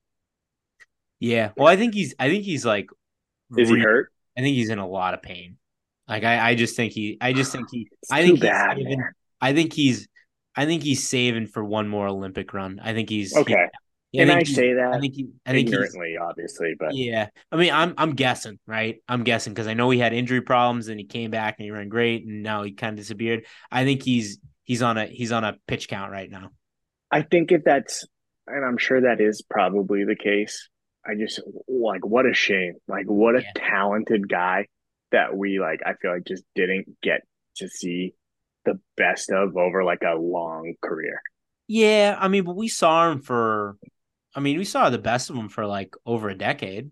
[1.20, 2.90] yeah well i think he's i think he's like
[3.57, 4.11] Is he hurt?
[4.38, 5.57] i think he's in a lot of pain
[6.07, 8.78] like i i just think he i just think he It's i think he's bad,
[8.78, 9.03] saving,
[9.41, 10.07] i think he's
[10.56, 13.68] i think he's saving for one more olympic run i think he's Okay.
[14.14, 16.94] Can I think he- say i that think he i think he's ignorantly, obviously, but
[16.95, 18.98] Yeah, I mean, I'm I'm guessing, right?
[19.07, 21.72] I'm guessing because I know he had injury problems and he came back and he
[21.72, 23.45] ran great, and now he kind of disappeared.
[23.72, 26.52] I think he's he's on a he's on a pitch count right now.
[27.10, 28.06] I think if that's,
[28.48, 30.69] and I'm sure that is probably the case.
[31.06, 32.76] I just like what a shame.
[32.88, 33.52] Like what a Yeah.
[33.56, 34.68] talented guy
[35.11, 35.82] that we like.
[35.86, 37.22] I feel like just didn't get
[37.57, 38.14] to see
[38.65, 41.22] the best of over like a long career.
[41.68, 43.78] Yeah, I mean, but we saw him for,
[44.36, 46.91] I mean, we saw the best of him for like over a decade.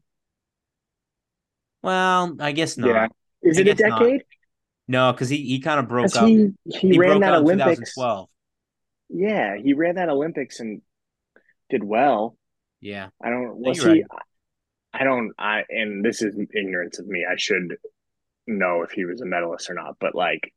[1.81, 2.87] Well, I guess not.
[2.87, 3.07] Yeah.
[3.41, 3.99] Is I it a guess not.
[3.99, 4.23] decade?
[4.87, 6.27] No, because he he kind of broke up.
[6.27, 7.93] he he, He, ran that Olympics.
[7.95, 8.29] 2012.
[9.09, 10.81] Yeah, he ran that Olympics and
[11.69, 12.37] did well.
[12.81, 13.57] Yeah, I don't.
[13.57, 14.05] Was you're he?
[14.93, 15.33] I don't.
[15.37, 17.25] I and this is ignorance of me.
[17.29, 17.77] I should
[18.47, 19.97] know if he was a medalist or not.
[19.99, 20.53] But like,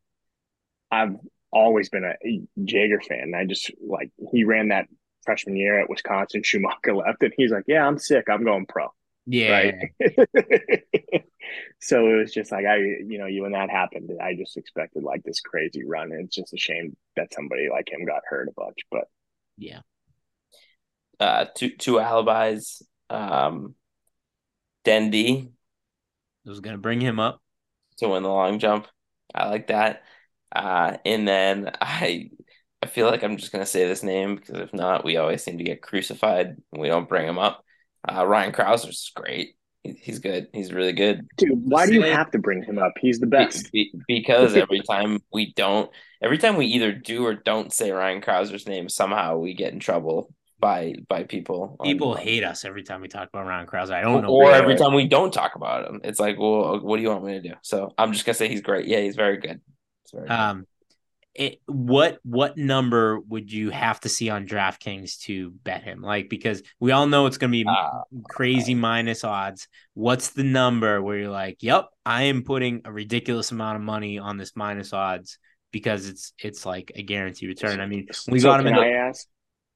[0.90, 1.16] I've
[1.50, 3.32] always been a Jager fan.
[3.36, 4.86] I just like he ran that
[5.24, 6.42] freshman year at Wisconsin.
[6.44, 8.26] Schumacher left, and he's like, "Yeah, I'm sick.
[8.30, 8.88] I'm going pro."
[9.26, 9.50] yeah.
[9.52, 9.74] Right.
[11.80, 15.02] so it was just like I, you know, you when that happened, I just expected
[15.02, 16.12] like this crazy run.
[16.12, 18.78] And it's just a shame that somebody like him got hurt a bunch.
[18.90, 19.04] But
[19.56, 19.80] yeah.
[21.22, 22.82] Uh, two two alibis.
[23.08, 23.76] Um,
[24.84, 25.52] Dendy
[26.44, 27.40] I was gonna bring him up.
[27.98, 28.88] to win the long jump.
[29.32, 30.02] I like that.
[30.54, 32.30] Uh, and then I
[32.82, 35.58] I feel like I'm just gonna say this name because if not, we always seem
[35.58, 37.64] to get crucified and we don't bring him up.
[38.08, 39.54] Uh, Ryan Crouser's great.
[39.84, 40.48] He's good.
[40.52, 41.26] He's really good.
[41.36, 42.94] dude, why do you have to bring him up?
[43.00, 43.70] He's the best.
[43.70, 45.88] be- because every time we don't,
[46.20, 49.78] every time we either do or don't say Ryan Crouser's name, somehow we get in
[49.78, 50.32] trouble
[50.62, 51.76] by by people.
[51.82, 53.90] People on- hate us every time we talk about Ryan Krause.
[53.90, 54.30] I don't know.
[54.30, 57.24] or every time we don't talk about him, it's like, well, what do you want
[57.24, 57.54] me to do?
[57.62, 58.86] So I'm just gonna say he's great.
[58.86, 59.60] Yeah, he's very good.
[60.04, 60.32] He's very good.
[60.32, 60.66] Um,
[61.34, 66.00] it, what what number would you have to see on DraftKings to bet him?
[66.02, 69.66] Like because we all know it's going to be Uh, crazy minus odds.
[69.94, 74.18] What's the number where you're like, "Yep, I am putting a ridiculous amount of money
[74.18, 75.38] on this minus odds
[75.72, 78.74] because it's it's like a guaranteed return." I mean, we so got him in.
[78.74, 79.26] can The, I ask?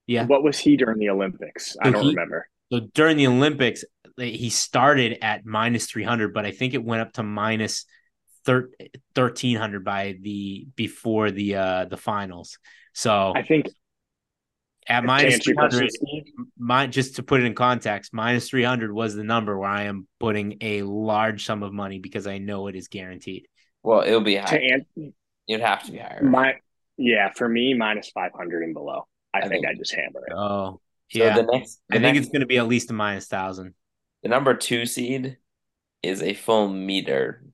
[0.06, 0.26] Yeah.
[0.26, 1.76] What was he during the Olympics?
[1.82, 2.48] I don't he- remember.
[2.72, 3.84] so during the Olympics,
[4.18, 7.84] he started at minus three hundred, but I think it went up to minus
[8.44, 8.70] thir-
[9.14, 12.58] thirteen hundred by the before the uh the finals.
[12.94, 13.66] So I think
[14.88, 16.24] at to minus answer three your question, hundred, Steve,
[16.56, 19.82] my just to put it in context, minus three hundred was the number where I
[19.84, 23.48] am putting a large sum of money because I know it is guaranteed.
[23.82, 24.60] well, it'll be to higher.
[24.96, 25.12] an-
[25.48, 26.22] It'd have to be higher.
[26.22, 26.54] my
[26.96, 29.06] yeah, for me, minus five hundred and below.
[29.42, 30.32] I, I think, think- I just hammer it.
[30.34, 30.80] Oh,
[31.10, 31.34] so yeah.
[31.36, 33.74] the next, the I think it's going to be at least a minus thousand.
[34.22, 35.36] the number two seed
[36.02, 37.44] is a full meter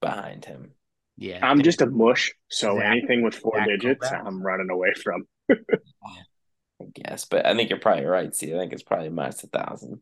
[0.00, 0.72] behind him.
[1.16, 4.26] Yeah, I'm just a mush, so Zach- anything with four Zach digits, Kovacs.
[4.26, 5.26] I'm running away from.
[5.50, 8.34] I guess, but I think you're probably right.
[8.34, 10.00] See, I think it's probably minus a thousand.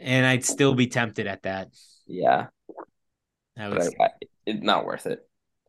[0.00, 1.68] and I'd still be tempted at that.
[2.06, 2.46] Yeah,
[3.56, 4.08] I but was, I, I,
[4.46, 5.20] it's not worth it.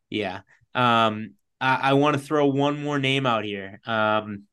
[0.09, 0.41] yeah.
[0.73, 3.79] Um, I, I want to throw one more name out here.
[3.85, 4.43] Um,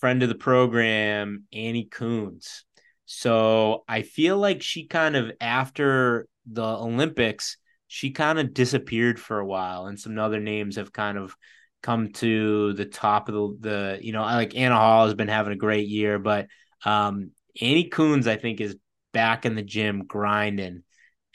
[0.00, 2.62] friend of the program, Annie Kunz.
[3.06, 7.56] So I feel like she kind of after the Olympics,
[7.86, 11.34] she kind of disappeared for a while, and some other names have kind of
[11.82, 15.52] come to the top of the the you know like Anna Hall has been having
[15.52, 16.46] a great year, but
[16.84, 17.30] um
[17.60, 18.76] Annie Kunz I think is
[19.12, 20.82] back in the gym grinding,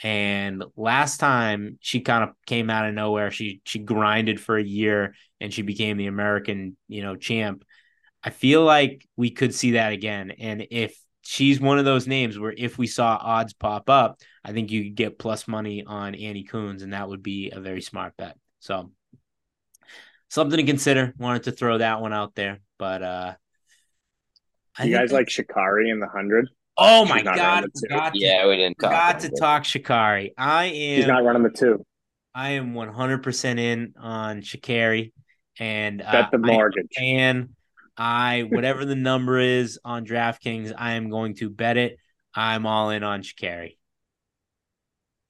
[0.04, 3.32] And last time she kind of came out of nowhere.
[3.32, 7.64] She she grinded for a year and she became the American, you know, champ.
[8.24, 10.32] I feel like we could see that again.
[10.32, 14.52] And if she's one of those names where if we saw odds pop up, I
[14.54, 17.82] think you could get plus money on Annie Kunz, and that would be a very
[17.82, 18.38] smart bet.
[18.60, 18.92] So
[20.30, 21.14] something to consider.
[21.18, 23.34] Wanted to throw that one out there, but uh
[24.78, 26.50] I You guys like Sha'Carri in the hundred?
[26.78, 27.38] Oh my god!
[27.38, 27.88] running the two.
[27.88, 28.90] Forgot to, Yeah, we didn't talk.
[28.90, 29.34] forgot to it.
[29.38, 30.32] talk Sha'Carri.
[30.38, 31.86] I She's am not running the two.
[32.34, 35.12] I am 100% in on Sha'Carri
[35.60, 36.88] and uh, Bet the I am a mortgage.
[36.98, 37.50] fan.
[37.98, 41.98] I whatever the number is on DraftKings, I am going to bet it.
[42.36, 43.78] I'm all in on Sha'Carri.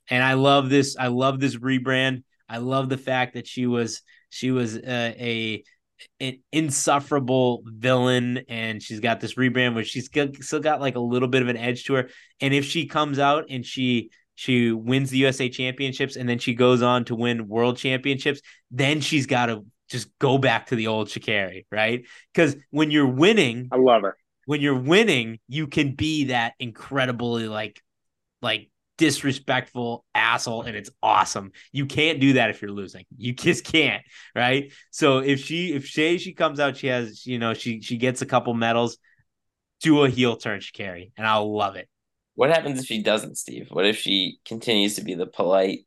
[0.10, 0.95] And I love this.
[0.98, 2.23] I love this rebrand.
[2.48, 5.64] I love the fact that she was she was uh, a
[6.19, 10.99] an insufferable villain, and she's got this rebrand where she's still, still got like a
[10.99, 12.10] little bit of an edge to her.
[12.41, 16.56] And if she comes out and she she wins the USA championships and then she
[16.56, 18.41] goes on to win world championships,
[18.72, 22.06] then she's got to just go back to the old Sha'Carri, right?
[22.34, 24.18] Because when you're winning, I love her.
[24.45, 27.82] when you're winning, you can be that incredibly like
[28.41, 31.52] like disrespectful asshole and it's awesome.
[31.72, 33.06] You can't do that if you're losing.
[33.18, 34.03] You just can't,
[34.36, 34.74] right?
[34.91, 38.22] So if she if Shay she comes out, she has, you know, she she gets
[38.22, 38.98] a couple medals,
[39.82, 41.88] do a heel turn Sha'Carri, and I'll love it.
[42.36, 43.68] What happens if she doesn't, Steve?
[43.70, 45.82] What if she continues to be the polite?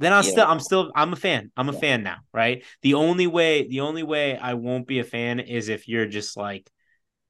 [0.00, 0.30] Then I'll Yeah.
[0.30, 1.52] still I'm still I'm a fan.
[1.56, 2.64] I'm a fan now, right?
[2.82, 6.36] The only way the only way I won't be a fan is if you're just
[6.36, 6.68] like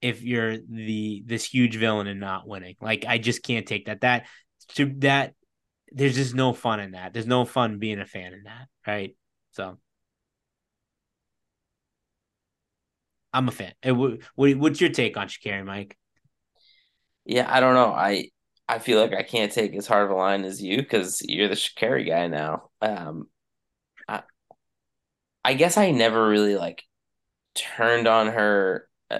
[0.00, 2.76] if you're the this huge villain and not winning.
[2.80, 4.02] Like I just can't take that.
[4.02, 4.26] That
[4.76, 5.34] to that
[5.92, 7.12] there's just no fun in that.
[7.12, 9.16] There's no fun being a fan in that, right?
[9.50, 9.78] So
[13.32, 13.74] I'm a fan.
[13.84, 15.96] What- what's your take on Sha'Carri, Mike?
[17.24, 17.92] Yeah, I don't know.
[17.92, 18.30] I
[18.70, 21.48] I feel like I can't take as hard of a line as you because you're
[21.48, 22.70] the Sha'Carri guy now.
[22.80, 23.26] Um,
[24.08, 24.22] I
[25.44, 26.84] I guess I never really like
[27.54, 28.88] turned on her.
[29.10, 29.18] Uh,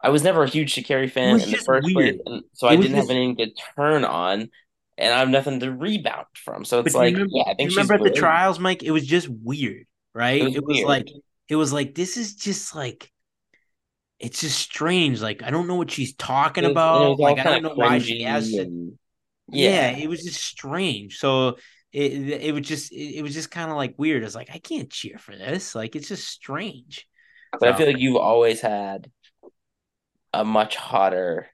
[0.00, 2.16] I was never a huge Sha'Carri fan in the first weird.
[2.16, 4.50] place, and so It I didn't just- have anything to turn on,
[4.98, 6.64] and I have nothing to rebound from.
[6.66, 8.82] So it's But like, remember, yeah, I think she's remember at the trials, Mike?
[8.82, 10.42] It was just weird, right?
[10.42, 11.08] It was It was like
[11.48, 13.10] it was like this is just like
[14.24, 15.20] it's just strange.
[15.20, 17.18] Like I don't know what she's talking It was- about.
[17.18, 18.24] Like I don't know why she to.
[18.24, 18.98] and-
[19.48, 19.90] Yeah.
[19.92, 21.18] yeah, it was just strange.
[21.18, 21.58] So
[21.92, 24.22] it it was just it, it was just kind of like weird.
[24.24, 25.74] It's like I can't cheer for this.
[25.74, 27.06] Like it's just strange.
[27.58, 29.10] But I feel like you've always had
[30.32, 31.48] a much hotter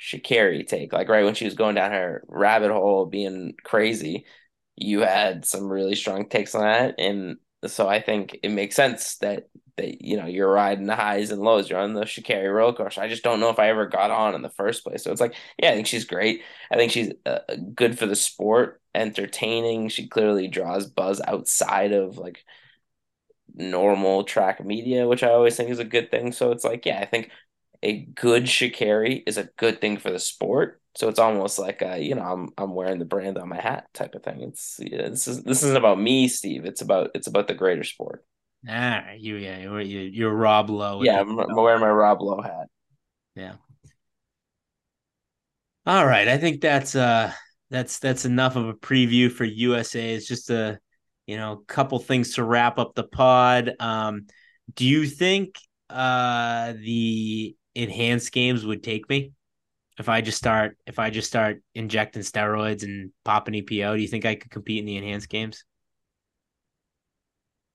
[0.00, 0.92] Sha'Carri take.
[0.92, 4.24] Like right when she was going down her rabbit hole being crazy,
[4.76, 6.94] you had some really strong takes on that.
[6.98, 7.36] And
[7.66, 11.40] so I think it makes sense that that you know you're riding the highs and
[11.42, 11.70] lows.
[11.70, 13.00] You're on the Sha'Carri roller coaster.
[13.00, 15.02] I just don't know if I ever got on in the first place.
[15.04, 16.42] So it's like, yeah, I think she's great.
[16.70, 17.40] I think she's uh,
[17.74, 19.88] good for the sport, entertaining.
[19.88, 22.44] She clearly draws buzz outside of like
[23.54, 26.32] normal track media, which I always think is a good thing.
[26.32, 27.30] So it's like, yeah, I think
[27.82, 30.81] a good Sha'Carri is a good thing for the sport.
[30.94, 33.86] So it's almost like a, you know, I'm I'm wearing the brand on my hat
[33.94, 34.42] type of thing.
[34.42, 36.66] It's yeah, this is this isn't about me, Steve.
[36.66, 38.24] It's about it's about the greater sport.
[38.68, 41.02] Ah, you yeah, you're you're, you're Rob Lowe.
[41.02, 42.66] Yeah, I'm, I'm wearing my Rob Lowe hat.
[43.34, 43.54] Yeah.
[45.86, 47.32] All right, I think that's uh
[47.70, 50.14] that's that's enough of a preview for USA.
[50.14, 50.78] It's just a
[51.26, 53.72] you know couple things to wrap up the pod.
[53.80, 54.26] Um,
[54.74, 55.56] do you think
[55.88, 59.32] uh the enhanced games would take me
[60.02, 63.96] if I just start if I just start injecting steroids and popping EPO?
[63.96, 65.64] Do you think I could compete in the enhanced games?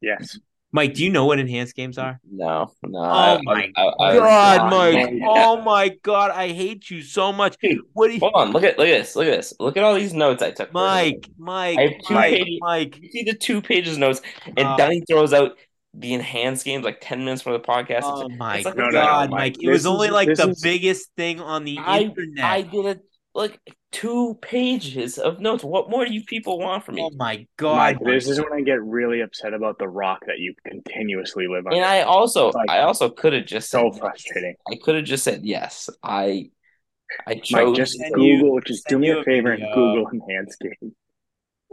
[0.02, 0.38] Yes.
[0.74, 2.20] Mike, do you know what enhanced games are?
[2.30, 3.00] No, no.
[3.00, 5.14] Oh I- my I- I God, not- Mike!
[5.26, 7.56] Oh my God, I hate you so much.
[7.62, 9.16] Dude, What do you, Hold on, look at look at this.
[9.16, 9.54] Look at this.
[9.62, 10.74] Look at all these notes I took.
[10.74, 11.30] Mike?
[11.38, 13.00] Mike, I have two Mike, pages- Mike.
[13.02, 14.78] You see the two pages notes, and uh, Oh.
[14.78, 15.58] Dunny throws out
[16.00, 17.90] the enhanced games like ten minutes for the podcast.
[18.00, 19.56] It's- Oh my it's like a No, no, God, no, Mike!
[19.58, 19.64] Mike.
[19.64, 22.46] It was only is- like the is- biggest thing on the I- internet.
[22.46, 23.00] I did a
[23.34, 23.60] like
[23.92, 25.64] two pages of notes.
[25.64, 27.04] What more do you people want from me?
[27.04, 27.76] oh my God!
[27.78, 28.14] Mike, Mike.
[28.14, 31.74] this is when I get really upset about the rock that you continuously live on.
[31.74, 34.56] And I also, Like, I also could have just so said, frustrating.
[34.72, 35.90] I could have just said yes.
[36.04, 36.50] I,
[37.28, 37.78] I Mike, chose.
[37.78, 39.64] just send you- Google, just do me a a favor and.
[39.74, 40.96] Google enhanced game.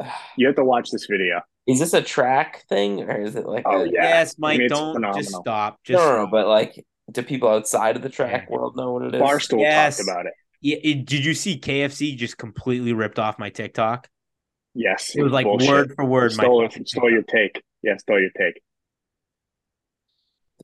[0.37, 1.41] You have to watch this video.
[1.67, 3.87] Is this a track thing or is it like Oh, a?
[3.87, 3.93] yeah.
[4.03, 4.59] yes, I Mike.
[4.59, 5.23] mean, don't phenomenal.
[5.23, 5.75] just stop.
[5.89, 8.55] No, Just no, no, but like, do people outside of the track Yeah.
[8.57, 9.21] world know what it is?
[9.23, 9.97] Barstool Yes.
[9.97, 10.33] talked about it.
[10.61, 10.77] yeah.
[10.83, 14.09] it- did you see KFC just completely ripped off my TikTok?
[14.75, 15.69] Yes, It was like bullshit.
[15.71, 16.33] word for word.
[16.37, 17.63] My Stole, fucking stole your take.
[17.83, 18.61] Yeah, stole your take.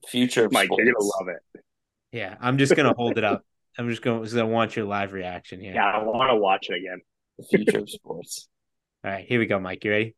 [0.01, 0.83] The future of Mike, sports.
[0.85, 1.63] you're gonna love it.
[2.11, 3.43] Yeah, I'm just gonna hold it up.
[3.77, 4.19] I'm just gonna.
[4.19, 5.73] 'cause I want your live reaction here.
[5.73, 7.01] Yeah, I want to watch it again.
[7.37, 8.49] The future of sports.
[9.05, 9.83] All right, here we go, Mike.
[9.85, 10.15] You ready?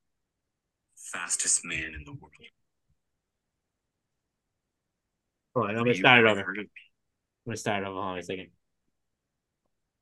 [1.11, 2.33] Fastest man in the world.
[5.55, 6.39] Hold on, I'm gonna start it over.
[6.39, 6.69] I'm heard of me?
[7.45, 7.95] gonna start it over.
[7.95, 8.47] Hold on a second.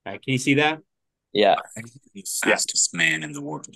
[0.05, 0.79] All right, can you see that?
[1.33, 1.55] Yeah.
[1.75, 1.83] I'm
[2.13, 3.67] the fastest man in the world.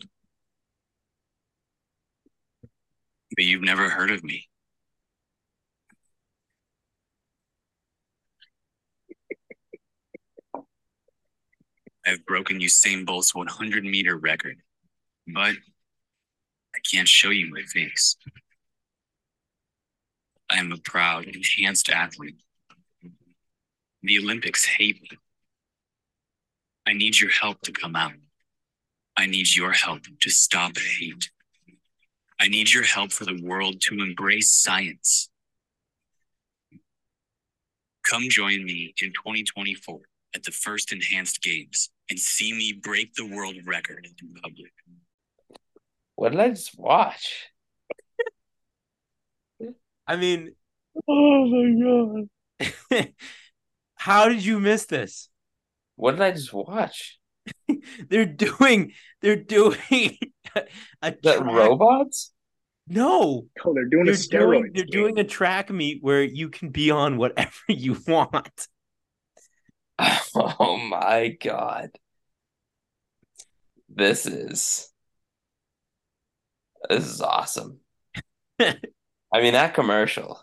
[3.35, 4.47] But you've never heard of me.
[12.05, 14.57] I've broken Usain Bolt's 100 meter record,
[15.27, 15.53] but I
[16.89, 18.15] can't show you my face.
[20.49, 22.37] I am a proud, enhanced athlete.
[24.03, 25.09] The Olympics hate me.
[26.87, 28.13] I need your help to come out.
[29.17, 31.31] I need your help to stop hate.
[32.39, 35.29] I need your help for the world to embrace science.
[38.09, 39.99] Come join me in 2024
[40.35, 44.71] at the first Enhanced Games and see me break the world record in public.
[46.15, 47.51] What did I just watch?
[50.07, 50.55] I mean,
[51.07, 52.27] Oh my
[52.89, 53.09] god.
[53.95, 55.29] how did you miss this?
[55.95, 57.19] What did I just watch?
[58.09, 59.77] They're doing, they're doing
[60.55, 60.63] a,
[61.01, 62.31] a that track- robots?
[62.87, 64.61] No, Oh, they're doing they're a steroid.
[64.61, 68.67] doing, they're doing a track meet where you can be on whatever you want.
[70.35, 71.89] Oh my god.
[73.89, 74.91] This is
[76.89, 77.79] this is awesome.
[78.59, 80.41] I mean that commercial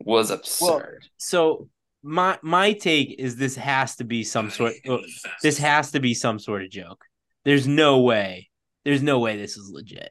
[0.00, 1.06] was absurd.
[1.18, 1.68] So
[2.02, 4.74] my my take is this has to be some sort.
[4.88, 5.00] oh,
[5.42, 7.04] This has to be some sort of joke.
[7.44, 8.50] There's no way.
[8.84, 10.10] There's no way this is legit.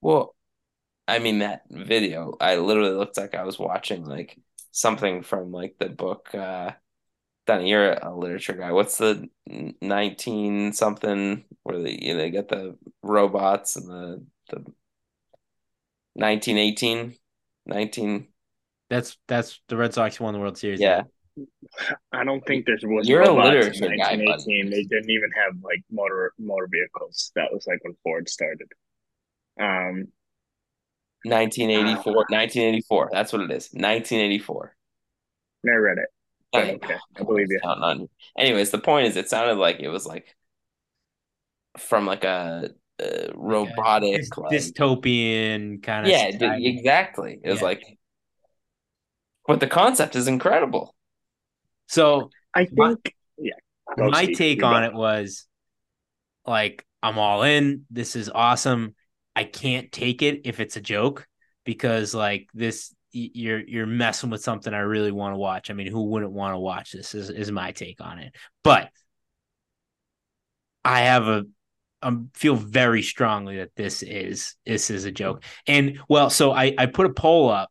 [0.00, 0.34] Well,
[1.08, 4.38] I mean that video, I literally looked like I was watching like
[4.70, 6.72] something from like the book uh
[7.46, 8.72] Donnie, you're a literature guy.
[8.72, 9.28] What's the
[9.82, 14.64] nineteen something where they you know, they get the robots and the the
[16.14, 17.16] 1918
[17.66, 18.28] 19
[18.90, 20.80] That's that's the Red Sox won the World Series.
[20.80, 21.02] yeah
[22.12, 24.38] I don't think there was You're a robots in literature guy, bud.
[24.46, 24.70] 1918.
[24.70, 27.32] They didn't even have like motor motor vehicles.
[27.34, 28.68] That was like when Ford started.
[29.60, 30.08] Um,
[31.24, 34.76] 1984 1984 that's what it is 1984
[35.64, 36.08] never read it.
[36.52, 36.74] But Okay.
[36.74, 37.58] okay, I believe you.
[37.62, 38.10] Counting on you.
[38.38, 40.36] Anyways, the point is, it sounded like it was like
[41.78, 42.70] from like a,
[43.02, 46.12] Uh, a robotic, Dys- like dystopian kind of.
[46.12, 47.40] yeah, d- exactly.
[47.42, 47.64] It was Yeah.
[47.64, 47.82] like,
[49.46, 50.94] but the concept is incredible.
[51.88, 53.52] So I My- think, yeah.
[53.96, 54.36] My Steve.
[54.38, 54.88] take on go.
[54.88, 55.46] it was
[56.46, 57.84] like I'm all in.
[57.90, 58.94] This is awesome.
[59.36, 61.26] I can't take it if it's a joke
[61.64, 65.70] because like this you're you're messing with something I really want to watch.
[65.70, 68.34] I mean, who wouldn't want to watch this is is my take on it.
[68.62, 68.90] But
[70.84, 71.44] I have a
[72.04, 75.42] I feel very strongly that this is this is a joke.
[75.66, 77.70] And well, so I I put a poll up.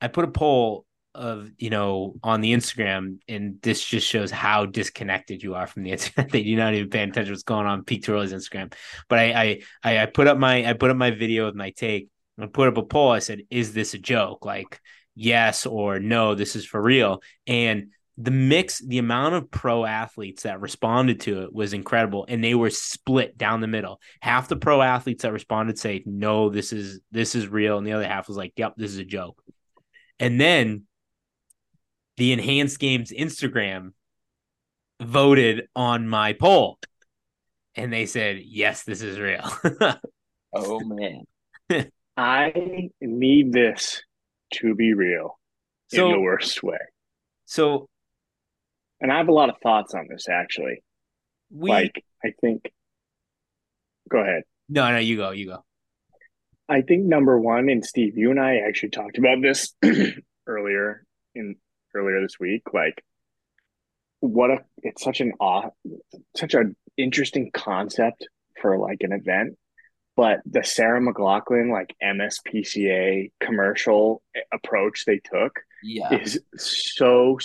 [0.00, 0.84] I put a poll
[1.14, 5.84] of you know on the Instagram, and this just shows how disconnected you are from
[5.84, 8.72] the internet that you're not even paying attention to what's going on Pete Turley's Instagram.
[9.08, 11.70] But I, I I I put up my I put up my video with my
[11.70, 12.08] take.
[12.38, 13.10] I put up a poll.
[13.10, 14.44] I said, "Is this a joke?
[14.44, 14.80] Like
[15.14, 16.34] yes or no?
[16.34, 21.42] This is for real." And the mix, the amount of pro athletes that responded to
[21.42, 24.00] it was incredible, and they were split down the middle.
[24.20, 27.92] Half the pro athletes that responded say, "No, this is this is real," and the
[27.92, 29.42] other half was like, "Yep, this is a joke."
[30.20, 30.84] And then
[32.16, 33.90] the Enhanced Games Instagram
[35.00, 36.78] voted on my poll,
[37.74, 39.50] and they said, "Yes, this is real."
[40.56, 41.24] Oh man,
[42.16, 42.52] I
[43.00, 44.04] need this
[44.52, 45.36] to be real
[45.90, 46.78] in the worst way.
[47.44, 47.88] so
[49.00, 50.82] And I have a lot of thoughts on this actually.
[51.50, 52.72] we like, I think,
[54.08, 54.42] go ahead.
[54.68, 55.64] no, no, you go, you go.
[56.68, 59.74] I think number one, and Steve, you and I actually talked about this
[60.46, 61.04] earlier
[61.34, 61.56] in
[61.94, 62.62] earlier this week.
[62.72, 63.04] Like,
[64.20, 65.68] what a it's such an aw
[66.36, 68.28] such an interesting concept
[68.60, 69.58] for like an event.
[70.16, 74.22] But the Sarah McLachlan like MSPCA commercial
[74.52, 77.36] approach they took yeah, is so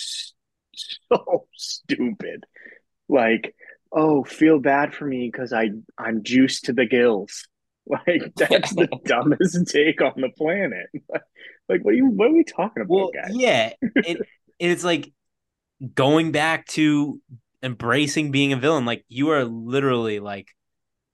[1.11, 2.45] so stupid.
[3.07, 3.56] Like,
[3.91, 7.47] oh, feel bad for me because I I'm juiced to the gills.
[7.88, 10.88] Like that's the dumbest take on the planet.
[11.68, 12.06] Like, what are you?
[12.06, 13.31] What are we talking about, Well, guys?
[13.31, 14.26] yeah, and, and
[14.60, 15.11] it's like
[15.95, 17.22] going back to
[17.64, 18.85] embracing being a villain.
[18.85, 20.47] Like you are literally like,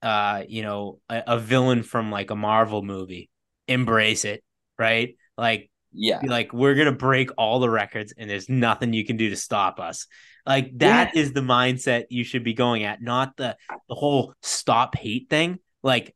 [0.02, 3.30] uh, you know, a, a villain from like a Marvel movie.
[3.68, 4.44] Embrace it,
[4.78, 5.16] right?
[5.38, 6.20] Like Yeah.
[6.20, 9.36] Be like, we're gonna break all the records, and there's nothing you can do to
[9.36, 10.08] stop us.
[10.46, 13.58] Like that is the mindset you should be going at, not the
[13.90, 15.60] the whole stop hate thing.
[15.82, 16.16] Like,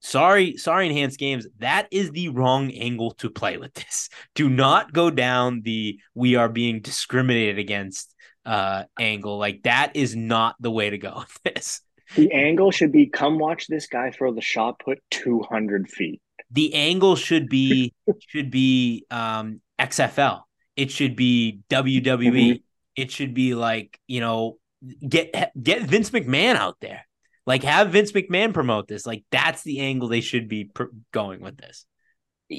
[0.00, 1.46] sorry, sorry, enhanced games.
[1.58, 4.08] That is the wrong angle to play with this.
[4.34, 8.14] Do not go down the we are being discriminated against
[8.44, 9.38] uh angle.
[9.38, 11.80] Like that is not the way to go with this.
[12.16, 16.20] The angle should be come watch this guy throw the shot put 200 feet.
[16.50, 17.94] The angle should be
[18.28, 20.42] should be um XFL.
[20.76, 22.32] It should be WWE.
[22.32, 22.62] Mhm.
[22.96, 24.58] It should be like, you know,
[25.06, 27.06] get get Vince McMahon out there.
[27.46, 29.06] Like have Vince McMahon promote this.
[29.06, 31.86] Like that's the angle they should be pr- going with this.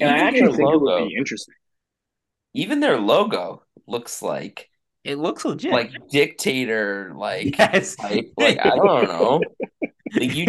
[0.00, 1.54] And I Even actually their think it logo, would be interesting.
[2.54, 4.68] even their logo looks like
[5.04, 5.72] It looks legit.
[5.72, 7.96] like dictator, like yes.
[7.96, 8.26] type.
[8.36, 9.40] Like I don't know.
[10.18, 10.48] Like you,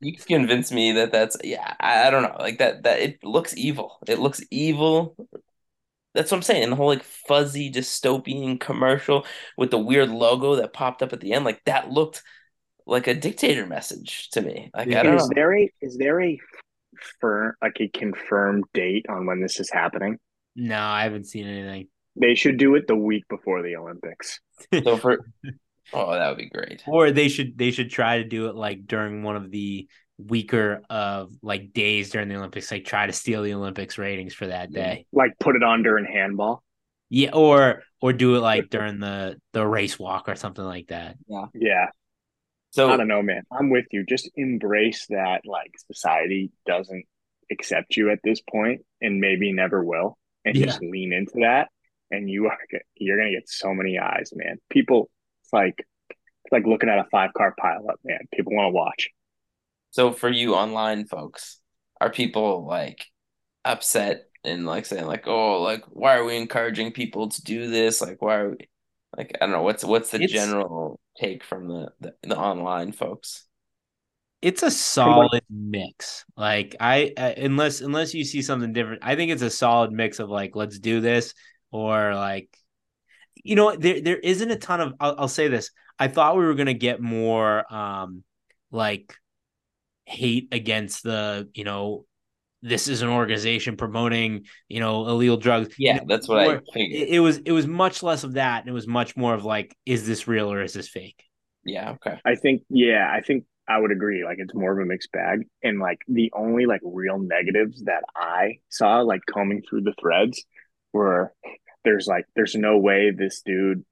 [0.00, 1.74] you convince me that that's yeah.
[1.80, 2.36] I, I don't know.
[2.38, 3.98] Like that that it looks evil.
[4.06, 5.16] It looks evil.
[6.14, 6.64] That's what I'm saying.
[6.64, 9.26] And the whole like fuzzy dystopian commercial
[9.56, 12.22] with the weird logo that popped up at the end, like that looked
[12.86, 14.70] like a dictator message to me.
[14.74, 15.32] Like I don't Is know.
[15.34, 16.38] there a is there a
[17.20, 20.18] firm like a confirmed date on when this is happening?
[20.54, 21.88] no, I haven't seen anything.
[22.16, 24.40] They should do it the week before the Olympics.
[24.84, 25.18] So for
[25.92, 26.82] oh, that would be great.
[26.86, 29.88] Or they should they should try to do it like during one of the
[30.18, 34.46] weaker of like days during the Olympics, like try to steal the Olympics ratings for
[34.46, 35.06] that day.
[35.12, 36.62] Like put it on during handball.
[37.08, 41.16] Yeah, or or do it like during the the race walk or something like that.
[41.28, 41.46] Yeah.
[41.54, 41.86] Yeah.
[42.70, 43.42] So I don't know, man.
[43.52, 44.04] I'm with you.
[44.06, 47.04] Just embrace that like society doesn't
[47.50, 50.16] accept you at this point and maybe never will.
[50.44, 50.66] And Yeah.
[50.66, 51.68] just lean into that.
[52.10, 52.58] And you are
[52.96, 54.56] you're gonna get so many eyes, man.
[54.70, 55.10] People
[55.52, 55.86] it's like
[56.44, 58.20] it's like looking at a five car pileup, man.
[58.32, 59.10] People want to watch.
[59.90, 61.60] So for you online folks,
[62.00, 63.04] are people like
[63.64, 68.00] upset and like saying like, oh, like why are we encouraging people to do this?
[68.00, 68.68] Like why are we
[69.16, 72.92] like I don't know what's what's the It's- general take from the, the the online
[72.92, 73.46] folks?
[74.40, 76.24] It's a solid mix.
[76.36, 80.18] Like I uh, unless unless you see something different, I think it's a solid mix
[80.18, 81.34] of like let's do this
[81.70, 82.48] or like
[83.42, 85.70] you know there there isn't a ton of I'll, I'll say this.
[85.98, 88.24] I thought we were gonna get more um
[88.70, 89.14] like
[90.04, 92.04] hate against the you know
[92.64, 95.74] this is an organization promoting you know illegal drugs.
[95.78, 97.02] You Yeah, know, that's what I more- figured.
[97.02, 99.44] it, it was it was much less of that and it was much more of
[99.44, 101.22] like is this real or is this fake
[101.64, 102.18] yeah, okay.
[102.24, 104.24] I think, yeah, I think I would agree.
[104.24, 105.44] Like it's more of a mixed bag.
[105.62, 110.44] And like the only like real negatives that I saw, like combing through the threads,
[110.92, 111.32] were
[111.84, 113.84] there's like there's no way this dude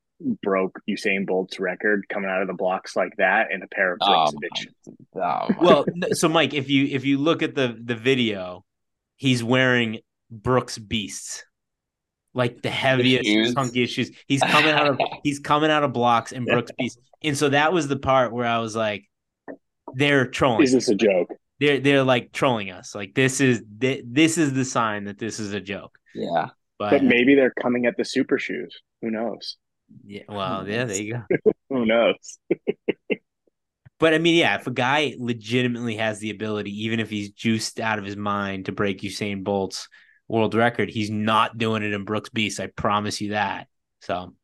[0.43, 3.99] broke Usain Bolt's record coming out of the blocks like that in a pair of
[4.03, 4.67] Oh, Brooks
[5.15, 8.65] my- oh, well so mike if you if you look at the the video
[9.17, 10.01] he's wearing
[10.31, 11.45] brooks beasts
[12.35, 13.55] like the heaviest shoes.
[13.55, 14.11] chunkiest shoes.
[14.29, 17.01] He's coming out of he's coming out of blocks and brooks beasts.
[17.25, 19.09] And so that was the part where i was like
[19.95, 21.31] they're trolling This Is this a joke?
[21.59, 22.95] they're they're like trolling us.
[22.95, 25.99] Like this is thi- this is the sign that this is a joke.
[26.15, 26.51] Yeah.
[26.81, 28.77] But, But maybe they're coming at the super shoes.
[29.03, 29.57] Who knows?
[30.05, 32.39] yeah well yeah there you go Who knows?
[34.01, 37.79] But I mean, yeah, if a guy legitimately has the ability, even if he's juiced
[37.79, 39.89] out of his mind to break Usain Bolt's
[40.27, 42.61] world record, he's not doing it in Brooks Beast.
[42.61, 43.69] I promise you that.
[44.01, 44.35] So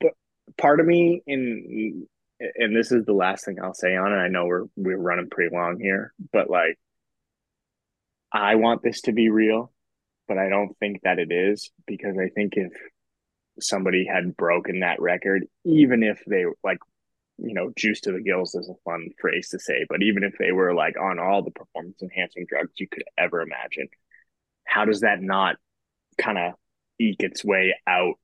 [0.00, 0.12] but
[0.58, 2.06] part of me in
[2.56, 4.16] and this is the last thing I'll say on it.
[4.16, 6.78] I know we're we're running pretty long here, but like
[8.32, 9.72] I want this to be real,
[10.28, 12.72] but I don't think that it is because I think if
[13.60, 16.78] somebody had broken that record, even if they like
[17.40, 20.34] you know, juice to the gills is a fun phrase to say, but even if
[20.38, 23.88] they were like on all the performance enhancing drugs you could ever imagine,
[24.64, 25.54] how does that not
[26.18, 26.54] kind of
[26.98, 28.14] eke its way out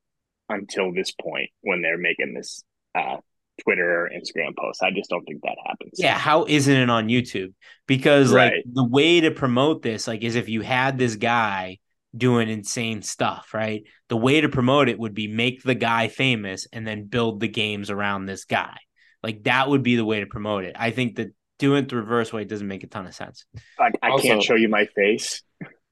[0.49, 2.65] until this point when they're making this
[2.95, 3.17] uh,
[3.63, 4.83] Twitter or Instagram post.
[4.83, 5.93] I just don't think that happens.
[5.95, 7.55] yeah, how isn't it on YouTube?
[7.87, 11.79] Because like the way to promote this, like, is if you had this guy
[12.17, 13.83] doing insane stuff, right?
[14.09, 17.49] The way to promote it would be make the guy famous and then build the
[17.49, 18.77] games around this guy.
[19.23, 20.77] Like that would be the way to promote it.
[20.79, 23.45] I think that doing it the reverse way doesn't make a ton of sense.
[23.79, 25.43] I, I Also- can't show you my face.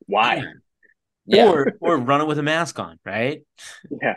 [0.06, 0.42] Why?
[1.24, 1.50] Yeah.
[1.50, 3.42] Or or run it with a mask on, right?
[3.88, 4.16] Yeah.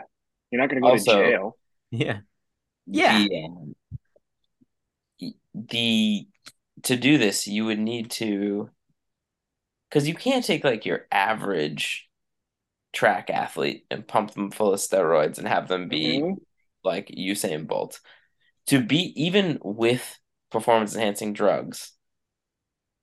[0.50, 1.56] You're not going to go Also- to jail.
[1.92, 2.18] Yeah.
[2.84, 3.18] Yeah.
[3.18, 3.74] The, um,
[5.54, 6.26] the
[6.82, 8.70] to do this, you would need to
[9.96, 12.06] because you can't take like your average
[12.92, 16.36] track athlete and pump them full of steroids and have them be Mhm.
[16.84, 18.00] like Usain Bolt.
[18.66, 20.18] To be even with
[20.50, 21.92] performance enhancing drugs,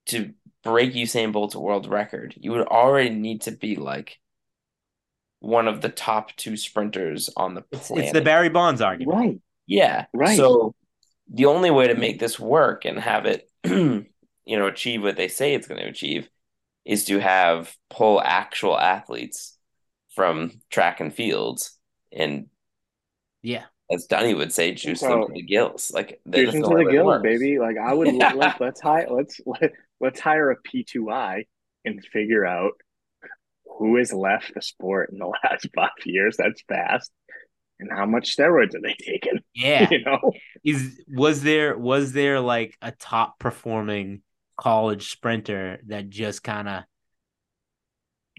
[0.06, 4.20] to break Usain Bolt's world record, you would already need to be like
[5.40, 8.06] one of the top two sprinters on the It's, planet.
[8.06, 9.18] it's the Barry Bonds argument.
[9.18, 9.42] Right.
[9.66, 10.06] Yeah.
[10.14, 10.38] Right.
[10.38, 10.76] So
[11.28, 14.06] the only way to make this work and have it, you
[14.46, 16.30] know, achieve what they say it's going to achieve
[16.86, 19.58] is to have pull actual athletes
[20.16, 21.78] from track and fields
[22.12, 22.48] and
[23.44, 23.66] Yeah.
[23.92, 25.92] as Dunny would say, juice them to the gills.
[25.94, 27.60] Like Juice that's into the only the way it gills, baby.
[27.60, 28.34] Like I would Yeah.
[28.34, 31.46] let, let's hire let's let, let's hire a P two I
[31.86, 32.74] and figure out
[33.80, 36.38] who has left the sport in the last five years.
[36.38, 37.12] That's fast,
[37.80, 39.40] and how much steroids are they taking?
[39.54, 39.90] Yeah.
[39.92, 40.32] You know,
[40.64, 44.22] Is was there was there like a top performing
[44.58, 46.84] college sprinter that just kind of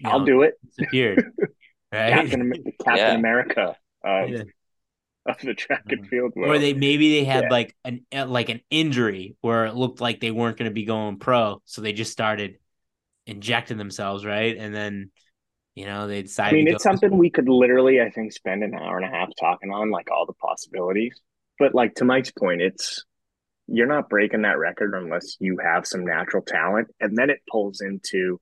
[0.03, 0.55] I'll do it.
[0.65, 1.31] disappeared?
[1.91, 2.13] right?
[2.15, 3.15] Captain, Captain Yeah.
[3.15, 4.43] America of, Yeah.
[5.25, 6.55] of the track and field world.
[6.55, 7.49] or they maybe they had Yeah.
[7.49, 10.85] like an uh, like an injury where it looked like they weren't going to be
[10.85, 12.59] going pro, so they just started
[13.27, 14.55] injecting themselves, right?
[14.57, 15.11] And then
[15.75, 16.53] you know they decided.
[16.53, 19.09] I mean, to it's something we could literally, I think, spend an hour and a
[19.09, 21.19] half talking on, like all the possibilities.
[21.59, 23.03] But like to Mike's point, it's
[23.67, 27.81] you're not breaking that record unless you have some natural talent, and then it pulls
[27.81, 28.39] into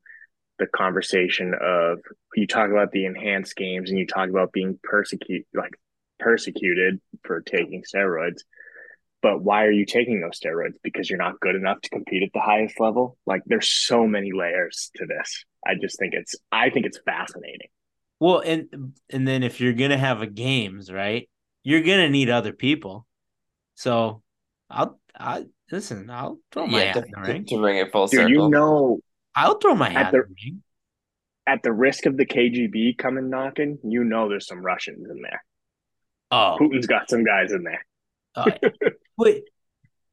[0.60, 2.00] the conversation of
[2.36, 5.74] you talk about the enhanced games and you talk about being persecuted, like
[6.20, 8.42] persecuted for taking steroids.
[9.22, 10.74] But why are you taking those steroids?
[10.84, 13.18] Because you're not good enough to compete at the highest level.
[13.26, 15.46] Like there's so many layers to this.
[15.66, 17.70] I just think it's I think it's fascinating.
[18.20, 21.30] Well, and and then if you're gonna have a games, right,
[21.64, 23.08] you're gonna need other people.
[23.76, 24.22] So
[24.70, 26.10] I'll I listen.
[26.10, 27.46] I'll throw my Yeah, hat to, in the ring.
[27.46, 28.32] to bring it full Dude, circle.
[28.32, 29.00] you know,
[29.36, 30.64] I'll throw my hat the- in the ring.
[31.48, 35.44] at the risk of the KGB coming knocking, you know there's some Russians in there.
[36.32, 37.86] Oh, Putin's got some guys in there.
[38.36, 38.70] oh yeah.
[39.18, 39.42] but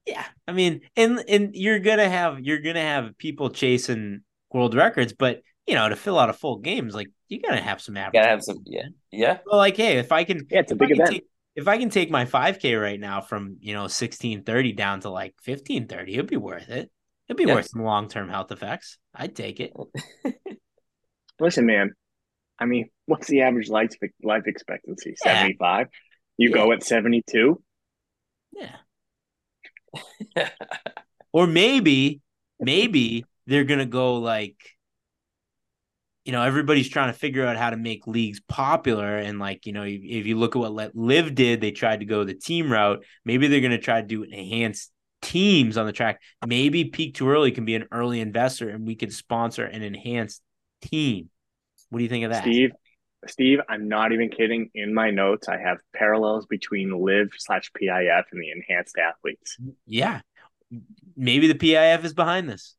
[0.06, 4.22] yeah, I mean, and and you're gonna have you're gonna have people chasing
[4.52, 7.80] world records, but you know, to fill out a full games, like you gotta have
[7.80, 8.14] some average.
[8.14, 8.58] gotta have some.
[8.66, 9.38] Yeah, yeah.
[9.46, 11.10] Well, like, hey, if I can, Yeah, it's a big event.
[11.10, 11.26] take,
[11.60, 15.34] if I can take my 5K right now from you know 1630 down to like
[15.44, 16.90] 1530, it'd be worth it.
[17.28, 17.54] It'd be Yeah.
[17.54, 18.98] worth some long term health effects.
[19.14, 19.72] I'd take it.
[21.40, 21.92] Listen, man.
[22.58, 23.92] I mean, what's the average life
[24.22, 25.14] life expectancy?
[25.24, 25.34] Yeah.
[25.34, 25.86] Seventy five.
[26.36, 27.62] You go at seventy two.
[28.52, 28.76] Yeah.
[31.32, 32.20] Or maybe,
[32.58, 34.56] maybe they're gonna go like,
[36.30, 39.72] you know, everybody's trying to figure out how to make leagues popular, and like, you
[39.72, 42.34] know, if, if you look at what Let LIV did, they tried to go the
[42.34, 43.04] team route.
[43.24, 44.92] Maybe they're gonna try to do enhanced
[45.22, 46.22] teams on the track.
[46.46, 50.40] Maybe Peak Too Early can be an early investor, and we could sponsor an enhanced
[50.82, 51.30] team.
[51.88, 52.44] What do you think of that?
[52.44, 52.70] Steve,
[53.26, 54.70] Steve, I'm not even kidding.
[54.72, 59.56] In my notes, I have parallels between LIV slash PIF and the enhanced athletes.
[59.84, 60.20] Yeah,
[61.16, 62.76] maybe the PIF is behind this.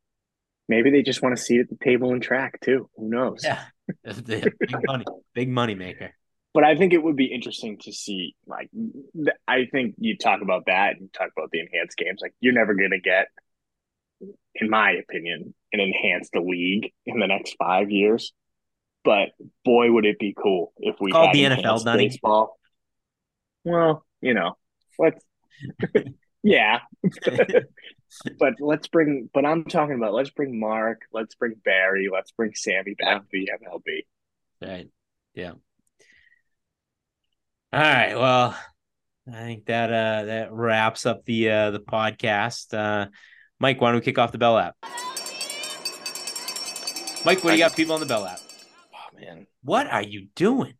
[0.72, 2.89] Maybe they just want to seat at the table and track too.
[2.95, 3.43] Who knows?
[3.43, 3.61] Yeah,
[4.26, 4.53] big
[4.85, 6.11] money, big money maker.
[6.53, 8.35] but I think it would be interesting to see.
[8.48, 8.69] Like,
[9.45, 12.19] I think you talk about that and talk about the enhanced games.
[12.22, 13.27] Like, you're never going to get,
[14.56, 18.31] in my opinion, an enhanced league in the next five years.
[19.03, 19.30] But
[19.65, 22.07] boy, would it be cool if we Called the NFL, enhanced Dunny.
[22.07, 22.57] baseball.
[23.65, 24.56] Well, you know,
[24.98, 25.22] let's.
[26.43, 26.80] yeah,
[28.39, 29.29] but let's bring.
[29.33, 33.27] But I'm talking about let's bring Mark, let's bring Barry, let's bring Sammy back to
[33.31, 34.05] the MLB.
[34.61, 34.89] Right.
[35.33, 35.53] Yeah.
[37.73, 38.15] All right.
[38.15, 38.57] Well,
[39.27, 42.73] I think that uh that wraps up the uh the podcast.
[42.73, 43.07] Uh
[43.59, 44.75] Mike, why don't we kick off the bell lap?
[47.23, 48.39] Mike, what do you got people on the bell lap?
[48.93, 49.47] Oh man.
[49.63, 50.73] What are you doing?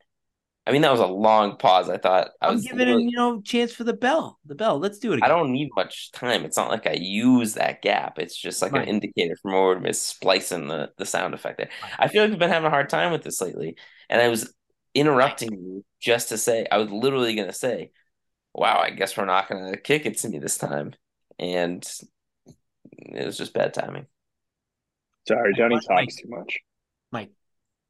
[0.68, 1.90] I mean, that was a long pause.
[1.90, 2.64] I thought I I'm was.
[2.64, 4.40] giving him, you know, chance for the bell.
[4.46, 4.78] The bell.
[4.78, 5.30] Let's do it again.
[5.30, 6.46] I don't need much time.
[6.46, 8.20] It's not like I use that gap.
[8.20, 8.84] It's just like Right.
[8.84, 11.70] an indicator for more of splicing the, the sound effect there.
[11.98, 13.76] I feel like I've been having a hard time with this lately.
[14.10, 14.54] And I was
[14.94, 17.92] interrupting you just to say, I was literally going to say,
[18.54, 20.94] wow, I guess we're not going to kick it to me this time.
[21.40, 21.84] And
[23.00, 24.06] it was just bad timing.
[25.28, 25.84] Sorry, Johnny Mike.
[25.88, 26.60] talks too much.
[27.12, 27.32] Mike,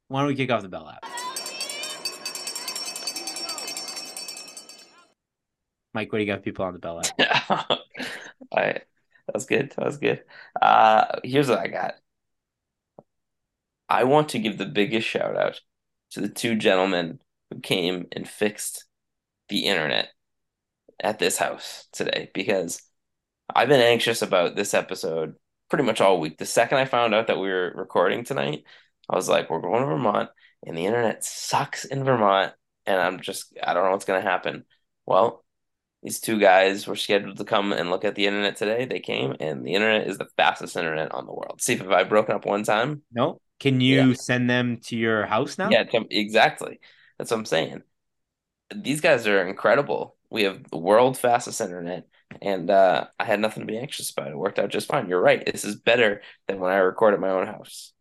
[0.08, 1.04] why don't we kick off the bell lap?
[5.94, 7.78] Mike, what do you got people on the bell lap?
[8.52, 8.80] I,
[9.26, 9.72] that was good.
[9.76, 10.22] That was good.
[10.60, 11.94] Uh, here's what I got.
[13.88, 15.60] I want to give the biggest shout out
[16.12, 17.20] to the two gentlemen
[17.50, 18.84] who came and fixed
[19.48, 20.08] the internet
[21.00, 22.80] at this house today because
[23.54, 25.34] I've been anxious about this episode
[25.68, 26.38] pretty much all week.
[26.38, 28.64] The second I found out that we were recording tonight,
[29.10, 30.30] I was like, we're going to Vermont
[30.66, 32.52] and the internet sucks in Vermont
[32.86, 34.64] and I'm just I don't know what's going to happen.
[35.06, 35.44] Well,
[36.02, 38.84] these two guys were scheduled to come and look at the internet today.
[38.84, 41.62] They came, and the internet is the fastest internet on the world.
[41.62, 43.02] See if I've broken up one time?
[43.12, 44.14] No, Can you Yeah.
[44.14, 45.70] send them to your house now?
[45.70, 46.80] Yeah, exactly.
[47.16, 47.82] That's what I'm saying.
[48.74, 50.16] These guys are incredible.
[50.30, 52.08] We have the world fastest internet,
[52.40, 54.32] and uh, I had nothing to be anxious about.
[54.32, 55.08] It worked out just fine.
[55.08, 55.44] You're right.
[55.46, 57.92] This is better than when I record at my own house.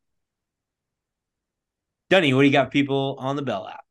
[2.10, 3.84] Dunny, what do you got people on the bell lap?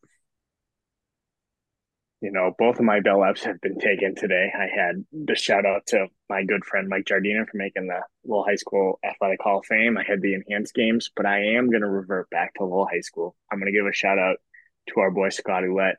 [2.21, 4.53] You know, both of my bell laps have been taken today.
[4.55, 8.45] I had the shout out to my good friend Mike Jardina for making the Lowell
[8.45, 9.97] High School Athletic Hall of Fame.
[9.97, 13.01] I had the enhanced games, but I am going to revert back to Lowell High
[13.01, 13.35] School.
[13.51, 14.37] I'm going to give a shout out
[14.91, 15.97] to our boy Scott Ouellette,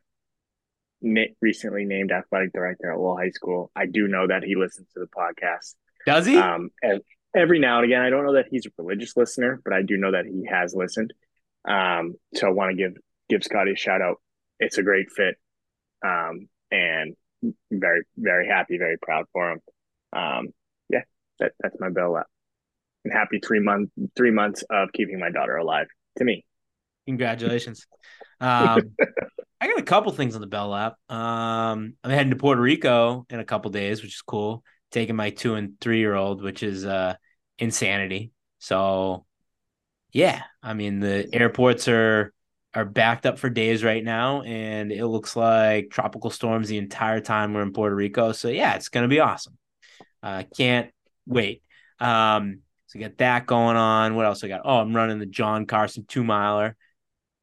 [1.42, 3.72] recently named athletic director at Lowell High School.
[3.76, 5.74] I do know that he listens to the podcast.
[6.06, 6.38] Does he?
[6.38, 7.02] Um, and
[7.36, 9.98] every now and again, I don't know that he's a religious listener, but I do
[9.98, 11.14] know that he has listened.
[11.68, 12.94] Um, so I want to give
[13.30, 14.18] give Scotty a shout out.
[14.60, 15.36] It's a great fit,
[16.04, 17.16] um, and
[17.72, 19.60] very very happy, very proud for him.
[20.14, 20.48] Um,
[20.90, 21.02] yeah,
[21.40, 22.28] that that's my bell up.
[23.04, 25.88] And happy three month three months of keeping my daughter alive
[26.18, 26.46] to me.
[27.08, 27.88] Congratulations.
[28.40, 28.96] Um,
[29.62, 30.96] I got a couple things on the bell lap.
[31.10, 34.64] Um, I'm heading to Puerto Rico in a couple days, which is cool.
[34.92, 37.16] Taking my two and three year old, which is uh
[37.58, 38.32] insanity.
[38.60, 39.26] So
[40.12, 42.34] yeah, I mean the airports are
[42.74, 47.20] are backed up for days right now, and it looks like tropical storms the entire
[47.20, 48.32] time we're in Puerto Rico.
[48.32, 49.58] So yeah, it's gonna be awesome.
[50.24, 50.92] Uh, can't
[51.26, 51.64] wait.
[52.00, 54.16] Um, so we got that going on.
[54.16, 54.62] What else I got?
[54.64, 56.76] Oh, I'm running the John Carson two miler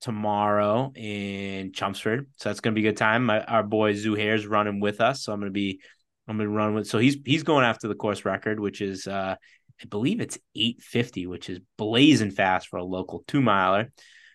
[0.00, 2.26] tomorrow in Chelmsford.
[2.36, 3.26] So that's gonna be a good time.
[3.26, 5.80] My, our boy Zuhair's running with us, so I'm gonna be
[6.26, 6.86] I'm gonna run with.
[6.86, 9.36] So he's he's going after the course record, which is uh
[9.80, 13.92] I believe it's 850, which is blazing fast for a local two miler.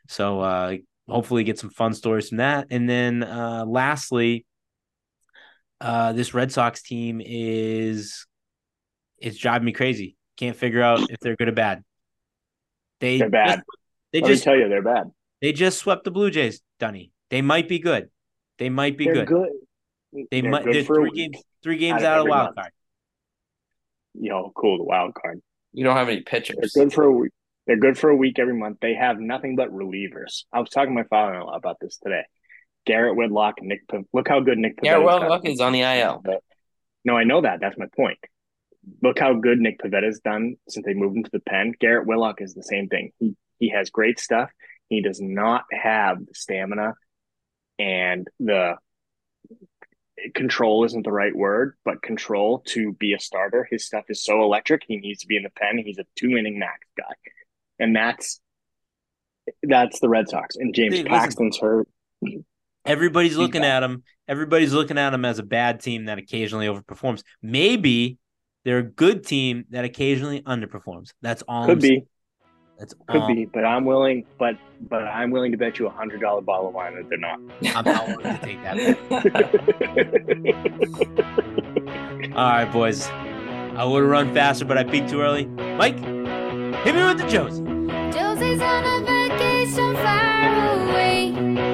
[0.07, 0.77] So uh
[1.07, 2.67] hopefully get some fun stories from that.
[2.69, 4.45] And then uh lastly,
[5.81, 8.25] uh this Red Sox team is
[9.17, 10.15] it's driving me crazy.
[10.37, 11.83] Can't figure out if they're good or bad.
[12.99, 13.55] They They're bad.
[13.57, 13.65] just-
[14.11, 15.09] they Let me just tell you, they're bad.
[15.41, 17.11] they just swept the Blue Jays, Dunny.
[17.31, 18.09] They might be good.
[18.59, 19.49] They might be They're good.
[20.13, 20.27] good.
[20.29, 20.63] They They're might.
[20.65, 21.37] good They're three games.
[21.63, 22.55] Three games out of out of every wild month.
[22.57, 22.71] card.
[24.13, 24.77] You know, cool.
[24.77, 25.41] The wild card.
[25.71, 26.73] You don't have any They're pitchers.
[26.75, 27.31] good for a week.
[27.65, 28.79] They're good for a week every month.
[28.81, 30.43] They have nothing but relievers.
[30.51, 32.23] I was talking to my father-in-law about this today.
[32.85, 33.87] Garrett Whitlock, Nick.
[33.87, 34.79] P- Look how good Nick.
[34.81, 35.45] Well, done.
[35.45, 36.21] Is on the IL.
[37.05, 37.59] No, I know that.
[37.61, 38.17] That's my point.
[39.01, 41.73] Look how good Nick Pivetta's done since they moved into the pen.
[41.79, 43.11] Garrett Whitlock is the same thing.
[43.19, 44.49] He he has great stuff.
[44.89, 46.95] He does not have the stamina
[47.79, 48.75] and the
[50.35, 53.67] control isn't the right word, but control to be a starter.
[53.69, 54.83] His stuff is so electric.
[54.87, 55.77] He needs to be in the pen.
[55.77, 57.13] He's a two inning max guy,
[57.83, 58.39] and that's
[59.63, 60.55] that's the Red Sox.
[60.55, 61.19] And James Dude, listen.
[61.19, 61.87] Paxton's hurt.
[62.85, 64.03] Everybody's looking at him.
[64.27, 67.23] Everybody's looking at him as a bad team that occasionally overperforms.
[67.41, 68.17] Maybe
[68.63, 71.11] they're a good team that occasionally underperforms.
[71.21, 71.63] That's all.
[71.63, 71.99] I'm Could saying.
[72.01, 72.07] be,
[72.79, 73.27] That's could all.
[73.27, 74.25] be, but I'm willing.
[74.39, 74.55] But
[74.89, 77.39] but I'm willing to bet you a hundred dollar bottle of wine that they're not.
[77.75, 78.97] I'm not willing to take that.
[82.35, 83.07] All right, boys.
[83.75, 85.45] I would have run faster, but I peaked too early.
[85.45, 87.72] Mike, hit me with the Josie.
[88.43, 91.72] Josie's on a vacation far away.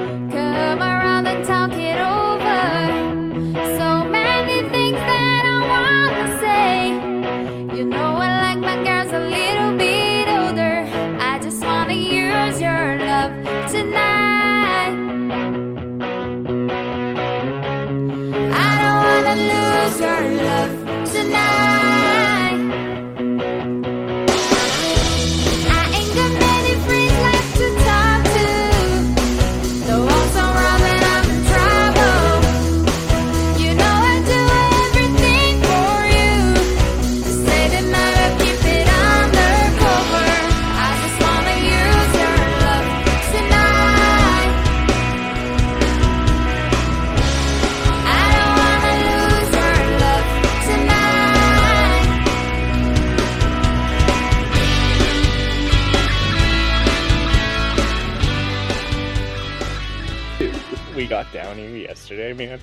[62.10, 62.60] Yesterday, man,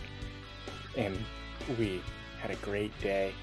[0.98, 1.18] and
[1.78, 2.02] we
[2.42, 3.34] had a great day.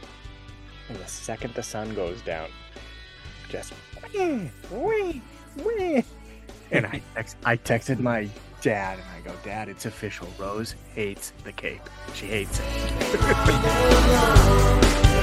[0.89, 2.51] And the second the sun goes down,
[3.49, 3.73] just
[4.13, 5.23] wee, wee,
[5.65, 6.05] wee.
[6.71, 8.29] and I text, I texted my
[8.61, 10.29] dad, and I go, Dad, it's official.
[10.39, 11.81] Rose hates the Cape.
[12.15, 12.65] She hates it.